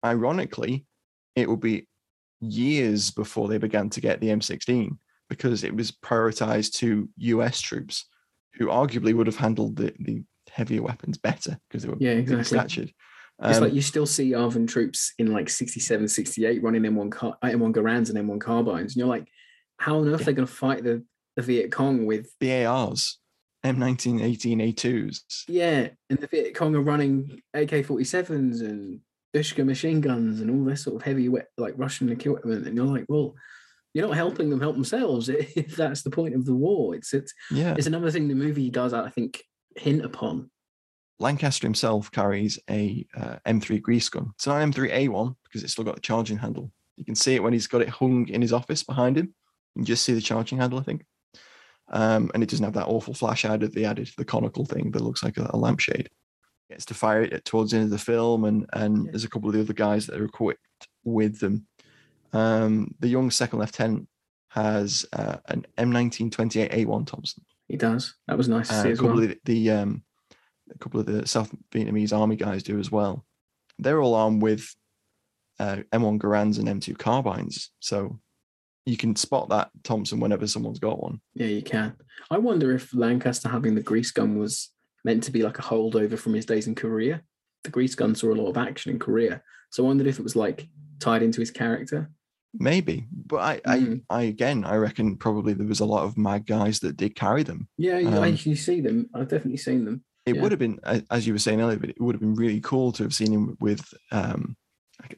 ironically, 0.06 0.86
it 1.36 1.48
will 1.48 1.58
be 1.58 1.88
years 2.40 3.12
before 3.12 3.48
they 3.48 3.58
began 3.58 3.90
to 3.90 4.02
get 4.02 4.20
the 4.22 4.28
M16 4.28 4.98
because 5.30 5.64
it 5.64 5.76
was 5.76 5.92
prioritized 5.92 6.74
to 6.74 7.10
US 7.18 7.60
troops 7.62 8.06
who 8.54 8.68
arguably 8.68 9.14
would 9.14 9.28
have 9.28 9.36
handled 9.36 9.76
the, 9.76 9.94
the 10.00 10.24
heavier 10.50 10.82
weapons 10.82 11.18
better 11.18 11.60
because 11.70 11.84
they 11.84 11.90
were 11.90 11.98
Yeah, 12.00 12.12
exactly. 12.12 12.44
statured. 12.46 12.92
It's 13.44 13.58
Um, 13.58 13.66
like 13.66 13.74
you 13.74 13.82
still 13.82 14.08
see 14.08 14.32
ARVN 14.32 14.68
troops 14.68 15.14
in 15.20 15.32
like 15.32 15.50
67, 15.50 16.08
68 16.08 16.64
running 16.64 16.82
M1 16.84 17.12
car, 17.12 17.38
uh, 17.42 17.48
M1 17.48 17.72
Garands 17.74 18.10
and 18.10 18.18
M1 18.18 18.40
carbines. 18.42 18.94
And 18.94 19.00
you're 19.00 19.08
like, 19.08 19.28
how 19.78 20.00
on 20.00 20.08
earth 20.08 20.22
are 20.22 20.26
they 20.26 20.34
going 20.34 20.48
to 20.48 20.52
fight 20.54 20.84
the, 20.84 21.04
the 21.36 21.44
Viet 21.44 21.72
Cong 21.72 22.08
with 22.08 22.32
the 22.40 22.66
ARs, 22.66 23.20
M19, 23.64 24.24
18, 24.24 24.60
A2s. 24.60 25.44
Yeah, 25.48 25.90
and 26.10 26.18
the 26.18 26.26
Viet 26.28 26.56
Cong 26.56 26.74
are 26.76 26.82
running 26.82 27.42
AK 27.54 27.70
47s 27.86 28.62
and 28.62 29.02
Dushka 29.38 29.66
machine 29.66 30.02
guns 30.02 30.42
and 30.42 30.50
all 30.50 30.64
this 30.66 30.84
sort 30.84 30.96
of 30.96 31.02
heavy, 31.04 31.30
like 31.58 31.74
Russian 31.78 32.10
equipment. 32.10 32.68
And 32.68 32.76
you're 32.76 32.86
like, 32.86 33.06
well, 33.08 33.36
you're 33.94 34.08
not 34.08 34.16
helping 34.16 34.50
them 34.50 34.60
help 34.60 34.76
themselves 34.76 35.30
if 35.30 35.76
that's 35.76 36.02
the 36.02 36.10
point 36.10 36.36
of 36.36 36.46
the 36.46 36.56
war. 36.56 36.96
It's 36.96 37.14
it's, 37.14 37.34
Yeah. 37.52 37.76
it's 37.78 37.88
another 37.88 38.12
thing 38.12 38.28
the 38.28 38.36
movie 38.36 38.70
does, 38.70 38.94
I 38.94 39.10
think, 39.10 39.44
hint 39.76 40.04
upon. 40.04 40.50
Lancaster 41.20 41.66
himself 41.66 42.12
carries 42.12 42.60
a 42.70 43.06
uh, 43.16 43.38
M3 43.48 43.82
grease 43.82 44.10
gun. 44.10 44.32
It's 44.36 44.46
not 44.48 44.62
an 44.62 44.72
M3A1 44.72 45.36
because 45.44 45.64
it's 45.64 45.74
still 45.74 45.84
got 45.86 45.96
the 45.96 46.02
charging 46.02 46.38
handle. 46.38 46.72
You 46.96 47.06
can 47.06 47.16
see 47.16 47.36
it 47.36 47.44
when 47.44 47.54
he's 47.54 47.68
got 47.68 47.82
it 47.82 47.90
hung 47.90 48.28
in 48.28 48.42
his 48.42 48.54
office 48.54 48.84
behind 48.84 49.18
him. 49.18 49.34
You 49.76 49.80
can 49.82 49.86
just 49.86 50.04
see 50.06 50.14
the 50.14 50.22
charging 50.22 50.60
handle, 50.60 50.80
I 50.80 50.84
think. 50.84 51.06
Um, 51.90 52.30
and 52.34 52.44
it 52.44 52.50
doesn't 52.50 52.66
have 52.66 52.74
that 52.74 52.88
awful 52.88 53.14
flash 53.14 53.44
hider 53.44 53.66
that 53.68 53.74
they 53.74 53.86
added 53.86 54.08
to 54.08 54.14
the 54.18 54.26
conical 54.26 54.66
thing 54.66 54.92
that 54.92 55.02
looks 55.02 55.24
like 55.24 55.38
a, 55.38 55.50
a 55.54 55.58
lampshade. 55.58 56.10
Gets 56.70 56.86
to 56.86 56.94
fire 56.94 57.22
it 57.22 57.46
towards 57.46 57.72
the 57.72 57.78
end 57.78 57.86
of 57.86 57.92
the 57.92 57.98
film, 57.98 58.44
and 58.44 58.66
and 58.74 59.06
Yeah. 59.06 59.12
there's 59.12 59.24
a 59.24 59.30
couple 59.30 59.48
of 59.50 59.56
the 59.56 59.62
other 59.62 59.74
guys 59.74 60.06
that 60.08 60.20
are 60.20 60.26
equipped 60.26 60.88
with 61.06 61.40
them. 61.40 61.66
Um, 62.34 62.94
the 63.00 63.08
young 63.08 63.32
second 63.32 63.60
lieutenant 63.60 64.10
has 64.50 65.06
uh, 65.14 65.38
an 65.48 65.66
M1928 65.78 66.74
A1 66.74 67.08
Thompson. 67.08 67.46
He 67.70 67.78
does. 67.78 68.16
That 68.28 68.38
was 68.38 68.50
nice 68.50 68.68
to 68.68 68.74
Uh, 68.76 68.82
see 68.84 68.90
a 68.90 68.92
as 68.92 69.00
couple 69.00 69.16
well. 69.16 69.24
of 69.24 69.30
the, 69.30 69.40
the 69.46 69.72
um, 69.72 70.04
a 70.70 70.78
couple 70.78 71.00
of 71.00 71.06
the 71.06 71.26
South 71.26 71.54
Vietnamese 71.72 72.12
army 72.18 72.36
guys 72.36 72.64
do 72.64 72.78
as 72.80 72.92
well. 72.92 73.26
They're 73.80 74.02
all 74.02 74.16
armed 74.16 74.42
with 74.42 74.76
uh, 75.60 75.78
M1 75.94 76.18
Garands 76.20 76.58
and 76.58 76.68
M2 76.68 76.98
carbines, 76.98 77.72
so 77.80 78.20
you 78.86 78.98
can 78.98 79.16
spot 79.16 79.48
that 79.50 79.70
Thompson 79.84 80.20
whenever 80.20 80.48
someone's 80.48 80.80
got 80.80 81.02
one. 81.02 81.22
Yeah, 81.34 81.48
you 81.48 81.62
can. 81.62 81.96
I 82.30 82.38
wonder 82.40 82.74
if 82.74 82.94
Lancaster 82.94 83.48
having 83.50 83.76
the 83.76 83.82
grease 83.84 84.12
gun 84.12 84.38
was 84.38 84.70
meant 85.08 85.24
to 85.24 85.32
be 85.32 85.42
like 85.42 85.58
a 85.58 85.62
holdover 85.62 86.20
from 86.20 86.34
his 86.34 86.46
days 86.46 86.68
in 86.68 86.76
Korea. 86.76 87.22
The 87.64 87.70
grease 87.72 87.96
gun 87.96 88.14
saw 88.14 88.34
a 88.34 88.36
lot 88.36 88.50
of 88.50 88.58
action 88.58 88.92
in 88.92 89.00
Korea. 89.00 89.42
So 89.72 89.84
I 89.84 89.88
wondered 89.88 90.06
if 90.08 90.20
it 90.20 90.24
was 90.24 90.36
like 90.36 90.68
tied 91.00 91.24
into 91.24 91.40
his 91.40 91.50
character. 91.50 92.12
Maybe, 92.54 93.08
but 93.12 93.38
I, 93.38 93.78
Mm. 93.78 94.02
I, 94.10 94.16
I 94.20 94.22
again, 94.24 94.66
I 94.66 94.76
reckon 94.76 95.16
probably 95.16 95.54
there 95.54 95.66
was 95.68 95.80
a 95.80 95.86
lot 95.86 96.04
of 96.04 96.16
MAAG 96.16 96.46
guys 96.46 96.80
that 96.82 96.98
did 96.98 97.16
carry 97.16 97.44
them. 97.44 97.70
Yeah, 97.78 98.00
you- 98.00 98.10
I, 98.10 98.28
Um, 98.30 98.38
you 98.44 98.56
see 98.56 98.82
them. 98.82 99.10
I've 99.14 99.30
definitely 99.30 99.58
seen 99.58 99.86
them. 99.86 100.04
It 100.26 100.36
Yeah. 100.36 100.42
would 100.42 100.52
have 100.52 100.60
been, 100.60 100.80
as 101.10 101.26
you 101.26 101.34
were 101.34 101.40
saying 101.40 101.62
earlier, 101.62 101.80
but 101.80 101.90
it 101.92 102.02
would 102.02 102.16
have 102.16 102.22
been 102.22 102.36
really 102.36 102.60
cool 102.60 102.92
to 102.94 103.04
have 103.04 103.14
seen 103.14 103.32
him 103.32 103.56
with 103.62 103.82
um, 104.12 104.58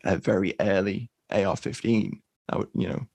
a 0.04 0.18
very 0.18 0.54
early 0.60 1.10
AR-15. 1.32 2.22
That 2.48 2.60
would, 2.60 2.70
you 2.76 2.90
know, 2.90 3.08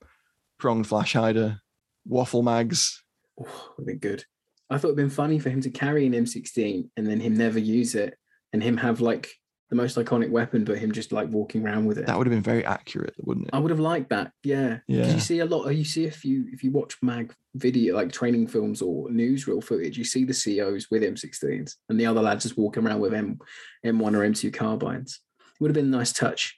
prong 0.59 0.83
flash 0.83 1.13
hider, 1.13 1.61
waffle 2.05 2.43
mags. 2.43 3.01
Oh, 3.39 3.75
would 3.77 3.87
be 3.87 3.95
good. 3.95 4.25
I 4.71 4.79
thought 4.79 4.89
it'd 4.89 4.97
been 4.97 5.11
funny 5.11 5.39
for 5.39 5.51
him 5.51 5.61
to 5.63 5.71
carry 5.71 6.07
an 6.07 6.13
M16 6.13 6.89
and 6.97 7.07
then 7.07 7.21
him 7.21 7.37
never 7.37 7.59
use 7.59 7.95
it, 7.95 8.17
and 8.53 8.63
him 8.63 8.77
have 8.79 9.01
like 9.01 9.29
the 9.71 9.77
most 9.77 9.97
iconic 9.97 10.31
weapon, 10.31 10.65
but 10.65 10.79
him 10.79 10.93
just 10.93 11.11
like 11.11 11.29
walking 11.29 11.65
around 11.65 11.87
with 11.87 11.99
it. 11.99 12.07
That 12.07 12.17
would 12.17 12.27
have 12.27 12.35
been 12.35 12.43
very 12.43 12.65
accurate, 12.65 13.15
wouldn't 13.19 13.49
it? 13.49 13.55
I 13.55 13.59
would 13.59 13.71
have 13.71 13.81
liked 13.81 14.11
that. 14.11 14.31
Yeah. 14.43 14.79
Yeah. 14.87 15.13
You 15.13 15.21
see 15.21 15.41
a 15.41 15.45
lot. 15.45 15.69
You 15.71 15.85
see 15.85 16.07
a 16.07 16.11
few. 16.11 16.47
If 16.53 16.63
you 16.63 16.71
watch 16.71 17.01
MAAG 17.03 17.33
video, 17.55 17.95
like 17.95 18.13
training 18.13 18.47
films 18.47 18.83
or 18.83 19.09
newsreel 19.09 19.63
footage, 19.65 19.99
you 19.99 20.05
see 20.05 20.25
the 20.25 20.33
COs 20.33 20.91
with 20.91 21.03
M16s 21.03 21.75
and 21.89 21.99
the 21.99 22.07
other 22.07 22.21
lads 22.21 22.45
just 22.45 22.59
walking 22.59 22.87
around 22.87 23.01
with 23.01 23.15
M 23.15 23.39
M1 23.85 24.15
or 24.15 24.29
M2 24.29 24.53
carbines. 24.53 25.21
It 25.41 25.61
would 25.61 25.71
have 25.71 25.75
been 25.75 25.93
a 25.93 25.97
nice 25.97 26.13
touch. 26.13 26.57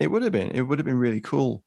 It 0.00 0.10
would 0.10 0.22
have 0.22 0.32
been. 0.32 0.50
It 0.50 0.62
would 0.62 0.78
have 0.78 0.86
been 0.86 0.98
really 0.98 1.20
cool. 1.20 1.62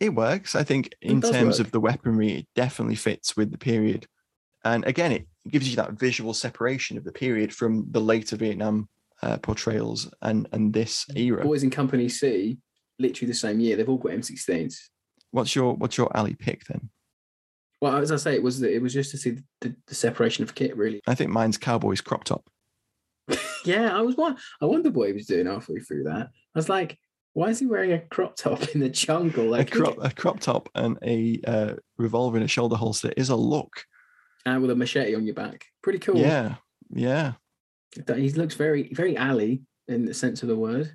It 0.00 0.14
works. 0.14 0.54
I 0.54 0.64
think 0.64 0.90
in 1.00 1.20
terms 1.20 1.58
work. 1.58 1.66
of 1.66 1.72
the 1.72 1.80
weaponry, 1.80 2.32
it 2.32 2.46
definitely 2.54 2.96
fits 2.96 3.36
with 3.36 3.52
the 3.52 3.58
period. 3.58 4.06
And 4.64 4.84
again, 4.84 5.12
it 5.12 5.26
gives 5.48 5.68
you 5.68 5.76
that 5.76 5.92
visual 5.92 6.34
separation 6.34 6.96
of 6.96 7.04
the 7.04 7.12
period 7.12 7.52
from 7.52 7.86
the 7.90 8.00
later 8.00 8.36
Vietnam 8.36 8.88
uh, 9.22 9.38
portrayals 9.38 10.12
and 10.22 10.48
and 10.52 10.72
this 10.72 11.06
era. 11.16 11.44
Boys 11.44 11.62
in 11.62 11.70
Company 11.70 12.08
C, 12.08 12.58
literally 12.98 13.30
the 13.30 13.38
same 13.38 13.60
year, 13.60 13.76
they've 13.76 13.88
all 13.88 13.98
got 13.98 14.12
M16s. 14.12 14.76
What's 15.30 15.54
your 15.54 15.74
what's 15.74 15.96
your 15.96 16.14
alley 16.16 16.34
pick 16.34 16.64
then? 16.66 16.90
Well, 17.80 17.96
as 17.96 18.12
I 18.12 18.16
say, 18.16 18.34
it 18.34 18.42
was 18.42 18.60
the, 18.60 18.72
it 18.72 18.80
was 18.80 18.92
just 18.92 19.10
to 19.10 19.18
see 19.18 19.38
the, 19.60 19.74
the 19.88 19.94
separation 19.94 20.44
of 20.44 20.54
kit, 20.54 20.76
really. 20.76 21.00
I 21.08 21.16
think 21.16 21.30
mine's 21.30 21.58
Cowboys 21.58 22.00
crop 22.00 22.24
top. 22.24 22.48
Yeah, 23.64 23.96
I 23.96 24.00
was 24.00 24.16
one. 24.16 24.36
I 24.60 24.64
wondered 24.64 24.96
what 24.96 25.06
he 25.06 25.12
was 25.12 25.26
doing 25.26 25.46
halfway 25.46 25.78
through 25.78 26.02
that. 26.04 26.30
I 26.30 26.58
was 26.58 26.68
like, 26.68 26.98
why 27.32 27.50
is 27.50 27.60
he 27.60 27.66
wearing 27.66 27.92
a 27.92 28.00
crop 28.00 28.34
top 28.34 28.60
in 28.74 28.80
the 28.80 28.88
jungle? 28.88 29.44
Like 29.44 29.72
a 29.72 29.78
crop 29.78 29.98
a 30.00 30.10
crop 30.10 30.40
top 30.40 30.68
and 30.74 30.98
a 31.02 31.40
uh, 31.46 31.74
revolver 31.96 32.36
in 32.36 32.42
a 32.42 32.48
shoulder 32.48 32.74
holster 32.74 33.12
is 33.16 33.28
a 33.28 33.36
look. 33.36 33.84
And 34.46 34.60
with 34.62 34.70
a 34.70 34.76
machete 34.76 35.14
on 35.14 35.24
your 35.24 35.34
back. 35.34 35.66
Pretty 35.82 35.98
cool. 35.98 36.16
Yeah, 36.16 36.56
yeah, 36.90 37.32
He 38.14 38.30
looks 38.30 38.54
very, 38.54 38.90
very 38.92 39.16
alley 39.16 39.62
in 39.88 40.04
the 40.04 40.14
sense 40.14 40.42
of 40.42 40.48
the 40.48 40.56
word. 40.56 40.92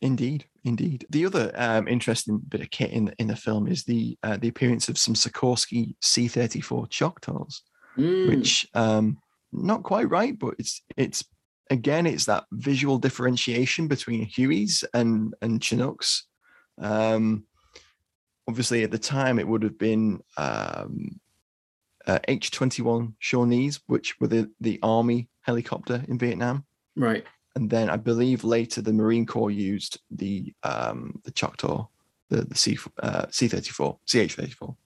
indeed, 0.00 0.44
indeed. 0.64 1.06
The 1.10 1.26
other 1.26 1.52
um, 1.56 1.88
interesting 1.88 2.40
bit 2.48 2.60
of 2.62 2.70
kit 2.70 2.90
in 2.90 3.06
the, 3.06 3.14
in 3.18 3.26
the 3.26 3.36
film 3.36 3.66
is 3.66 3.84
the 3.84 4.16
uh, 4.22 4.36
the 4.36 4.48
appearance 4.48 4.88
of 4.88 4.98
some 4.98 5.14
Sikorsky 5.14 5.94
C 6.00 6.28
thirty 6.28 6.60
four 6.60 6.86
Choctaws, 6.86 7.62
Mm, 7.98 8.28
which 8.28 8.66
um, 8.74 9.18
not 9.52 9.82
quite 9.82 10.08
right, 10.08 10.38
but 10.38 10.54
it's 10.58 10.82
it's 10.96 11.24
again 11.70 12.06
it's 12.06 12.24
that 12.26 12.44
visual 12.52 12.98
differentiation 12.98 13.88
between 13.88 14.26
Hueys 14.30 14.84
and 14.94 15.34
and 15.42 15.60
Chinooks. 15.60 16.24
Um, 16.80 17.44
obviously, 18.48 18.84
at 18.84 18.90
the 18.92 18.98
time, 18.98 19.38
it 19.38 19.46
would 19.48 19.62
have 19.64 19.76
been 19.76 20.20
um, 20.36 21.20
uh, 22.06 22.18
H 22.28 22.50
twenty 22.50 22.82
one 22.82 23.14
Shawnees, 23.20 23.80
which 23.86 24.18
were 24.20 24.28
the 24.28 24.50
the 24.60 24.78
army 24.82 25.28
helicopter 25.42 26.04
in 26.08 26.18
Vietnam, 26.18 26.64
right. 26.96 27.24
and 27.56 27.68
then 27.70 27.90
I 27.90 27.96
believe 27.96 28.44
later 28.44 28.82
the 28.82 28.92
Marine 28.92 29.26
Corps 29.26 29.50
used 29.50 30.00
the 30.10 30.52
um, 30.62 31.20
the 31.24 31.30
Choctaw, 31.30 31.86
the 32.28 32.42
the 32.42 32.54
C 32.56 32.78
uh, 33.02 33.26
C 33.30 33.48
thirty 33.48 33.70
four 33.70 33.98
CH 34.06 34.34
thirty 34.34 34.52
four. 34.52 34.76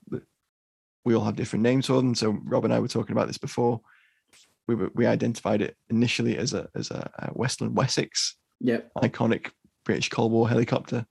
We 1.04 1.14
all 1.14 1.24
have 1.24 1.36
different 1.36 1.62
names 1.62 1.86
for 1.86 1.94
them. 1.94 2.14
So 2.14 2.38
Rob 2.44 2.64
and 2.64 2.72
I 2.72 2.80
were 2.80 2.88
talking 2.88 3.12
about 3.12 3.26
this 3.26 3.36
before. 3.36 3.80
We 4.66 4.74
were, 4.74 4.90
we 4.94 5.04
identified 5.04 5.60
it 5.60 5.76
initially 5.90 6.38
as 6.38 6.54
a 6.54 6.68
as 6.74 6.90
a, 6.90 7.10
a 7.18 7.30
Westland 7.34 7.76
Wessex 7.76 8.36
Yep. 8.60 8.90
iconic 9.02 9.50
British 9.84 10.08
Cold 10.08 10.32
War 10.32 10.48
helicopter, 10.48 11.04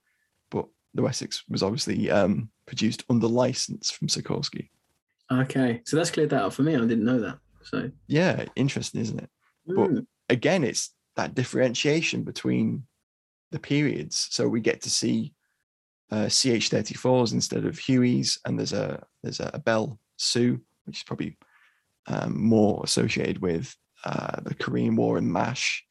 but 0.50 0.66
the 0.94 1.02
Wessex 1.02 1.44
was 1.48 1.62
obviously 1.62 2.10
um, 2.10 2.50
produced 2.66 3.04
under 3.08 3.28
license 3.28 3.90
from 3.92 4.08
Sikorsky. 4.08 4.70
Okay. 5.32 5.80
So 5.84 5.96
that's 5.96 6.10
cleared 6.10 6.30
that 6.30 6.42
up 6.42 6.52
for 6.52 6.62
me. 6.62 6.74
I 6.74 6.80
didn't 6.80 7.04
know 7.04 7.20
that. 7.20 7.38
So 7.62 7.90
Yeah, 8.08 8.44
interesting, 8.56 9.00
isn't 9.00 9.20
it? 9.20 9.30
But 9.66 9.90
mm, 9.90 10.06
again, 10.28 10.64
it's 10.64 10.90
that 11.16 11.34
differentiation 11.34 12.22
between 12.24 12.84
the 13.50 13.58
periods. 13.58 14.28
So 14.30 14.46
we 14.48 14.60
get 14.60 14.82
to 14.82 14.90
see 14.90 15.32
uh, 16.10 16.26
CH34s 16.26 17.32
instead 17.32 17.64
of 17.64 17.76
Hueys, 17.76 18.38
and 18.44 18.58
there's 18.58 18.72
a 18.74 19.02
there's 19.22 19.40
a 19.40 19.60
Bell 19.64 19.98
Sioux, 20.16 20.60
which 20.84 20.98
is 20.98 21.02
probably 21.02 21.36
um, 22.06 22.38
more 22.38 22.82
associated 22.84 23.40
with 23.40 23.74
uh, 24.04 24.40
the 24.42 24.54
Korean 24.54 24.96
War 24.96 25.16
and 25.16 25.32
MASH. 25.32 25.82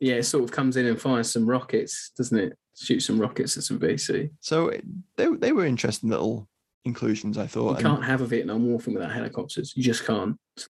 yeah, 0.00 0.14
it 0.14 0.24
sort 0.24 0.42
of 0.42 0.50
comes 0.50 0.76
in 0.76 0.86
and 0.86 1.00
fires 1.00 1.30
some 1.30 1.48
rockets, 1.48 2.10
doesn't 2.16 2.36
it? 2.38 2.58
Shoot 2.76 3.00
some 3.00 3.20
rockets 3.20 3.56
at 3.56 3.62
some 3.62 3.78
VC. 3.78 4.30
So 4.40 4.68
it- 4.68 4.84
they 5.16 5.28
they 5.28 5.52
were 5.52 5.64
interesting 5.66 6.08
little 6.10 6.48
inclusions, 6.84 7.38
I 7.38 7.46
thought. 7.46 7.76
and- 7.76 7.86
can't 7.86 8.04
have 8.04 8.20
a 8.20 8.26
Vietnam 8.26 8.66
War 8.66 8.80
film 8.80 8.94
without 8.94 9.12
helicopters. 9.12 9.72
You 9.76 9.82
just 9.82 10.04
can't. 10.04 10.36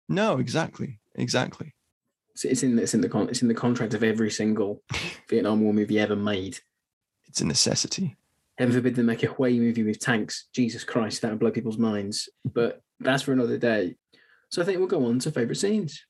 no, 0.10 0.38
exactly, 0.38 1.00
exactly. 1.16 1.74
It's, 2.34 2.46
it's 2.46 2.64
in 2.64 2.78
it's 2.80 2.94
in 2.94 3.02
the 3.02 3.10
con- 3.10 3.30
it's 3.30 3.42
in 3.42 3.48
the 3.48 3.54
contract 3.54 3.94
of 3.94 4.04
every 4.04 4.30
single 4.30 4.82
Vietnam 5.30 5.62
War 5.62 5.74
movie 5.74 6.00
ever 6.00 6.16
made. 6.16 6.60
It's 7.28 7.42
a 7.42 7.46
necessity. 7.46 8.16
Heaven 8.58 8.74
forbid 8.74 8.96
they 8.96 9.04
make 9.04 9.24
a 9.24 9.34
Huey 9.34 9.60
movie 9.60 9.84
with 9.84 10.00
tanks. 10.00 10.46
Jesus 10.54 10.84
Christ, 10.86 11.22
that 11.22 11.30
would 11.32 11.40
blow 11.40 11.52
people's 11.52 11.78
minds. 11.78 12.30
But 12.46 12.82
that's 13.02 13.24
for 13.24 13.34
another 13.34 13.58
day. 13.58 13.96
So 14.50 14.62
I 14.62 14.66
think 14.66 14.80
we'll 14.80 14.88
go 14.88 15.06
on 15.08 15.20
to 15.20 15.32
favourite 15.32 15.58
scenes. 15.58 16.06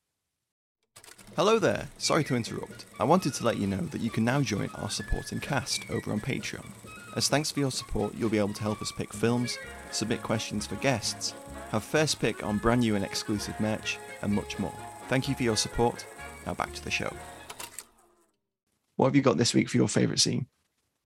Hello 1.35 1.57
there. 1.59 1.87
Sorry 1.97 2.23
to 2.25 2.35
interrupt. 2.35 2.85
I 2.99 3.03
wanted 3.03 3.33
to 3.35 3.43
let 3.43 3.57
you 3.57 3.65
know 3.67 3.81
that 3.81 4.01
you 4.01 4.09
can 4.11 4.23
now 4.23 4.41
join 4.41 4.69
our 4.75 4.89
supporting 4.89 5.39
cast 5.39 5.89
over 5.89 6.11
on 6.11 6.19
Patreon. 6.21 6.65
As 7.15 7.29
thanks 7.29 7.49
for 7.49 7.61
your 7.61 7.71
support, 7.71 8.13
you'll 8.13 8.29
be 8.29 8.39
able 8.39 8.53
to 8.53 8.61
help 8.61 8.81
us 8.81 8.91
pick 8.91 9.13
films, 9.13 9.57
submit 9.91 10.21
questions 10.21 10.67
for 10.67 10.75
guests, 10.75 11.33
have 11.69 11.81
first 11.81 12.19
pick 12.19 12.43
on 12.43 12.57
brand 12.57 12.81
new 12.81 12.95
and 12.95 13.05
exclusive 13.05 13.57
merch, 13.61 13.97
and 14.21 14.33
much 14.33 14.59
more. 14.59 14.73
Thank 15.07 15.29
you 15.29 15.35
for 15.35 15.43
your 15.43 15.55
support. 15.55 16.05
Now 16.45 16.55
back 16.55 16.73
to 16.73 16.83
the 16.83 16.91
show. 16.91 17.11
What 18.97 19.07
have 19.07 19.15
you 19.15 19.21
got 19.21 19.37
this 19.37 19.53
week 19.53 19.69
for 19.69 19.77
your 19.77 19.87
favourite 19.87 20.19
scene? 20.19 20.47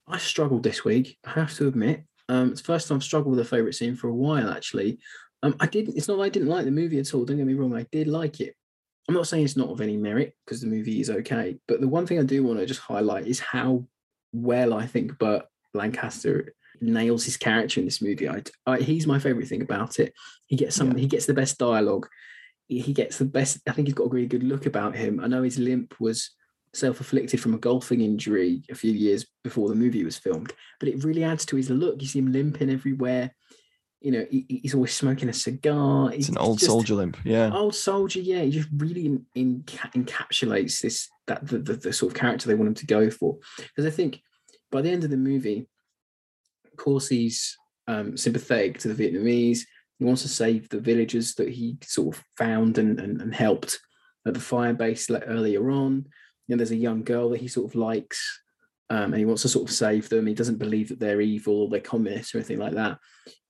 I 0.08 0.18
struggled 0.18 0.64
this 0.64 0.84
week. 0.84 1.18
I 1.26 1.32
have 1.32 1.54
to 1.58 1.68
admit. 1.68 2.04
Um, 2.28 2.52
it's 2.52 2.62
the 2.62 2.66
first 2.66 2.88
time 2.88 2.98
I've 2.98 3.04
struggled 3.04 3.36
with 3.36 3.46
a 3.46 3.50
favourite 3.50 3.76
scene 3.76 3.96
for 3.96 4.08
a 4.08 4.16
while. 4.16 4.50
Actually, 4.50 4.98
um, 5.44 5.56
I 5.60 5.68
didn't. 5.68 5.96
It's 5.96 6.08
not 6.08 6.18
that 6.18 6.24
I 6.24 6.30
didn't 6.30 6.50
like 6.50 6.66
the 6.66 6.72
movie 6.72 7.00
at 7.00 7.14
all. 7.14 7.24
Don't 7.24 7.38
get 7.38 7.46
me 7.46 7.54
wrong. 7.54 7.76
I 7.76 7.86
did 7.92 8.08
like 8.08 8.40
it. 8.40 8.56
I'm 9.08 9.16
not 9.16 9.28
saying 9.28 9.46
it's 9.46 9.58
not 9.58 9.70
of 9.70 9.82
any 9.82 9.98
merit 9.98 10.36
because 10.46 10.62
the 10.62 10.68
movie 10.68 11.02
is 11.02 11.12
okay. 11.12 11.60
But 11.68 11.82
the 11.82 11.88
one 11.88 12.08
thing 12.08 12.18
I 12.18 12.24
do 12.24 12.44
want 12.44 12.58
to 12.60 12.66
just 12.66 12.80
highlight 12.80 13.28
is 13.28 13.40
how 13.40 13.86
well 14.34 14.74
I 14.74 14.88
think 14.88 15.18
Burt 15.20 15.46
Lancaster 15.74 16.54
nails 16.82 17.26
his 17.26 17.38
character 17.38 17.80
in 17.80 17.86
this 17.86 18.02
movie. 18.02 18.30
I, 18.30 18.42
I 18.66 18.78
he's 18.80 19.08
my 19.08 19.20
favourite 19.20 19.48
thing 19.48 19.62
about 19.62 20.00
it. 20.00 20.14
He 20.48 20.56
gets 20.56 20.76
some. 20.76 20.92
Yeah. 20.94 21.00
He 21.00 21.08
gets 21.08 21.26
the 21.26 21.34
best 21.34 21.58
dialogue. 21.58 22.08
He, 22.68 22.80
he 22.80 22.94
gets 22.94 23.18
the 23.18 23.26
best. 23.26 23.60
I 23.68 23.72
think 23.74 23.88
he's 23.88 23.96
got 23.96 24.06
a 24.06 24.10
really 24.10 24.28
good 24.28 24.44
look 24.44 24.66
about 24.66 24.96
him. 24.96 25.20
I 25.20 25.28
know 25.28 25.44
his 25.44 25.60
limp 25.60 25.96
was 26.00 26.32
self-afflicted 26.74 27.40
from 27.42 27.56
a 27.56 27.58
golfing 27.58 28.02
injury 28.02 28.62
a 28.70 28.76
few 28.76 28.92
years 28.92 29.26
before 29.44 29.70
the 29.70 29.74
movie 29.76 30.04
was 30.04 30.20
filmed 30.20 30.54
but 30.80 30.88
it 30.88 31.04
really 31.04 31.24
adds 31.24 31.44
to 31.44 31.56
his 31.56 31.68
look 31.72 32.00
you 32.00 32.08
see 32.08 32.20
him 32.20 32.32
limping 32.32 32.70
everywhere 32.70 33.34
you 34.02 34.12
know 34.12 34.24
he, 34.30 34.46
he's 34.62 34.76
always 34.76 34.94
smoking 34.94 35.30
a 35.30 35.34
cigar 35.34 36.10
It's 36.10 36.18
He's 36.18 36.30
an 36.30 36.38
old 36.38 36.60
just- 36.60 36.70
soldier 36.70 36.94
limp. 36.94 37.18
Yeah. 37.24 37.50
old 37.52 37.74
soldier 37.74 38.20
yeah 38.20 38.42
he 38.44 38.52
just 38.52 38.70
really 38.78 39.08
in, 39.08 39.26
in, 39.34 39.64
encapsulates 39.96 40.80
this 40.82 41.10
that 41.26 41.48
the, 41.48 41.58
the, 41.58 41.74
the 41.74 41.92
sort 41.94 42.12
of 42.14 42.18
character 42.20 42.48
they 42.48 42.54
want 42.56 42.68
him 42.68 42.76
to 42.76 42.86
go 42.86 43.10
for 43.10 43.38
because 43.58 43.86
i 43.86 43.90
think 43.96 44.22
by 44.72 44.82
the 44.82 44.90
end 44.90 45.04
of 45.04 45.10
the 45.10 45.18
movie 45.18 45.68
he's 47.10 47.58
um, 47.88 48.16
sympathetic 48.16 48.80
to 48.80 48.88
the 48.88 49.04
vietnamese 49.04 49.66
he 50.00 50.06
wants 50.06 50.22
to 50.22 50.30
save 50.30 50.70
the 50.70 50.80
villagers 50.80 51.36
that 51.36 51.50
he 51.50 51.78
sort 51.84 52.16
of 52.16 52.24
found 52.38 52.78
and, 52.78 53.00
and, 53.00 53.22
and 53.22 53.36
helped 53.36 53.80
at 54.26 54.34
the 54.34 54.40
fire 54.40 54.74
base 54.74 55.10
earlier 55.10 55.70
on. 55.70 56.06
You 56.48 56.56
know, 56.56 56.58
there's 56.58 56.72
a 56.72 56.78
young 56.78 57.04
girl 57.04 57.30
that 57.30 57.42
he 57.42 57.50
sort 57.50 57.70
of 57.70 57.76
likes 57.76 58.42
um, 58.90 59.14
and 59.14 59.18
he 59.18 59.26
wants 59.26 59.42
to 59.44 59.50
sort 59.50 59.70
of 59.70 59.76
save 59.76 60.08
them. 60.08 60.26
He 60.26 60.34
doesn't 60.34 60.58
believe 60.58 60.90
that 60.90 61.00
they're 61.00 61.22
evil 61.22 61.64
or 61.64 61.70
they're 61.70 61.82
communists 61.82 62.34
or 62.34 62.38
anything 62.38 62.60
like 62.60 62.74
that. 62.74 62.98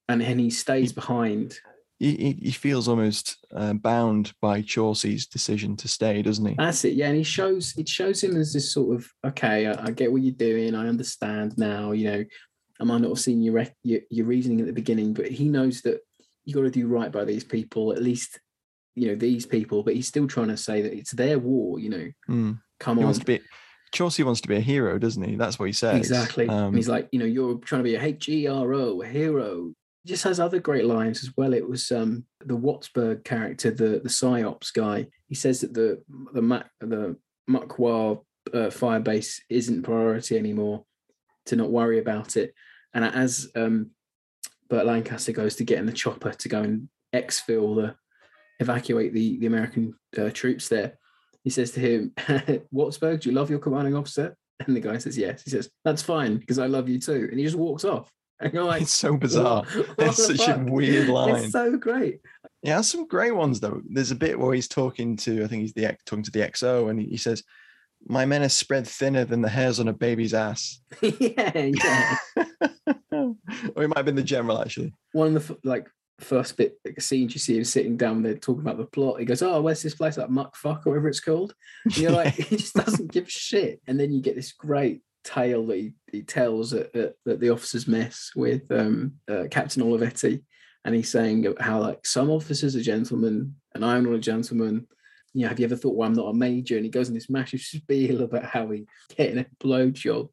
And 0.10 0.22
then 0.22 0.40
he 0.40 0.50
stays 0.50 0.92
behind 0.92 1.60
He, 2.00 2.38
he, 2.42 2.52
feels 2.52 2.88
almost 2.88 3.46
uh, 3.54 3.74
bound 3.74 4.32
by 4.42 4.62
Courcey's 4.62 5.28
decision 5.28 5.76
to 5.76 5.90
stay, 5.90 6.22
doesn't 6.22 6.46
he? 6.46 6.56
That's 6.58 6.86
it, 6.86 6.94
yeah. 6.94 7.08
And 7.08 7.18
he 7.18 7.24
shows 7.24 7.74
it 7.78 7.90
shows 7.90 8.24
him 8.24 8.38
as 8.38 8.54
this 8.54 8.72
sort 8.72 8.96
of 8.96 9.12
okay, 9.28 9.68
I, 9.68 9.88
I 9.88 9.92
get 9.92 10.10
what 10.10 10.22
you're 10.22 10.32
doing, 10.34 10.76
I 10.76 10.88
understand 10.88 11.58
now. 11.58 11.92
You 11.92 12.12
know, 12.12 12.26
I 12.80 12.84
might 12.86 13.02
not 13.02 13.10
have 13.10 13.20
seen 13.20 13.44
your 13.44 13.54
rec- 13.54 13.76
your, 13.84 14.00
your 14.10 14.26
reasoning 14.28 14.62
at 14.62 14.68
the 14.68 14.72
beginning, 14.74 15.14
but 15.14 15.28
he 15.28 15.50
knows 15.50 15.82
that 15.82 16.00
you 16.46 16.56
got 16.56 16.62
to 16.62 16.72
do 16.72 16.88
right 16.88 17.12
by 17.12 17.26
these 17.26 17.44
people, 17.44 17.92
at 17.92 18.02
least 18.02 18.40
you 18.96 19.08
know 19.08 19.16
these 19.16 19.46
people. 19.46 19.84
But 19.84 19.96
he's 19.96 20.08
still 20.08 20.28
trying 20.28 20.48
to 20.48 20.58
say 20.58 20.82
that 20.82 20.94
it's 20.94 21.12
their 21.12 21.38
war. 21.38 21.80
You 21.80 21.90
know, 21.90 22.08
Mm. 22.30 22.62
come 22.80 22.96
He 22.98 23.04
on, 23.04 23.08
wants 23.08 23.20
to 23.20 23.26
be. 23.26 23.42
Courcey 23.94 24.24
wants 24.24 24.40
to 24.42 24.48
be 24.48 24.56
a 24.56 24.62
hero, 24.62 25.00
doesn't 25.00 25.24
he? 25.24 25.36
That's 25.36 25.58
what 25.60 25.66
he 25.66 25.74
says. 25.74 25.98
exactly. 25.98 26.48
Um, 26.48 26.68
and 26.68 26.76
he's 26.76 26.88
like, 26.88 27.10
you 27.12 27.18
know, 27.20 27.26
you're 27.26 27.58
trying 27.58 27.80
to 27.80 27.84
be 27.84 27.96
a 27.96 28.02
H 28.02 28.30
E 28.30 28.48
R 28.48 28.74
O, 28.74 29.02
a 29.02 29.08
hero. 29.08 29.74
Just 30.10 30.24
has 30.24 30.40
other 30.40 30.60
great 30.60 30.86
lines 30.86 31.24
as 31.24 31.38
well. 31.38 31.54
It 31.54 31.70
was 31.70 31.92
um 31.92 32.26
the 32.44 32.58
Wattsburg 32.58 33.24
character, 33.24 33.70
the 33.70 34.02
the 34.02 34.10
psyops 34.10 34.74
guy. 34.74 35.06
He 35.28 35.36
says 35.36 35.62
that 35.62 35.76
the 35.76 36.02
the 36.34 36.42
Mac 36.42 36.72
the 36.80 37.16
Muc 37.48 37.78
Wa 37.78 38.18
uh, 38.52 38.72
fire 38.72 39.00
base 39.00 39.40
isn't 39.50 39.84
priority 39.84 40.36
anymore. 40.36 40.86
To 41.46 41.56
not 41.56 41.70
worry 41.70 42.00
about 42.00 42.38
it. 42.38 42.56
And 42.96 43.06
as 43.06 43.52
um 43.56 43.92
Burt 44.68 44.88
Lancaster 44.88 45.32
goes 45.32 45.56
to 45.58 45.64
get 45.64 45.78
in 45.78 45.86
the 45.86 45.94
chopper 45.94 46.32
to 46.32 46.50
go 46.50 46.64
and 46.64 46.90
exfil 47.14 47.76
the 47.76 47.96
evacuate 48.60 49.14
the 49.14 49.38
the 49.38 49.46
American 49.46 49.94
uh, 50.18 50.32
troops 50.32 50.70
there, 50.70 50.98
he 51.44 51.52
says 51.52 51.70
to 51.72 51.80
him, 51.80 52.14
"Wattsburg, 52.74 53.22
do 53.22 53.30
you 53.30 53.36
love 53.36 53.52
your 53.52 53.60
commanding 53.60 53.96
officer?" 53.96 54.36
And 54.66 54.76
the 54.76 54.82
guy 54.82 54.98
says, 54.98 55.20
"Yes." 55.20 55.44
He 55.44 55.52
says, 55.52 55.70
"That's 55.86 56.02
fine 56.02 56.38
because 56.38 56.58
I 56.58 56.66
love 56.66 56.90
you 56.90 57.00
too." 57.00 57.28
And 57.30 57.38
he 57.38 57.46
just 57.46 57.56
walks 57.56 57.86
off. 57.86 58.12
And 58.40 58.54
you're 58.54 58.64
like, 58.64 58.84
it's 58.84 58.92
so 58.94 59.18
bizarre. 59.18 59.64
"What- 59.74 59.98
what 59.98 60.08
It's 60.08 60.26
such 60.26 60.48
a 60.48 60.58
weird 60.58 61.10
line. 61.10 61.36
It's 61.44 61.52
so 61.52 61.78
great. 61.78 62.22
Yeah, 62.64 62.78
has 62.78 62.90
some 62.90 63.08
great 63.08 63.36
ones 63.36 63.60
though. 63.60 63.82
There's 63.90 64.12
a 64.12 64.16
bit 64.16 64.40
where 64.40 64.54
he's 64.54 64.68
talking 64.68 65.16
to, 65.18 65.44
I 65.44 65.48
think 65.48 65.62
he's 65.62 65.74
the 65.74 65.98
talking 66.06 66.24
to 66.24 66.32
the 66.32 66.42
XO, 66.42 66.90
and 66.90 67.00
he, 67.00 67.08
he 67.08 67.18
says, 67.18 67.44
"My 68.08 68.26
men 68.26 68.42
are 68.44 68.50
spread 68.50 68.88
thinner 68.88 69.26
than 69.26 69.42
the 69.42 69.50
hairs 69.50 69.80
on 69.80 69.88
a 69.88 69.94
baby's 69.94 70.34
ass." 70.34 70.80
yeah, 71.02 71.52
yeah. 71.56 72.18
or 73.12 73.84
it 73.84 73.88
might 73.88 73.98
have 73.98 74.06
been 74.06 74.16
the 74.16 74.24
general 74.24 74.62
actually. 74.62 74.94
One 75.14 75.36
of 75.36 75.48
the 75.48 75.58
like 75.64 75.88
first 76.20 76.58
bit 76.58 76.78
like, 76.84 77.00
scenes 77.00 77.34
you 77.34 77.40
see 77.40 77.58
him 77.58 77.64
sitting 77.64 77.96
down 77.96 78.22
there 78.22 78.36
talking 78.36 78.62
about 78.62 78.78
the 78.78 78.86
plot. 78.86 79.20
He 79.20 79.26
goes, 79.26 79.42
"Oh, 79.42 79.62
where's 79.62 79.82
this 79.82 79.96
place? 79.96 80.18
Like 80.18 80.30
muck 80.30 80.56
fuck 80.56 80.86
or 80.86 80.92
whatever 80.92 81.08
it's 81.08 81.20
called." 81.22 81.54
And 81.86 81.98
you're 81.98 82.12
like, 82.12 82.34
he 82.36 82.58
just 82.58 82.74
doesn't 82.76 83.12
give 83.12 83.28
a 83.28 83.30
shit. 83.30 83.82
And 83.88 84.00
then 84.00 84.12
you 84.12 84.22
get 84.22 84.36
this 84.36 84.52
great 84.52 85.02
tale 85.34 85.66
that 85.68 85.78
he, 85.78 85.94
he 86.12 86.22
tells 86.24 86.74
at, 86.74 86.96
at, 86.96 87.14
at 87.28 87.40
the 87.40 87.50
officers' 87.52 87.88
mess 87.88 88.32
with 88.36 88.64
um, 88.72 89.14
uh, 89.28 89.46
Captain 89.52 89.84
Olivetti, 89.84 90.42
and 90.86 90.96
he's 90.96 91.12
saying 91.12 91.46
how 91.60 91.80
like 91.82 92.06
some 92.06 92.30
officers 92.30 92.76
are 92.76 92.82
gentlemen 92.82 93.56
and 93.76 93.84
I'm 93.86 94.06
not 94.06 94.14
a 94.16 94.20
gentleman. 94.20 94.88
you 95.34 95.42
know, 95.44 95.50
have 95.50 95.60
you 95.60 95.66
ever 95.66 95.76
thought, 95.76 95.96
well, 95.96 96.08
I'm 96.08 96.16
not 96.16 96.34
a 96.34 96.34
major? 96.34 96.76
And 96.78 96.86
he 96.86 96.90
goes 96.92 97.08
in 97.10 97.14
this 97.14 97.30
massive 97.30 97.62
spiel 97.62 98.24
about 98.24 98.46
how 98.46 98.70
he 98.72 98.86
getting 99.16 99.38
a 99.40 99.46
blowjob, 99.64 100.30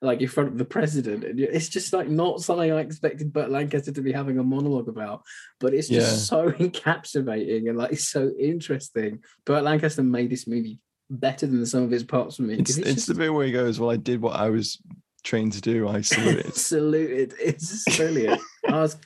like 0.00 0.20
in 0.22 0.28
front 0.28 0.50
of 0.52 0.58
the 0.58 0.64
president. 0.76 1.24
And 1.24 1.38
it's 1.38 1.68
just 1.68 1.92
like 1.92 2.08
not 2.08 2.40
something 2.40 2.72
I 2.72 2.80
expected 2.80 3.32
Burt 3.32 3.50
Lancaster 3.50 3.92
to 3.92 4.00
be 4.00 4.12
having 4.12 4.38
a 4.38 4.42
monologue 4.54 4.88
about, 4.88 5.22
but 5.60 5.74
it's 5.74 5.88
just 5.88 6.10
Yeah. 6.12 6.16
so 6.30 6.50
encapsulating 6.66 7.68
and 7.68 7.76
like 7.76 7.98
so 7.98 8.30
interesting. 8.38 9.20
Burt 9.44 9.64
Lancaster 9.64 10.02
made 10.02 10.30
this 10.30 10.46
movie 10.46 10.78
better 11.10 11.46
than 11.46 11.60
the 11.60 11.66
sum 11.66 11.84
of 11.84 11.92
its 11.92 12.04
parts 12.04 12.36
for 12.36 12.42
me. 12.42 12.54
It's, 12.54 12.76
'cause 12.76 12.78
it's, 12.78 12.94
just 12.94 13.06
the 13.08 13.14
bit 13.14 13.32
where 13.32 13.46
he 13.46 13.52
goes, 13.52 13.80
Well, 13.80 13.90
I 13.90 13.96
did 13.96 14.20
what 14.20 14.36
I 14.36 14.50
was 14.50 14.80
trained 15.24 15.52
to 15.52 15.60
do. 15.60 15.88
I 15.88 16.00
saluted. 16.00 16.54
saluted. 16.56 17.34
It's 17.40 17.96
brilliant. 17.96 18.40
I 18.66 18.80
was, 18.80 18.96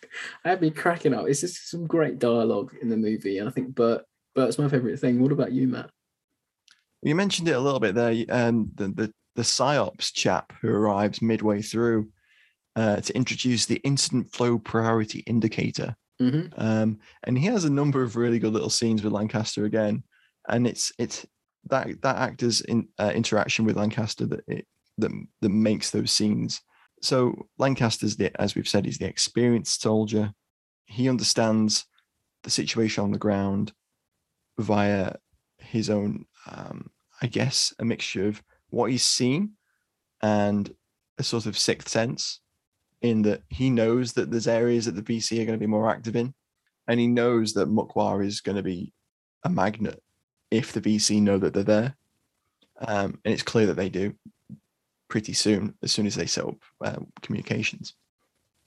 I 0.44 0.50
had 0.50 0.60
me 0.60 0.70
cracking 0.70 1.14
up. 1.14 1.26
It's 1.26 1.40
just 1.40 1.70
some 1.70 1.86
great 1.86 2.18
dialogue 2.18 2.74
in 2.80 2.88
the 2.88 2.96
movie, 2.96 3.38
and 3.38 3.48
I 3.48 3.52
think 3.52 3.74
Burt, 3.74 4.04
Burt's 4.34 4.58
my 4.58 4.68
favorite 4.68 4.98
thing. 4.98 5.20
What 5.20 5.32
about 5.32 5.52
you, 5.52 5.68
Matt? 5.68 5.90
You 7.02 7.14
mentioned 7.14 7.48
it 7.48 7.56
a 7.56 7.60
little 7.60 7.80
bit 7.80 7.94
there. 7.94 8.24
Um, 8.28 8.70
the, 8.74 8.88
the 8.88 9.12
the 9.34 9.42
psyops 9.42 10.12
chap 10.12 10.52
who 10.60 10.68
arrives 10.68 11.22
midway 11.22 11.62
through 11.62 12.10
uh, 12.76 13.00
to 13.00 13.16
introduce 13.16 13.66
the 13.66 13.80
incident 13.84 14.32
flow 14.32 14.58
priority 14.58 15.20
indicator, 15.26 15.96
hmm 16.18 16.46
um, 16.56 16.98
and 17.24 17.38
he 17.38 17.46
has 17.46 17.64
a 17.64 17.70
number 17.70 18.02
of 18.02 18.16
really 18.16 18.38
good 18.38 18.52
little 18.52 18.70
scenes 18.70 19.02
with 19.02 19.12
Lancaster 19.12 19.64
again, 19.64 20.04
and 20.48 20.66
it's 20.66 20.92
it's 20.98 21.26
that 21.66 22.02
that 22.02 22.16
actor's 22.16 22.60
in, 22.62 22.88
uh, 22.98 23.12
interaction 23.14 23.64
with 23.64 23.76
Lancaster 23.76 24.26
that 24.26 24.44
it 24.46 24.66
that 24.98 25.10
that 25.40 25.48
makes 25.48 25.90
those 25.90 26.12
scenes. 26.12 26.60
So 27.00 27.48
Lancaster's 27.58 28.16
the 28.16 28.30
as 28.40 28.54
we've 28.54 28.68
said, 28.68 28.84
he's 28.84 28.98
the 28.98 29.06
experienced 29.06 29.82
soldier. 29.82 30.32
He 30.86 31.08
understands 31.08 31.84
the 32.42 32.50
situation 32.50 33.04
on 33.04 33.12
the 33.12 33.18
ground 33.18 33.72
via 34.58 35.14
his 35.58 35.88
own, 35.88 36.26
um, 36.50 36.90
I 37.20 37.26
guess, 37.26 37.72
a 37.78 37.84
mixture 37.84 38.28
of 38.28 38.42
what 38.70 38.90
he's 38.90 39.04
seen 39.04 39.52
and 40.22 40.74
a 41.18 41.22
sort 41.22 41.46
of 41.46 41.58
sixth 41.58 41.88
sense, 41.88 42.40
in 43.00 43.22
that 43.22 43.42
he 43.48 43.70
knows 43.70 44.12
that 44.14 44.30
there's 44.30 44.48
areas 44.48 44.86
that 44.86 44.96
the 44.96 45.02
VC 45.02 45.40
are 45.40 45.44
going 45.44 45.58
to 45.58 45.58
be 45.58 45.66
more 45.66 45.90
active 45.90 46.16
in, 46.16 46.34
and 46.86 47.00
he 47.00 47.06
knows 47.06 47.52
that 47.54 47.68
Muc 47.68 47.94
Wa 47.94 48.18
is 48.18 48.40
going 48.40 48.56
to 48.56 48.62
be 48.62 48.92
a 49.44 49.48
magnet 49.48 50.02
if 50.52 50.72
the 50.72 50.80
VC 50.80 51.20
know 51.20 51.38
that 51.38 51.54
they're 51.54 51.62
there, 51.62 51.96
um, 52.86 53.18
and 53.24 53.32
it's 53.32 53.42
clear 53.42 53.66
that 53.66 53.76
they 53.76 53.88
do 53.88 54.14
pretty 55.08 55.32
soon 55.32 55.74
as 55.82 55.92
soon 55.92 56.06
as 56.06 56.14
they 56.14 56.26
set 56.26 56.44
up 56.44 56.56
uh, 56.84 56.96
communications. 57.22 57.94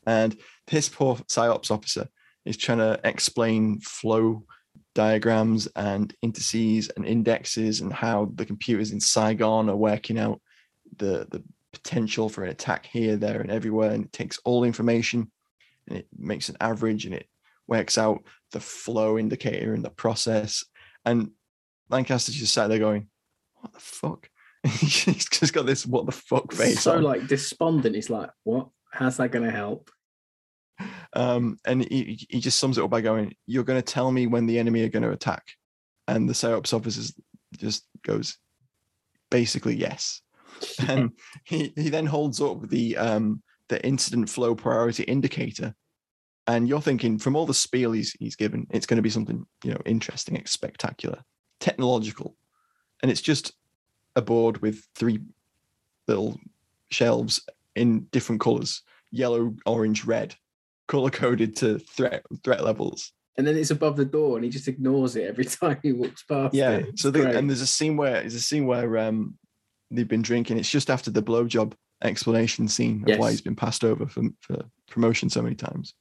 And 0.05 0.38
this 0.67 0.89
poor 0.89 1.15
psyops 1.15 1.71
officer 1.71 2.07
is 2.45 2.57
trying 2.57 2.77
to 2.77 2.99
explain 3.03 3.79
flow 3.79 4.43
diagrams 4.93 5.67
and 5.75 6.13
indices 6.21 6.89
and 6.89 7.05
indexes 7.05 7.81
and 7.81 7.91
how 7.91 8.31
the 8.36 8.45
computers 8.45 8.91
in 8.91 8.99
Saigon 8.99 9.69
are 9.69 9.75
working 9.75 10.19
out 10.19 10.41
the 10.97 11.27
the 11.29 11.43
potential 11.71 12.29
for 12.29 12.43
an 12.43 12.51
attack 12.51 12.86
here, 12.86 13.17
there, 13.17 13.41
and 13.41 13.51
everywhere. 13.51 13.91
And 13.91 14.05
it 14.05 14.13
takes 14.13 14.39
all 14.45 14.63
information 14.63 15.29
and 15.88 15.97
it 15.99 16.07
makes 16.17 16.49
an 16.49 16.57
average 16.61 17.05
and 17.05 17.13
it 17.13 17.27
works 17.67 17.97
out 17.97 18.23
the 18.51 18.59
flow 18.59 19.17
indicator 19.17 19.73
in 19.73 19.81
the 19.81 19.89
process. 19.89 20.63
And 21.05 21.31
Lancaster's 21.89 22.36
just 22.36 22.53
sat 22.53 22.67
there 22.67 22.79
going, 22.79 23.07
What 23.55 23.73
the 23.73 23.79
fuck? 23.79 24.29
He's 24.63 25.27
just 25.29 25.53
got 25.53 25.65
this 25.65 25.86
what 25.86 26.05
the 26.05 26.11
fuck 26.11 26.51
face. 26.51 26.81
so 26.81 26.93
on. 26.93 27.03
like 27.03 27.27
despondent. 27.27 27.95
He's 27.95 28.09
like, 28.09 28.31
what? 28.43 28.69
How's 28.91 29.17
that 29.17 29.31
going 29.31 29.45
to 29.45 29.51
help? 29.51 29.91
Um, 31.13 31.57
and 31.65 31.83
he, 31.83 32.25
he 32.29 32.39
just 32.39 32.59
sums 32.59 32.77
it 32.77 32.83
up 32.83 32.89
by 32.89 33.01
going, 33.01 33.36
You're 33.45 33.63
going 33.63 33.81
to 33.81 33.93
tell 33.93 34.11
me 34.11 34.27
when 34.27 34.45
the 34.45 34.59
enemy 34.59 34.83
are 34.83 34.89
going 34.89 35.03
to 35.03 35.11
attack. 35.11 35.43
And 36.07 36.27
the 36.27 36.33
psyops 36.33 36.73
officer 36.73 37.13
just 37.57 37.86
goes, 38.03 38.38
Basically, 39.29 39.75
yes. 39.75 40.21
And 40.88 41.11
he, 41.43 41.73
he 41.75 41.89
then 41.89 42.05
holds 42.05 42.41
up 42.41 42.69
the 42.69 42.97
um, 42.97 43.43
the 43.69 43.86
incident 43.86 44.29
flow 44.29 44.55
priority 44.55 45.03
indicator. 45.03 45.75
And 46.47 46.67
you're 46.67 46.81
thinking, 46.81 47.17
from 47.17 47.36
all 47.36 47.45
the 47.45 47.53
spiel 47.53 47.91
he's, 47.91 48.13
he's 48.19 48.36
given, 48.36 48.67
it's 48.69 48.86
going 48.86 48.97
to 48.97 49.03
be 49.03 49.09
something 49.09 49.45
you 49.63 49.71
know 49.71 49.81
interesting, 49.86 50.41
spectacular, 50.45 51.23
technological. 51.59 52.35
And 53.01 53.11
it's 53.11 53.21
just 53.21 53.53
a 54.15 54.21
board 54.21 54.61
with 54.61 54.87
three 54.95 55.19
little 56.07 56.39
shelves 56.89 57.41
in 57.75 58.07
different 58.11 58.41
colors 58.41 58.81
yellow, 59.11 59.55
orange, 59.65 60.05
red 60.05 60.35
color 60.87 61.09
coded 61.09 61.55
to 61.57 61.79
threat 61.79 62.23
threat 62.43 62.63
levels. 62.63 63.11
And 63.37 63.45
then 63.45 63.57
it's 63.57 63.71
above 63.71 63.97
the 63.97 64.05
door, 64.05 64.37
and 64.37 64.45
he 64.45 64.49
just 64.49 64.67
ignores 64.67 65.15
it 65.15 65.27
every 65.27 65.45
time 65.45 65.79
he 65.81 65.91
walks 65.91 66.23
past. 66.23 66.53
Yeah. 66.53 66.71
it. 66.71 66.99
So 66.99 67.11
the, 67.11 67.37
and 67.37 67.49
there's 67.49 67.61
a 67.61 67.67
scene 67.67 67.97
where 67.97 68.21
there's 68.21 68.35
a 68.35 68.41
scene 68.41 68.65
where 68.65 68.97
um 68.97 69.37
they've 69.91 70.07
been 70.07 70.21
drinking. 70.21 70.57
It's 70.57 70.69
just 70.69 70.89
after 70.89 71.11
the 71.11 71.23
blowjob 71.23 71.73
explanation 72.03 72.67
scene 72.67 73.03
of 73.07 73.17
why 73.17 73.31
he's 73.31 73.41
been 73.41 73.55
passed 73.55 73.83
over 73.83 74.05
for, 74.05 74.23
for 74.41 74.65
promotion 74.87 75.29
so 75.29 75.41
many 75.41 75.55
times. 75.55 75.93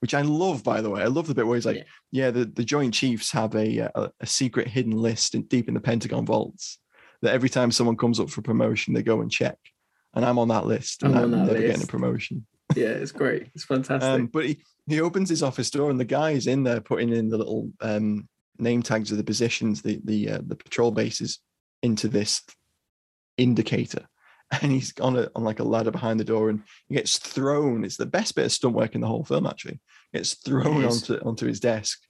Which 0.00 0.14
I 0.14 0.22
love, 0.22 0.64
by 0.64 0.80
the 0.80 0.90
way. 0.90 1.02
I 1.02 1.06
love 1.06 1.26
the 1.26 1.34
bit 1.34 1.46
where 1.46 1.56
he's 1.56 1.66
like, 1.66 1.76
Yeah. 1.76 1.82
"Yeah, 2.10 2.30
the, 2.30 2.44
the 2.46 2.64
Joint 2.64 2.94
Chiefs 2.94 3.32
have 3.32 3.54
a, 3.54 3.78
a 3.94 4.10
a 4.20 4.26
secret 4.26 4.68
hidden 4.68 4.96
list 4.96 5.34
in, 5.34 5.42
deep 5.42 5.68
in 5.68 5.74
the 5.74 5.80
Pentagon 5.80 6.24
vaults 6.24 6.78
that 7.22 7.34
every 7.34 7.50
time 7.50 7.70
someone 7.70 7.96
comes 7.96 8.18
up 8.18 8.30
for 8.30 8.40
promotion, 8.40 8.94
they 8.94 9.02
go 9.02 9.20
and 9.20 9.30
check, 9.30 9.58
and 10.14 10.24
I'm 10.24 10.38
on 10.38 10.48
that 10.48 10.66
list, 10.66 11.02
and 11.02 11.14
I'm 11.14 11.34
I'm, 11.34 11.46
never 11.46 11.60
getting 11.60 11.82
a 11.82 11.86
promotion." 11.86 12.46
yeah, 12.76 12.88
it's 12.88 13.12
great. 13.12 13.48
It's 13.54 13.64
fantastic. 13.74 14.08
Um, 14.08 14.26
but 14.26 14.46
he, 14.46 14.62
he 14.86 15.00
opens 15.00 15.28
his 15.28 15.42
office 15.42 15.70
door 15.70 15.90
and 15.90 16.00
the 16.00 16.04
guy's 16.04 16.46
in 16.46 16.62
there 16.62 16.80
putting 16.80 17.10
in 17.10 17.28
the 17.28 17.38
little 17.38 17.70
um, 17.80 18.28
name 18.58 18.82
tags 18.82 19.10
of 19.10 19.16
the 19.18 19.24
positions, 19.24 19.82
the 19.82 20.00
the 20.04 20.30
uh, 20.30 20.40
the 20.46 20.56
patrol 20.56 20.90
bases 20.90 21.40
into 21.82 22.08
this 22.08 22.42
indicator. 23.36 24.06
And 24.62 24.72
he's 24.72 24.92
on 25.00 25.16
a 25.16 25.30
on 25.36 25.44
like 25.44 25.60
a 25.60 25.64
ladder 25.64 25.92
behind 25.92 26.18
the 26.18 26.24
door 26.24 26.50
and 26.50 26.62
he 26.88 26.96
gets 26.96 27.18
thrown. 27.18 27.84
It's 27.84 27.96
the 27.96 28.04
best 28.04 28.34
bit 28.34 28.46
of 28.46 28.52
stunt 28.52 28.74
work 28.74 28.96
in 28.96 29.00
the 29.00 29.06
whole 29.06 29.24
film, 29.24 29.46
actually. 29.46 29.78
Gets 30.12 30.34
thrown 30.34 30.84
onto 30.84 31.14
onto 31.24 31.46
his 31.46 31.60
desk. 31.60 32.00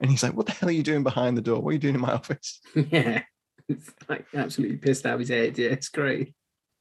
And 0.00 0.10
he's 0.10 0.22
like, 0.22 0.34
What 0.34 0.44
the 0.44 0.52
hell 0.52 0.68
are 0.68 0.72
you 0.72 0.82
doing 0.82 1.02
behind 1.02 1.36
the 1.38 1.42
door? 1.42 1.60
What 1.60 1.70
are 1.70 1.72
you 1.72 1.78
doing 1.78 1.94
in 1.94 2.02
my 2.02 2.12
office? 2.12 2.60
yeah, 2.74 3.22
it's 3.66 3.90
like 4.08 4.26
absolutely 4.34 4.76
pissed 4.76 5.06
out 5.06 5.14
of 5.14 5.20
his 5.20 5.30
head. 5.30 5.56
Yeah, 5.56 5.70
it's 5.70 5.88
great. 5.88 6.34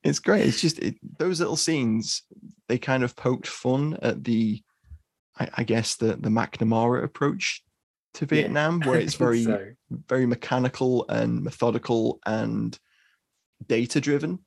It's 0.03 0.19
great. 0.19 0.45
It's 0.45 0.61
just 0.61 0.79
it, 0.79 0.95
those 1.17 1.39
little 1.39 1.55
scenes. 1.55 2.23
They 2.67 2.77
kind 2.77 3.03
of 3.03 3.15
poked 3.15 3.47
fun 3.47 3.97
at 4.01 4.23
the, 4.23 4.61
I, 5.39 5.47
I 5.55 5.63
guess 5.63 5.95
the 5.95 6.17
the 6.17 6.29
McNamara 6.29 7.03
approach 7.03 7.63
to 8.15 8.25
Yeah, 8.25 8.41
Vietnam, 8.41 8.81
where 8.81 8.99
it's 8.99 9.15
very 9.27 9.43
so. 9.43 9.65
very 9.89 10.25
mechanical 10.25 11.05
and 11.07 11.41
methodical 11.41 12.19
and 12.25 12.77
data 13.65 14.01
driven, 14.01 14.39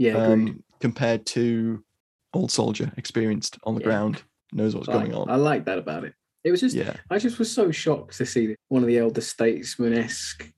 yeah, 0.00 0.14
um, 0.14 0.64
compared 0.80 1.26
to 1.26 1.84
Old 2.32 2.50
Soldier, 2.50 2.90
experienced 2.96 3.58
on 3.64 3.74
the 3.74 3.82
Yeah. 3.82 3.86
ground, 3.88 4.22
knows 4.50 4.74
what's 4.74 4.88
I, 4.88 4.94
going 4.94 5.14
on. 5.14 5.28
I 5.28 5.36
like 5.36 5.66
that 5.66 5.76
about 5.76 6.04
it. 6.04 6.14
It 6.42 6.50
was 6.50 6.60
just 6.60 6.74
yeah, 6.74 6.96
I 7.10 7.18
just 7.18 7.38
was 7.38 7.52
so 7.52 7.70
shocked 7.70 8.16
to 8.16 8.24
see 8.24 8.56
one 8.68 8.82
of 8.82 8.88
the 8.88 8.96
elder 8.96 9.20
statesman 9.20 9.92
esque 9.92 10.50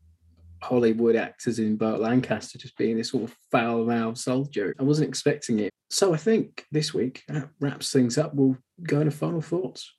Hollywood 0.63 1.17
actors 1.17 1.59
in 1.59 1.77
Burt 1.77 1.99
Lancaster 1.99 2.57
just 2.57 2.77
being 2.77 2.97
this 2.97 3.11
sort 3.11 3.25
of 3.25 3.37
foul 3.51 3.85
mouthed 3.85 4.19
soldier. 4.19 4.77
I 4.79 4.85
wasn't 4.85 5.09
expecting 5.09 5.59
it. 5.59 5.71
So 5.91 6.15
I 6.15 6.19
think 6.19 6.65
this 6.71 6.95
week 6.95 7.25
that 7.27 7.49
wraps 7.59 7.93
things 7.93 8.17
up. 8.17 8.33
We'll 8.35 8.57
go 8.85 9.01
into 9.01 9.11
final 9.11 9.41
thoughts. 9.41 9.93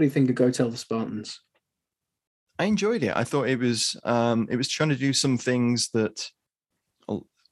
Do 0.00 0.04
you 0.06 0.10
think 0.10 0.28
of 0.30 0.34
Go 0.36 0.50
Tell 0.50 0.70
the 0.70 0.76
Spartans? 0.76 1.40
I 2.58 2.64
enjoyed 2.64 3.02
it. 3.02 3.16
I 3.16 3.24
thought 3.24 3.48
it 3.48 3.58
was 3.58 3.96
um, 4.04 4.46
it 4.50 4.56
was 4.56 4.68
trying 4.68 4.90
to 4.90 4.96
do 4.96 5.12
some 5.12 5.38
things 5.38 5.88
that 5.94 6.28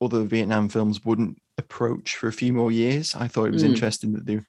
other 0.00 0.22
Vietnam 0.24 0.68
films 0.68 1.04
wouldn't 1.04 1.38
approach 1.56 2.16
for 2.16 2.28
a 2.28 2.32
few 2.32 2.52
more 2.52 2.70
years. 2.70 3.14
I 3.16 3.26
thought 3.26 3.46
it 3.46 3.52
was 3.52 3.64
Mm. 3.64 3.70
interesting 3.70 4.12
that 4.12 4.26
they. 4.26 4.40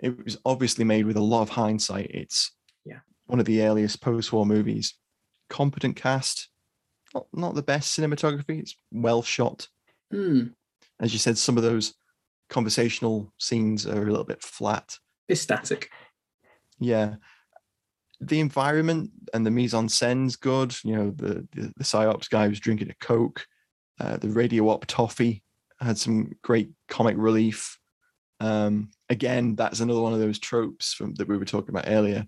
It 0.00 0.22
was 0.24 0.36
obviously 0.44 0.84
made 0.84 1.06
with 1.06 1.16
a 1.16 1.22
lot 1.22 1.42
of 1.42 1.50
hindsight. 1.50 2.10
It's 2.10 2.52
Yeah. 2.84 3.00
one 3.26 3.38
of 3.40 3.46
the 3.46 3.62
earliest 3.62 4.00
post-war 4.00 4.44
movies. 4.46 4.94
Competent 5.48 5.96
cast, 5.96 6.48
not 7.14 7.26
not 7.32 7.54
the 7.54 7.62
best 7.62 7.98
cinematography. 7.98 8.60
It's 8.60 8.76
well 8.90 9.22
shot. 9.22 9.68
Hmm, 10.10 10.48
As 10.98 11.12
you 11.12 11.18
said, 11.18 11.38
some 11.38 11.56
of 11.56 11.62
those 11.62 11.94
conversational 12.50 13.32
scenes 13.38 13.86
are 13.86 14.02
a 14.02 14.10
little 14.10 14.24
bit 14.24 14.42
flat. 14.42 14.98
it's 15.28 15.40
static. 15.42 15.90
Yeah. 16.80 17.16
The 18.20 18.40
environment 18.40 19.10
and 19.32 19.46
the 19.46 19.50
mise 19.50 19.74
en 19.74 19.88
scene's 19.88 20.36
good. 20.36 20.74
You 20.84 20.96
know, 20.96 21.10
the 21.10 21.46
the, 21.52 21.72
the 21.76 21.84
psyops 21.84 22.28
guy 22.28 22.48
was 22.48 22.60
drinking 22.60 22.90
a 22.90 23.04
Coke. 23.04 23.46
Uh, 23.98 24.16
the 24.16 24.28
radio 24.28 24.68
op 24.68 24.86
toffee 24.86 25.42
had 25.80 25.98
some 25.98 26.32
great 26.42 26.70
comic 26.88 27.16
relief. 27.18 27.78
Um, 28.40 28.90
again, 29.08 29.54
that's 29.54 29.80
another 29.80 30.00
one 30.00 30.12
of 30.12 30.18
those 30.18 30.38
tropes 30.38 30.94
from 30.94 31.14
that 31.14 31.28
we 31.28 31.36
were 31.36 31.44
talking 31.44 31.70
about 31.70 31.88
earlier. 31.88 32.26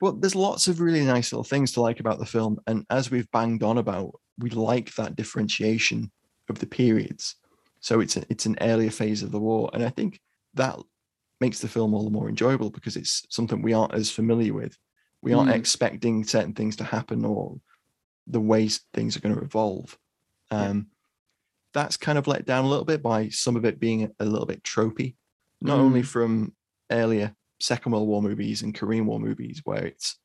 But 0.00 0.20
there's 0.20 0.34
lots 0.34 0.68
of 0.68 0.80
really 0.80 1.02
nice 1.02 1.32
little 1.32 1.44
things 1.44 1.72
to 1.72 1.80
like 1.80 2.00
about 2.00 2.18
the 2.18 2.26
film. 2.26 2.58
And 2.66 2.84
as 2.90 3.10
we've 3.10 3.30
banged 3.30 3.62
on 3.62 3.78
about, 3.78 4.12
we 4.38 4.50
like 4.50 4.94
that 4.96 5.16
differentiation 5.16 6.10
of 6.50 6.58
the 6.58 6.66
periods. 6.66 7.36
So 7.80 8.00
it's 8.00 8.16
a, 8.16 8.24
it's 8.28 8.46
an 8.46 8.56
earlier 8.60 8.90
phase 8.90 9.22
of 9.22 9.32
the 9.32 9.40
war. 9.40 9.70
And 9.72 9.82
I 9.82 9.88
think 9.88 10.20
that 10.54 10.78
makes 11.40 11.60
the 11.60 11.68
film 11.68 11.94
all 11.94 12.04
the 12.04 12.10
more 12.10 12.28
enjoyable 12.28 12.70
because 12.70 12.96
it's 12.96 13.24
something 13.30 13.62
we 13.62 13.72
aren't 13.72 13.94
as 13.94 14.10
familiar 14.10 14.52
with. 14.52 14.76
We 15.22 15.32
aren't 15.32 15.50
Mm. 15.50 15.54
expecting 15.56 16.24
certain 16.24 16.52
things 16.54 16.76
to 16.76 16.84
happen 16.84 17.24
or 17.24 17.60
the 18.26 18.40
ways 18.40 18.80
things 18.92 19.16
are 19.16 19.20
going 19.20 19.34
to 19.34 19.42
evolve. 19.42 19.98
Yeah. 20.50 20.68
Um, 20.70 20.90
That's 21.72 21.98
kind 21.98 22.16
of 22.16 22.26
let 22.26 22.46
down 22.46 22.64
a 22.64 22.68
little 22.68 22.86
bit 22.86 23.02
by 23.02 23.28
some 23.28 23.54
of 23.54 23.66
it 23.66 23.78
being 23.78 24.10
a 24.18 24.24
little 24.24 24.46
bit 24.46 24.62
tropey, 24.62 25.14
not 25.60 25.76
Mm. 25.78 25.82
only 25.82 26.02
from 26.02 26.56
earlier 26.90 27.36
Second 27.60 27.92
World 27.92 28.08
War 28.08 28.22
movies 28.22 28.62
and 28.62 28.74
Korean 28.74 29.04
War 29.04 29.20
movies 29.20 29.60
where 29.64 29.84
it's 29.84 30.18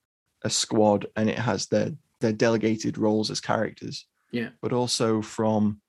a 0.43 0.49
squad 0.49 1.07
and 1.17 1.29
it 1.29 1.37
has 1.39 1.67
their 1.67 1.91
their 2.21 2.31
delegated 2.31 2.97
roles 2.99 3.29
as 3.31 3.41
characters, 3.41 4.05
Yeah. 4.31 4.51
but 4.61 4.71
also 4.71 5.21
from 5.23 5.81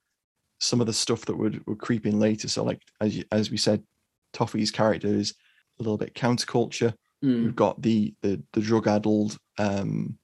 some 0.58 0.80
of 0.80 0.86
the 0.88 0.92
stuff 0.94 1.26
that 1.26 1.36
would 1.36 1.64
would 1.66 1.78
creep 1.78 2.06
in 2.06 2.18
later. 2.18 2.48
So 2.48 2.64
like 2.64 2.82
as 3.00 3.18
you, 3.18 3.24
as 3.30 3.50
we 3.50 3.56
said, 3.58 3.86
Toffee's 4.32 4.70
character 4.72 5.08
is 5.08 5.34
a 5.78 5.82
little 5.82 5.98
bit 5.98 6.14
counterculture. 6.14 6.94
Mm. 7.22 7.44
We've 7.44 7.56
got 7.56 7.80
the 7.82 8.14
the, 8.22 8.42
the 8.52 8.60
drug 8.60 8.86
addled 8.88 9.38
um, 9.58 10.18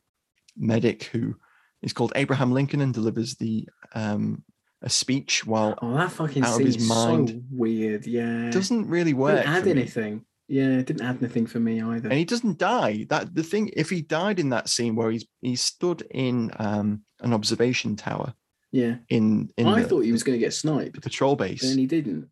medic 0.56 1.04
who 1.04 1.36
is 1.82 1.92
called 1.92 2.12
Abraham 2.16 2.52
Lincoln 2.52 2.80
and 2.80 2.92
delivers 2.92 3.36
the 3.36 3.68
um, 3.94 4.42
a 4.82 4.88
speech 4.90 5.46
while 5.46 5.76
Oh, 5.82 5.94
that 5.94 6.12
fucking 6.12 6.42
out 6.42 6.50
of 6.50 6.56
scene 6.56 6.66
his 6.66 6.76
is 6.76 6.88
so 6.88 6.94
mind. 6.94 7.44
weird. 7.50 8.06
Yeah. 8.06 8.50
doesn't 8.50 8.86
really 8.88 9.14
work. 9.14 9.36
Didn't 9.38 9.48
add 9.54 9.60
for 9.62 9.66
me. 9.66 9.70
anything. 9.72 10.24
Yeah, 10.50 10.78
it 10.78 10.86
didn't 10.86 11.02
add 11.06 11.18
anything 11.20 11.46
for 11.46 11.60
me 11.60 11.80
either. 11.82 12.08
and 12.08 12.18
he 12.18 12.24
doesn't 12.24 12.58
die. 12.58 13.06
That 13.10 13.34
the 13.34 13.42
thing, 13.42 13.70
if 13.76 13.90
he 13.90 14.00
died 14.02 14.38
in 14.40 14.48
that 14.50 14.68
scene 14.68 14.96
where 14.96 15.10
he's 15.10 15.26
he 15.42 15.56
stood 15.56 16.02
in 16.10 16.50
um, 16.58 17.02
an 17.20 17.34
observation 17.34 17.96
tower 17.96 18.32
yeah. 18.72 18.96
in 19.10 19.50
in 19.58 19.66
I 19.66 19.82
the, 19.82 19.88
thought 19.88 20.00
he 20.04 20.12
was 20.12 20.22
going 20.22 20.38
to 20.38 20.44
get 20.44 20.54
sniped. 20.54 20.94
the 20.94 21.00
patrol 21.02 21.36
base, 21.36 21.62
And 21.68 21.78
he 21.78 21.86
didn't. 21.86 22.30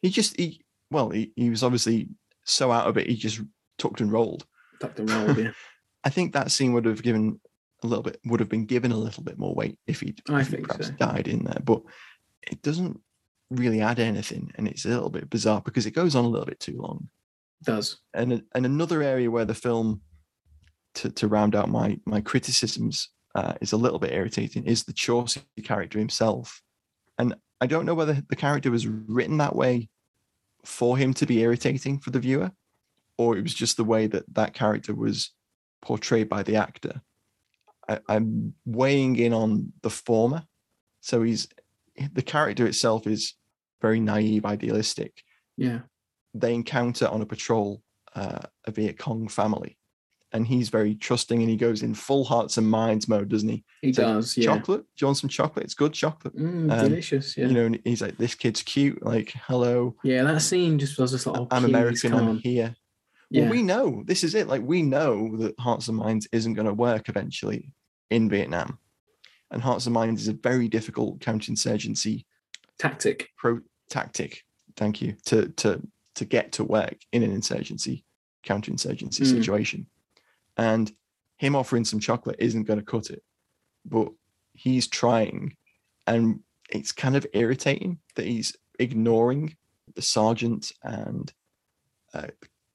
he 0.00 0.08
just 0.10 0.36
he 0.38 0.64
well 0.90 1.10
he, 1.10 1.32
he 1.36 1.50
was 1.50 1.62
obviously 1.62 2.08
so 2.44 2.72
out 2.72 2.88
of 2.88 2.96
it 2.96 3.06
he 3.08 3.14
just 3.16 3.40
tucked 3.80 4.00
and 4.00 4.12
rolled. 4.12 4.46
Tucked 4.80 5.00
and 5.00 5.10
rolled, 5.10 5.38
yeah. 5.38 5.50
I 6.04 6.10
think 6.10 6.32
that 6.32 6.50
scene 6.50 6.72
would 6.72 6.84
have 6.84 7.02
given 7.02 7.40
a 7.82 7.86
little 7.86 8.02
bit 8.02 8.20
would 8.26 8.40
have 8.40 8.48
been 8.48 8.66
given 8.66 8.92
a 8.92 8.96
little 8.96 9.22
bit 9.22 9.38
more 9.38 9.54
weight 9.54 9.78
if 9.86 10.00
he'd, 10.00 10.20
I 10.28 10.40
if 10.40 10.48
he'd 10.48 10.56
think 10.56 10.68
perhaps 10.68 10.88
so. 10.88 10.92
died 10.94 11.28
in 11.28 11.44
there, 11.44 11.60
but 11.64 11.82
it 12.42 12.62
doesn't 12.62 13.00
really 13.50 13.80
add 13.80 13.98
anything, 13.98 14.52
and 14.54 14.68
it's 14.68 14.84
a 14.84 14.88
little 14.88 15.10
bit 15.10 15.30
bizarre 15.30 15.62
because 15.62 15.86
it 15.86 15.92
goes 15.92 16.14
on 16.14 16.24
a 16.24 16.28
little 16.28 16.46
bit 16.46 16.60
too 16.60 16.78
long. 16.78 17.08
Does. 17.62 17.98
and 18.14 18.42
and 18.54 18.64
another 18.64 19.02
area 19.02 19.30
where 19.30 19.44
the 19.44 19.54
film 19.54 20.00
to, 20.94 21.10
to 21.10 21.28
round 21.28 21.54
out 21.54 21.68
my 21.68 21.98
my 22.06 22.20
criticisms 22.20 23.10
uh, 23.34 23.54
is 23.60 23.72
a 23.72 23.76
little 23.76 23.98
bit 23.98 24.12
irritating 24.12 24.64
is 24.64 24.84
the 24.84 24.92
Courcey 24.92 25.42
character 25.64 25.98
himself, 25.98 26.62
and 27.18 27.34
I 27.60 27.66
don't 27.66 27.84
know 27.86 27.94
whether 27.94 28.22
the 28.28 28.36
character 28.36 28.70
was 28.70 28.86
written 28.86 29.38
that 29.38 29.56
way 29.56 29.88
for 30.64 30.96
him 30.96 31.14
to 31.14 31.26
be 31.26 31.40
irritating 31.40 31.98
for 31.98 32.10
the 32.10 32.20
viewer, 32.20 32.52
or 33.20 33.36
it 33.36 33.42
was 33.42 33.52
just 33.62 33.76
the 33.76 33.84
way 33.84 34.06
that 34.06 34.24
that 34.34 34.54
character 34.54 34.94
was 34.94 35.30
portrayed 35.82 36.28
by 36.28 36.42
the 36.42 36.56
actor. 36.56 37.02
I, 37.88 37.98
I'm 38.08 38.54
weighing 38.64 39.16
in 39.16 39.32
on 39.34 39.72
the 39.82 39.90
former, 39.90 40.44
so 41.00 41.22
he's 41.22 41.48
the 42.14 42.22
character 42.22 42.64
itself 42.66 43.06
is 43.06 43.34
very 43.82 44.00
naive, 44.00 44.44
idealistic, 44.46 45.22
Yeah. 45.56 45.80
they 46.42 46.54
encounter 46.54 47.06
on 47.08 47.20
a 47.22 47.26
patrol 47.26 47.82
uh, 48.14 48.40
a 48.64 48.70
Viet 48.70 48.98
Cong 48.98 49.28
family, 49.28 49.76
and 50.32 50.46
he's 50.46 50.68
very 50.70 50.94
trusting, 50.94 51.40
and 51.40 51.50
he 51.50 51.56
goes 51.56 51.82
in 51.82 51.94
full 51.94 52.24
hearts 52.24 52.56
and 52.58 52.68
minds 52.68 53.06
mode, 53.08 53.28
doesn't 53.28 53.48
he? 53.48 53.64
He 53.82 53.92
So, 53.92 54.02
does. 54.02 54.36
Yeah. 54.36 54.46
Chocolate, 54.46 54.82
do 54.82 54.98
you 55.00 55.06
want 55.08 55.18
some 55.18 55.30
chocolate? 55.30 55.64
It's 55.64 55.74
good 55.74 55.92
chocolate. 55.92 56.36
Mm, 56.36 56.70
Um, 56.72 56.88
delicious. 56.88 57.36
Yeah. 57.36 57.46
You 57.48 57.54
know, 57.54 57.66
and 57.66 57.78
he's 57.84 58.02
like, 58.02 58.16
"This 58.18 58.34
kid's 58.34 58.62
cute." 58.62 59.02
Like, 59.02 59.32
hello, 59.46 59.94
yeah, 60.04 60.22
that 60.24 60.40
scene 60.42 60.78
just 60.78 60.98
was 60.98 61.10
just 61.12 61.26
like, 61.26 61.38
oh, 61.40 61.48
I'm 61.50 61.64
American. 61.64 62.12
I'm 62.14 62.28
on. 62.28 62.42
Here. 63.30 63.44
Yeah. 63.44 63.50
We 63.50 63.62
know 63.62 64.02
this 64.06 64.24
is 64.24 64.34
it. 64.34 64.48
Like, 64.48 64.62
we 64.62 64.82
know 64.82 65.36
that 65.38 65.58
Hearts 65.58 65.88
and 65.88 65.96
Minds 65.96 66.28
isn't 66.32 66.54
going 66.54 66.66
to 66.66 66.74
work 66.74 67.08
eventually 67.08 67.72
in 68.10 68.28
Vietnam, 68.28 68.78
and 69.50 69.62
Hearts 69.62 69.86
and 69.86 69.94
Minds 69.94 70.22
is 70.22 70.28
a 70.28 70.32
very 70.32 70.68
difficult 70.68 71.20
counterinsurgency 71.20 72.24
Tactic. 72.78 73.28
pro 73.36 73.60
tactic. 73.88 74.44
Thank 74.76 75.02
you 75.02 75.16
to 75.26 75.48
to 75.48 75.80
to 76.14 76.24
get 76.24 76.52
to 76.52 76.64
work 76.64 76.96
in 77.12 77.22
an 77.22 77.30
insurgency 77.32 78.04
counterinsurgency 78.44 79.20
Mm. 79.20 79.26
situation, 79.30 79.86
and 80.56 80.92
him 81.36 81.54
offering 81.56 81.84
some 81.84 82.00
chocolate 82.00 82.36
isn't 82.38 82.64
going 82.64 82.78
to 82.78 82.84
cut 82.84 83.10
it, 83.10 83.22
but 83.84 84.12
he's 84.52 84.86
trying, 84.86 85.56
and 86.06 86.40
it's 86.70 86.92
kind 86.92 87.16
of 87.16 87.26
irritating 87.32 87.98
that 88.16 88.26
he's 88.26 88.56
ignoring 88.78 89.56
the 89.94 90.02
sergeant 90.02 90.72
and 90.82 91.32
uh, 92.14 92.28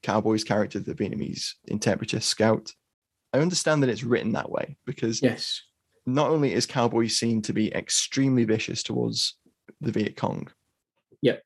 cowboy's 0.05 0.43
character, 0.43 0.79
the 0.79 0.93
Vietnamese 0.93 1.53
interpreter 1.65 2.19
scout. 2.19 2.71
I 3.33 3.39
understand 3.39 3.81
that 3.81 3.89
it's 3.89 4.03
written 4.03 4.31
that 4.33 4.49
way 4.51 4.77
because 4.85 5.21
Yes. 5.21 5.61
not 6.05 6.29
only 6.29 6.53
is 6.53 6.65
Cowboy 6.65 7.07
seen 7.07 7.41
to 7.41 7.53
be 7.53 7.73
extremely 7.73 8.45
vicious 8.45 8.83
towards 8.83 9.37
the 9.81 9.91
Viet 9.91 10.15
Cong, 10.15 10.47
Yep. 11.21 11.43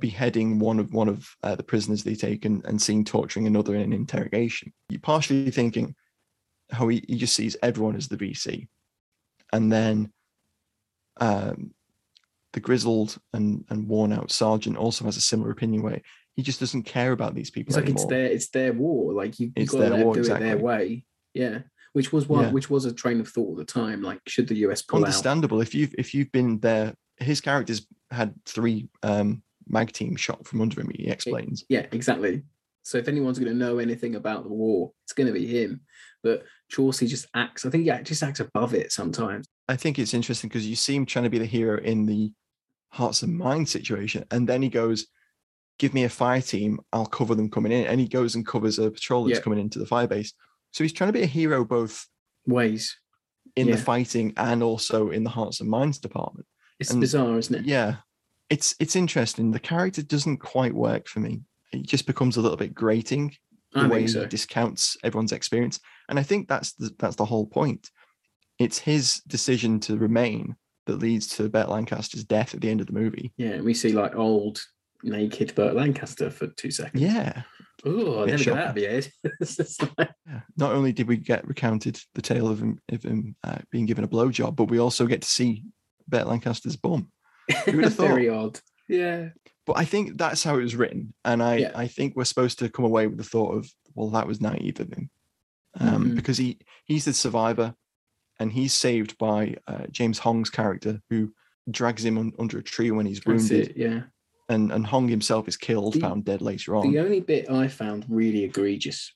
beheading 0.00 0.58
one 0.58 0.80
of 0.80 0.92
one 0.92 1.08
of 1.08 1.28
uh, 1.42 1.54
the 1.54 1.62
prisoners 1.62 2.02
they 2.02 2.14
take 2.14 2.44
and, 2.46 2.64
and 2.64 2.80
seen 2.80 3.04
torturing 3.04 3.46
another 3.46 3.74
in 3.74 3.82
an 3.82 3.92
interrogation, 3.92 4.72
you're 4.88 5.00
partially 5.00 5.50
thinking 5.50 5.94
how 6.70 6.88
he, 6.88 7.04
he 7.06 7.16
just 7.16 7.34
sees 7.34 7.56
everyone 7.62 7.94
as 7.94 8.08
the 8.08 8.16
VC, 8.16 8.66
and 9.52 9.70
then 9.70 10.12
um, 11.18 11.72
the 12.52 12.60
grizzled 12.60 13.18
and 13.32 13.64
and 13.68 13.86
worn 13.86 14.12
out 14.12 14.30
sergeant 14.32 14.76
also 14.76 15.04
has 15.04 15.16
a 15.16 15.20
similar 15.20 15.50
opinion 15.50 15.82
where 15.82 16.00
he 16.36 16.42
just 16.42 16.60
doesn't 16.60 16.82
care 16.84 17.12
about 17.12 17.34
these 17.34 17.50
people 17.50 17.70
It's 17.70 17.76
like 17.76 17.86
anymore. 17.86 18.02
it's 18.02 18.10
their 18.10 18.26
it's 18.26 18.48
their 18.50 18.72
war. 18.72 19.12
Like 19.12 19.40
you, 19.40 19.52
you 19.56 19.66
got 19.66 19.72
to 19.72 19.78
their 19.78 19.90
let 19.90 20.04
war, 20.04 20.14
them 20.14 20.22
do 20.24 20.34
it 20.34 20.38
their 20.40 20.58
way. 20.58 21.04
Yeah. 21.34 21.60
Which 21.94 22.12
was 22.12 22.28
one 22.28 22.44
Yeah. 22.44 22.50
which 22.52 22.68
was 22.70 22.84
a 22.84 22.92
train 22.92 23.20
of 23.20 23.28
thought 23.28 23.52
at 23.52 23.66
the 23.66 23.72
time. 23.72 24.02
Like, 24.02 24.20
should 24.28 24.48
the 24.48 24.56
US 24.66 24.82
pull 24.82 24.98
out? 25.00 25.04
understandable 25.06 25.60
if 25.60 25.74
you've 25.74 25.94
if 25.98 26.14
you've 26.14 26.30
been 26.32 26.60
there 26.60 26.94
his 27.18 27.40
characters 27.40 27.86
had 28.10 28.34
three 28.44 28.88
um 29.02 29.42
MAAG 29.70 29.92
team 29.92 30.14
shot 30.16 30.46
from 30.46 30.60
under 30.60 30.80
him 30.80 30.90
he 30.94 31.06
explains 31.08 31.64
Yeah, 31.68 31.86
exactly. 31.90 32.42
So 32.82 32.98
if 32.98 33.08
anyone's 33.08 33.38
going 33.40 33.50
to 33.50 33.58
know 33.58 33.78
anything 33.78 34.14
about 34.14 34.44
the 34.44 34.50
war, 34.52 34.92
it's 35.04 35.12
going 35.12 35.26
to 35.26 35.32
be 35.32 35.44
him. 35.46 35.80
But 36.22 36.44
Courcey 36.72 37.08
just 37.08 37.26
acts. 37.34 37.66
I 37.66 37.70
think 37.70 37.82
he 37.84 37.90
just 38.04 38.22
acts 38.22 38.38
above 38.40 38.74
it 38.74 38.92
sometimes. 38.92 39.46
i 39.68 39.74
think 39.74 39.98
it's 39.98 40.14
interesting 40.14 40.48
because 40.48 40.66
you 40.66 40.76
see 40.76 40.94
him 40.94 41.06
trying 41.06 41.24
to 41.24 41.30
be 41.30 41.38
the 41.38 41.44
hero 41.46 41.80
in 41.80 42.06
the 42.06 42.32
hearts 42.92 43.22
and 43.22 43.36
minds 43.36 43.70
situation 43.72 44.24
and 44.30 44.48
then 44.48 44.62
he 44.62 44.68
goes 44.68 45.06
give 45.78 45.92
me 45.94 46.04
a 46.04 46.08
fire 46.08 46.40
team 46.40 46.78
i'll 46.92 47.06
cover 47.06 47.34
them 47.34 47.50
coming 47.50 47.72
in 47.72 47.86
and 47.86 48.00
he 48.00 48.08
goes 48.08 48.34
and 48.34 48.46
covers 48.46 48.78
a 48.78 48.90
patrol 48.90 49.24
that's 49.24 49.38
Yeah. 49.38 49.42
coming 49.42 49.58
into 49.58 49.78
the 49.78 49.86
fire 49.86 50.06
base 50.06 50.32
so 50.72 50.84
he's 50.84 50.92
trying 50.92 51.08
to 51.08 51.12
be 51.18 51.22
a 51.22 51.26
hero 51.26 51.64
both 51.64 52.06
Ways. 52.46 52.96
in 53.56 53.70
the 53.70 53.76
fighting 53.76 54.32
and 54.36 54.62
also 54.62 55.10
in 55.10 55.24
the 55.24 55.30
hearts 55.30 55.60
and 55.60 55.68
minds 55.70 55.98
department 55.98 56.46
It's 56.78 56.90
And- 56.90 57.00
bizarre, 57.00 57.38
isn't 57.38 57.54
it? 57.54 57.64
yeah 57.64 57.96
it's 58.48 58.74
it's 58.78 58.94
interesting 58.96 59.50
the 59.50 59.58
character 59.58 60.02
doesn't 60.02 60.38
quite 60.38 60.74
work 60.74 61.08
for 61.08 61.20
me 61.20 61.42
it 61.72 61.82
just 61.86 62.06
becomes 62.06 62.36
a 62.36 62.40
little 62.40 62.56
bit 62.56 62.74
grating 62.74 63.34
the 63.72 63.80
I 63.80 63.88
way 63.88 64.06
so. 64.06 64.20
he 64.20 64.26
discounts 64.26 64.96
everyone's 65.02 65.32
experience 65.32 65.80
and 66.08 66.18
i 66.18 66.22
think 66.22 66.46
that's 66.48 66.72
the, 66.74 66.94
that's 66.98 67.16
the 67.16 67.24
whole 67.24 67.46
point 67.46 67.90
it's 68.58 68.78
his 68.78 69.20
decision 69.26 69.80
to 69.80 69.96
remain 69.98 70.54
that 70.86 71.00
leads 71.00 71.26
to 71.36 71.48
bert 71.48 71.68
lancaster's 71.68 72.22
death 72.24 72.54
at 72.54 72.60
the 72.60 72.70
end 72.70 72.80
of 72.80 72.86
the 72.86 72.92
movie 72.92 73.32
Yeah, 73.36 73.60
we 73.60 73.74
see 73.74 73.90
like 73.92 74.14
old 74.14 74.62
naked 75.02 75.54
Burt 75.54 75.74
Lancaster 75.74 76.30
for 76.30 76.46
two 76.48 76.70
seconds. 76.70 77.02
yeah 77.02 77.42
Oh, 77.84 78.22
I 78.22 78.26
never 78.26 78.38
shocking. 78.42 78.58
out 78.62 78.76
of 78.78 78.82
head. 78.82 79.12
Like- 79.98 80.10
Yeah. 80.26 80.40
not 80.56 80.72
only 80.72 80.92
did 80.92 81.06
we 81.06 81.16
get 81.18 81.46
recounted 81.46 82.00
the 82.14 82.22
tale 82.22 82.48
of 82.48 82.58
him, 82.60 82.80
of 82.90 83.04
him 83.04 83.36
uh, 83.44 83.58
being 83.70 83.86
given 83.86 84.02
a 84.04 84.08
blowjob 84.08 84.56
but 84.56 84.64
we 84.70 84.78
also 84.80 85.06
get 85.06 85.22
to 85.22 85.28
see 85.28 85.64
bert 86.08 86.26
lancaster's 86.26 86.76
bum 86.76 87.10
Who 87.66 87.72
would 87.76 87.84
have 87.84 87.94
thought? 87.96 88.08
Very 88.08 88.28
odd. 88.28 88.58
Yeah. 88.88 89.28
but 89.66 89.76
i 89.78 89.84
think 89.84 90.16
that's 90.16 90.42
how 90.44 90.56
it 90.58 90.62
was 90.62 90.74
written 90.76 91.12
and 91.24 91.42
i 91.42 91.56
Yeah. 91.56 91.72
i 91.74 91.86
think 91.88 92.14
we're 92.16 92.24
supposed 92.24 92.58
to 92.60 92.68
come 92.70 92.84
away 92.84 93.06
with 93.08 93.18
the 93.18 93.24
thought 93.24 93.54
of 93.54 93.68
well 93.94 94.10
that 94.10 94.26
was 94.26 94.40
naive 94.40 94.80
of 94.80 94.92
him 94.92 95.10
um, 95.78 96.12
Mhm. 96.12 96.14
because 96.16 96.38
he 96.38 96.58
he's 96.86 97.04
the 97.04 97.12
survivor 97.12 97.74
and 98.40 98.52
he's 98.52 98.72
saved 98.72 99.18
by 99.18 99.56
uh, 99.68 99.86
james 99.90 100.18
hong's 100.20 100.50
character 100.50 101.00
who 101.10 101.32
drags 101.70 102.04
him 102.04 102.16
un- 102.18 102.32
under 102.38 102.58
a 102.58 102.62
tree 102.62 102.90
when 102.92 103.06
he's 103.06 103.18
That's 103.20 103.26
wounded 103.50 103.70
it. 103.70 103.76
Yeah. 103.76 104.02
And 104.48 104.70
and 104.70 104.86
hong 104.86 105.08
himself 105.08 105.48
is 105.48 105.56
killed 105.56 105.94
The- 105.94 106.00
found 106.00 106.24
dead 106.24 106.42
later 106.42 106.76
on 106.76 106.90
The 106.90 107.00
only 107.00 107.20
bit 107.20 107.50
I 107.50 107.68
found 107.68 108.04
really 108.08 108.44
egregious, 108.44 109.12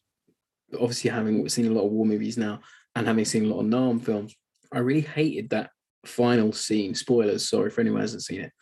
obviously 0.74 1.10
having 1.10 1.48
seen 1.48 1.66
a 1.66 1.70
lot 1.70 1.86
of 1.86 1.92
war 1.92 2.06
movies 2.06 2.36
now 2.36 2.60
and 2.96 3.06
having 3.06 3.24
seen 3.24 3.44
a 3.44 3.48
lot 3.48 3.60
of 3.60 3.66
Nam 3.66 4.00
films, 4.00 4.34
I 4.72 4.78
really 4.78 5.02
hated 5.02 5.50
that 5.50 5.70
final 6.04 6.52
scene. 6.52 6.94
Spoilers, 6.94 7.48
sorry 7.48 7.70
for 7.70 7.80
anyone 7.80 7.98
who 7.98 8.02
hasn't 8.02 8.24
seen 8.24 8.40
it. 8.40 8.52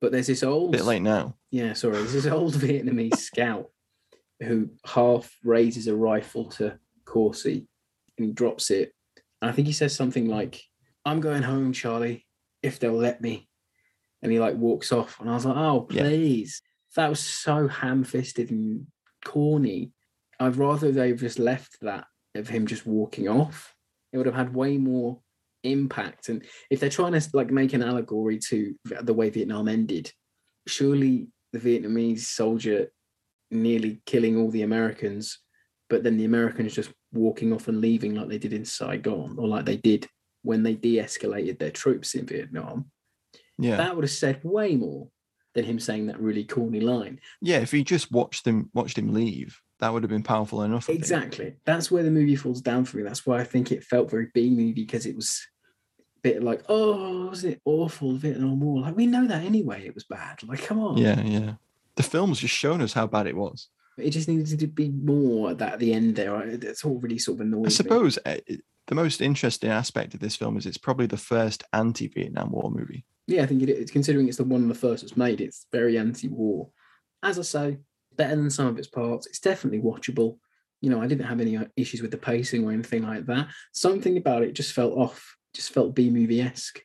But 0.00 0.12
there's 0.12 0.26
this 0.26 0.42
old 0.42 0.72
bit 0.72 0.84
late 0.84 1.00
now 1.00 1.36
yeah, 1.54 1.72
sorry, 1.72 1.98
there's 1.98 2.12
this 2.12 2.26
old 2.26 2.54
Vietnamese 2.54 3.18
scout 3.18 3.66
who 4.42 4.70
half 4.84 5.30
raises 5.44 5.86
a 5.86 5.94
rifle 5.94 6.46
to 6.46 6.76
Courcey 7.04 7.68
and 8.18 8.26
he 8.26 8.32
drops 8.32 8.72
it. 8.72 8.92
And 9.40 9.48
I 9.48 9.54
think 9.54 9.68
he 9.68 9.72
says 9.72 9.94
something 9.94 10.28
like, 10.28 10.60
I'm 11.04 11.20
going 11.20 11.44
home, 11.44 11.72
Charlie, 11.72 12.26
if 12.60 12.80
they'll 12.80 12.92
let 12.92 13.20
me. 13.20 13.48
And 14.24 14.32
he 14.32 14.40
like 14.40 14.56
walks 14.56 14.90
off. 14.90 15.20
And 15.20 15.30
I 15.30 15.34
was 15.34 15.44
like, 15.44 15.56
oh, 15.56 15.86
Yeah. 15.90 16.02
please. 16.02 16.62
That 16.96 17.10
was 17.10 17.20
so 17.20 17.68
ham 17.68 18.02
fisted 18.04 18.50
and 18.50 18.86
corny. 19.24 19.92
I'd 20.40 20.56
rather 20.56 20.90
they've 20.90 21.18
just 21.18 21.38
left 21.38 21.76
that 21.82 22.06
of 22.34 22.48
him 22.48 22.66
just 22.66 22.86
walking 22.86 23.28
off. 23.28 23.74
It 24.12 24.16
would 24.16 24.26
have 24.26 24.34
had 24.34 24.54
way 24.54 24.78
more 24.78 25.20
impact. 25.62 26.28
And 26.28 26.42
if 26.70 26.80
they're 26.80 26.88
trying 26.90 27.12
to 27.12 27.30
like 27.32 27.50
make 27.50 27.72
an 27.74 27.82
allegory 27.82 28.38
to 28.48 28.74
the 29.02 29.14
way 29.14 29.30
Vietnam 29.30 29.68
ended, 29.68 30.10
surely 30.66 31.28
the 31.52 31.58
Vietnamese 31.58 32.20
soldier 32.20 32.88
nearly 33.50 34.00
killing 34.06 34.36
all 34.36 34.50
the 34.50 34.62
Americans, 34.62 35.38
but 35.90 36.02
then 36.02 36.16
the 36.16 36.24
Americans 36.24 36.74
just 36.74 36.90
walking 37.12 37.52
off 37.52 37.68
and 37.68 37.80
leaving 37.80 38.14
like 38.14 38.28
they 38.28 38.38
did 38.38 38.52
in 38.52 38.64
Saigon 38.64 39.36
or 39.38 39.46
like 39.46 39.64
they 39.64 39.76
did 39.76 40.08
when 40.42 40.62
they 40.62 40.74
de-escalated 40.74 41.58
their 41.58 41.70
troops 41.70 42.14
in 42.14 42.26
Vietnam. 42.26 42.86
Yeah. 43.58 43.76
That 43.76 43.94
would 43.94 44.04
have 44.04 44.10
said 44.10 44.40
way 44.42 44.76
more 44.76 45.08
than 45.54 45.64
him 45.64 45.78
saying 45.78 46.06
that 46.06 46.20
really 46.20 46.44
corny 46.44 46.80
line. 46.80 47.20
yeah. 47.40 47.58
If 47.58 47.70
he 47.70 47.84
just 47.84 48.10
watched 48.10 48.46
him 48.46 48.70
watched 48.74 48.98
him 48.98 49.12
leave, 49.14 49.60
that 49.80 49.92
would 49.92 50.02
have 50.02 50.10
been 50.10 50.22
powerful 50.22 50.62
enough. 50.62 50.88
Exactly. 50.88 51.54
That's 51.64 51.90
where 51.90 52.02
the 52.02 52.10
movie 52.10 52.36
falls 52.36 52.60
down 52.60 52.84
for 52.84 52.96
me. 52.96 53.02
That's 53.04 53.24
why 53.26 53.38
I 53.40 53.44
think 53.44 53.70
it 53.70 53.84
felt 53.84 54.10
very 54.10 54.28
B 54.34 54.50
movie 54.50 54.72
because 54.72 55.06
it 55.06 55.14
was 55.14 55.46
a 55.98 56.20
bit 56.22 56.42
like, 56.42 56.62
oh, 56.68 57.26
wasn't 57.26 57.54
it 57.54 57.60
awful 57.64 58.14
Vietnam 58.16 58.60
War? 58.60 58.80
Like 58.82 58.96
we 58.96 59.06
know 59.06 59.26
that 59.28 59.44
anyway. 59.44 59.86
It 59.86 59.94
was 59.94 60.04
bad. 60.04 60.42
Like, 60.42 60.62
come 60.64 60.80
on. 60.80 60.96
Yeah, 60.98 61.20
yeah. 61.22 61.52
The 61.96 62.02
film's 62.02 62.40
just 62.40 62.54
shown 62.54 62.80
us 62.82 62.92
how 62.92 63.06
bad 63.06 63.26
it 63.28 63.36
was. 63.36 63.68
It 63.96 64.10
just 64.10 64.26
needed 64.26 64.58
to 64.58 64.66
be 64.66 64.88
more 64.90 65.50
at 65.50 65.58
that 65.58 65.74
at 65.74 65.78
the 65.78 65.92
end 65.94 66.16
there. 66.16 66.56
That's 66.56 66.84
all 66.84 66.98
really 66.98 67.18
sort 67.18 67.36
of 67.38 67.46
annoying. 67.46 67.66
I 67.66 67.68
suppose 67.68 68.18
eh, 68.24 68.38
it- 68.48 68.62
the 68.86 68.94
most 68.96 69.22
interesting 69.22 69.70
aspect 69.70 70.12
of 70.12 70.20
this 70.20 70.36
film 70.36 70.56
is 70.58 70.66
it's 70.66 70.76
probably 70.76 71.06
the 71.06 71.16
first 71.16 71.62
anti-Vietnam 71.72 72.50
War 72.50 72.70
movie. 72.70 73.04
Yeah, 73.26 73.42
I 73.42 73.46
think 73.46 73.62
it 73.62 73.68
is. 73.70 73.90
Considering 73.90 74.28
it's 74.28 74.36
the 74.36 74.44
one 74.44 74.62
of 74.62 74.68
the 74.68 74.74
first 74.74 75.02
that's 75.02 75.16
made, 75.16 75.40
it's 75.40 75.66
very 75.72 75.98
anti-war. 75.98 76.68
As 77.22 77.38
I 77.38 77.42
say, 77.42 77.78
better 78.16 78.36
than 78.36 78.50
some 78.50 78.66
of 78.66 78.78
its 78.78 78.88
parts. 78.88 79.26
It's 79.26 79.40
definitely 79.40 79.80
watchable. 79.80 80.38
You 80.80 80.90
know, 80.90 81.00
I 81.00 81.06
didn't 81.06 81.26
have 81.26 81.40
any 81.40 81.56
uh, 81.56 81.64
issues 81.76 82.02
with 82.02 82.10
the 82.10 82.18
pacing 82.18 82.64
or 82.64 82.72
anything 82.72 83.02
like 83.02 83.26
that. 83.26 83.48
Something 83.72 84.18
about 84.18 84.42
it 84.42 84.52
just 84.52 84.72
felt 84.72 84.92
off. 84.96 85.36
Just 85.54 85.72
felt 85.72 85.94
B 85.94 86.10
movie 86.10 86.42
esque 86.42 86.80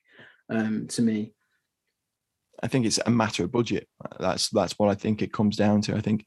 um, 0.50 0.88
to 0.88 1.02
me. 1.02 1.34
I 2.62 2.68
think 2.68 2.86
it's 2.86 3.00
a 3.06 3.10
matter 3.10 3.44
of 3.44 3.52
budget. 3.52 3.88
That's 4.20 4.50
that's 4.50 4.78
what 4.78 4.90
I 4.90 4.96
think 4.96 5.22
it 5.22 5.34
comes 5.34 5.56
down 5.58 5.82
to. 5.82 5.96
I 5.96 6.02
think 6.02 6.26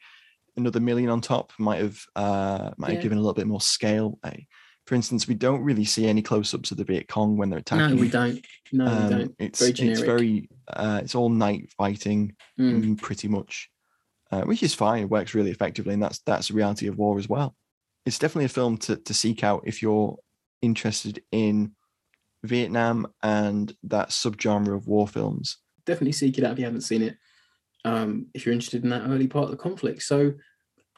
another 0.57 0.81
million 0.81 1.09
on 1.09 1.21
top 1.21 1.53
might 1.59 1.81
have 1.81 2.01
uh, 2.17 2.73
might 2.77 2.89
Yeah. 2.89 2.95
have 2.95 3.03
given 3.03 3.19
a 3.19 3.21
little 3.21 3.35
bit 3.35 3.47
more 3.47 3.61
scale. 3.61 4.19
Uh, 4.23 4.33
For 4.87 4.95
instance, 4.97 5.29
we 5.29 5.35
don't 5.35 5.63
really 5.63 5.85
see 5.85 6.07
any 6.09 6.23
close-ups 6.23 6.73
of 6.73 6.77
the 6.77 6.85
Viet 6.85 7.07
Cong 7.09 7.37
when 7.37 7.51
they're 7.51 7.61
attacking. 7.61 7.97
No, 7.97 8.01
we 8.03 8.09
don't. 8.09 8.45
No, 8.73 8.87
Um, 8.87 9.03
we 9.05 9.11
don't. 9.15 9.35
It's 9.39 9.61
Very 9.61 9.91
it's 9.91 10.01
very 10.01 10.49
uh, 10.69 11.01
it's 11.03 11.15
all 11.15 11.29
night 11.29 11.71
fighting, 11.79 12.35
mm, 12.59 13.01
pretty 13.01 13.29
much, 13.29 13.71
uh, 14.33 14.43
which 14.43 14.63
is 14.63 14.75
fine. 14.75 15.03
It 15.05 15.11
works 15.11 15.35
really 15.35 15.51
effectively, 15.53 15.95
and 15.95 16.03
that's 16.03 16.19
that's 16.27 16.49
the 16.49 16.55
reality 16.55 16.89
of 16.89 16.99
war 16.99 17.19
as 17.19 17.29
well. 17.29 17.55
It's 18.07 18.19
definitely 18.19 18.47
a 18.47 18.49
film 18.61 18.77
to 18.79 18.97
to 18.97 19.15
seek 19.15 19.45
out 19.45 19.63
if 19.67 19.83
you're 19.83 20.19
interested 20.63 21.23
in 21.31 21.73
Vietnam 22.43 23.07
and 23.23 23.73
that 23.85 24.09
subgenre 24.11 24.75
of 24.75 24.89
war 24.89 25.07
films. 25.07 25.59
definitely 25.87 26.13
seek 26.13 26.39
it 26.39 26.45
out 26.45 26.53
if 26.53 26.59
you 26.59 26.65
haven't 26.65 26.81
seen 26.83 27.03
it. 27.03 27.17
Um, 27.85 28.27
if 28.35 28.45
you're 28.47 28.53
interested 28.53 28.85
in 28.85 28.91
that 28.91 29.03
early 29.09 29.27
part 29.27 29.45
of 29.47 29.51
the 29.51 29.57
conflict. 29.57 30.03
So 30.03 30.35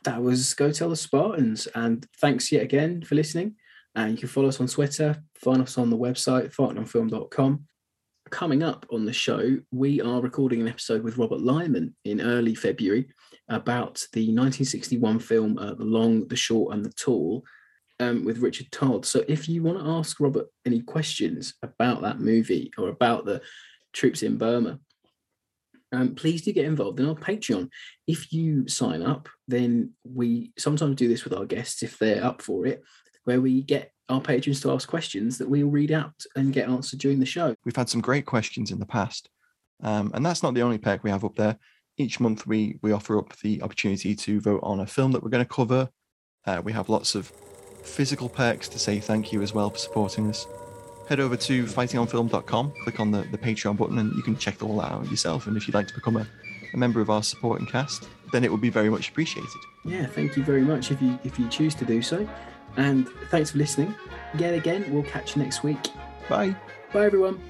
that 0.04 0.22
was 0.22 0.52
Go 0.54 0.70
Tell 0.70 0.90
the 0.90 0.96
Spartans. 0.96 1.66
And 1.74 2.06
thanks 2.20 2.52
yet 2.52 2.62
again 2.62 3.02
for 3.02 3.14
listening. 3.14 3.56
And 3.94 4.12
you 4.12 4.18
can 4.18 4.28
follow 4.28 4.48
us 4.48 4.60
on 4.60 4.66
Twitter, 4.66 5.22
find 5.36 5.62
us 5.62 5.78
on 5.78 5.90
the 5.90 5.96
website, 5.96 6.54
fightingonfilm.com. 6.54 7.64
Coming 8.30 8.62
up 8.62 8.86
on 8.90 9.04
the 9.04 9.12
show, 9.12 9.58
we 9.70 10.00
are 10.00 10.20
recording 10.20 10.60
an 10.60 10.68
episode 10.68 11.02
with 11.02 11.18
Robert 11.18 11.40
Lyman 11.40 11.94
in 12.04 12.20
early 12.20 12.54
February 12.54 13.06
about 13.48 14.04
the 14.12 14.22
1961 14.22 15.20
film 15.20 15.58
uh, 15.58 15.74
The 15.74 15.84
Long, 15.84 16.26
the 16.26 16.36
Short, 16.36 16.74
and 16.74 16.84
the 16.84 16.92
Tall 16.92 17.44
um, 18.00 18.24
with 18.24 18.38
Richard 18.38 18.72
Todd. 18.72 19.06
So 19.06 19.24
if 19.28 19.48
you 19.48 19.62
want 19.62 19.78
to 19.78 19.90
ask 19.90 20.18
Robert 20.18 20.46
any 20.64 20.80
questions 20.80 21.54
about 21.62 22.02
that 22.02 22.18
movie 22.18 22.72
or 22.78 22.88
about 22.88 23.24
the 23.24 23.42
troops 23.92 24.22
in 24.22 24.36
Burma, 24.36 24.80
um, 25.92 26.14
please 26.14 26.42
do 26.42 26.52
get 26.52 26.64
involved 26.64 26.98
in 26.98 27.06
our 27.06 27.14
Patreon. 27.14 27.68
If 28.06 28.32
you 28.32 28.66
sign 28.66 29.02
up, 29.02 29.28
then 29.46 29.92
we 30.02 30.52
sometimes 30.58 30.96
do 30.96 31.08
this 31.08 31.24
with 31.24 31.34
our 31.34 31.44
guests 31.44 31.82
if 31.82 31.98
they're 31.98 32.24
up 32.24 32.42
for 32.42 32.66
it, 32.66 32.82
where 33.24 33.40
we 33.40 33.62
get 33.62 33.92
our 34.08 34.20
patrons 34.20 34.60
to 34.60 34.70
ask 34.70 34.88
questions 34.88 35.38
that 35.38 35.48
we'll 35.48 35.68
read 35.68 35.90
out 35.90 36.24
and 36.36 36.52
get 36.52 36.68
answered 36.68 37.00
during 37.00 37.20
the 37.20 37.26
show. 37.26 37.54
We've 37.64 37.76
had 37.76 37.88
some 37.88 38.00
great 38.00 38.26
questions 38.26 38.70
in 38.70 38.78
the 38.78 38.86
past, 38.86 39.30
um, 39.82 40.10
and 40.14 40.24
that's 40.24 40.42
not 40.42 40.54
the 40.54 40.62
only 40.62 40.78
perk 40.78 41.02
we 41.02 41.10
have 41.10 41.24
up 41.24 41.36
there. 41.36 41.58
Each 41.96 42.20
month, 42.20 42.46
we 42.46 42.78
we 42.82 42.92
offer 42.92 43.18
up 43.18 43.36
the 43.38 43.62
opportunity 43.62 44.14
to 44.14 44.40
vote 44.40 44.60
on 44.62 44.80
a 44.80 44.86
film 44.86 45.12
that 45.12 45.22
we're 45.22 45.30
going 45.30 45.44
to 45.44 45.48
cover. 45.48 45.88
Uh, 46.46 46.60
we 46.62 46.72
have 46.72 46.88
lots 46.88 47.14
of 47.14 47.32
physical 47.82 48.28
perks 48.28 48.68
to 48.68 48.78
say 48.78 48.98
thank 48.98 49.32
you 49.32 49.42
as 49.42 49.54
well 49.54 49.70
for 49.70 49.78
supporting 49.78 50.28
us. 50.28 50.46
Head 51.08 51.20
over 51.20 51.36
to 51.36 51.64
fightingonfilm.com, 51.64 52.72
click 52.82 52.98
on 52.98 53.10
the, 53.10 53.22
the 53.30 53.38
Patreon 53.38 53.76
button, 53.76 53.98
and 53.98 54.14
you 54.14 54.22
can 54.22 54.36
check 54.36 54.62
all 54.62 54.78
that 54.78 54.92
out 54.92 55.10
yourself. 55.10 55.46
And 55.46 55.56
if 55.56 55.68
you'd 55.68 55.74
like 55.74 55.88
to 55.88 55.94
become 55.94 56.16
a, 56.16 56.26
a 56.72 56.76
member 56.76 57.00
of 57.00 57.10
our 57.10 57.22
supporting 57.22 57.66
cast, 57.66 58.08
then 58.32 58.42
it 58.42 58.50
would 58.50 58.62
be 58.62 58.70
very 58.70 58.88
much 58.88 59.10
appreciated. 59.10 59.50
Yeah, 59.84 60.06
thank 60.06 60.36
you 60.36 60.42
very 60.42 60.62
much 60.62 60.90
if 60.90 61.00
you 61.00 61.18
if 61.24 61.38
you 61.38 61.48
choose 61.48 61.74
to 61.76 61.84
do 61.84 62.02
so. 62.02 62.28
And 62.76 63.08
thanks 63.30 63.52
for 63.52 63.58
listening. 63.58 63.94
Yet 64.36 64.54
again, 64.54 64.84
we'll 64.92 65.04
catch 65.04 65.36
you 65.36 65.42
next 65.42 65.62
week. 65.62 65.88
Bye. 66.28 66.56
Bye 66.92 67.06
everyone. 67.06 67.40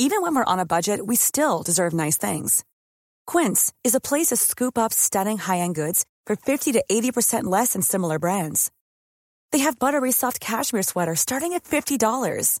Even 0.00 0.22
when 0.22 0.34
we're 0.34 0.44
on 0.44 0.60
a 0.60 0.64
budget, 0.64 1.06
we 1.06 1.16
still 1.16 1.62
deserve 1.62 1.92
nice 1.92 2.16
things. 2.16 2.64
Quince 3.26 3.72
is 3.84 3.94
a 3.94 4.00
place 4.00 4.28
to 4.28 4.36
scoop 4.36 4.78
up 4.78 4.92
stunning 4.92 5.38
high-end 5.38 5.74
goods 5.74 6.06
for 6.24 6.36
50 6.36 6.72
to 6.72 6.84
80% 6.90 7.44
less 7.44 7.72
than 7.72 7.82
similar 7.82 8.18
brands. 8.18 8.70
They 9.50 9.58
have 9.58 9.78
buttery 9.78 10.12
soft 10.12 10.40
cashmere 10.40 10.84
sweaters 10.84 11.20
starting 11.20 11.52
at 11.52 11.64
$50, 11.64 12.60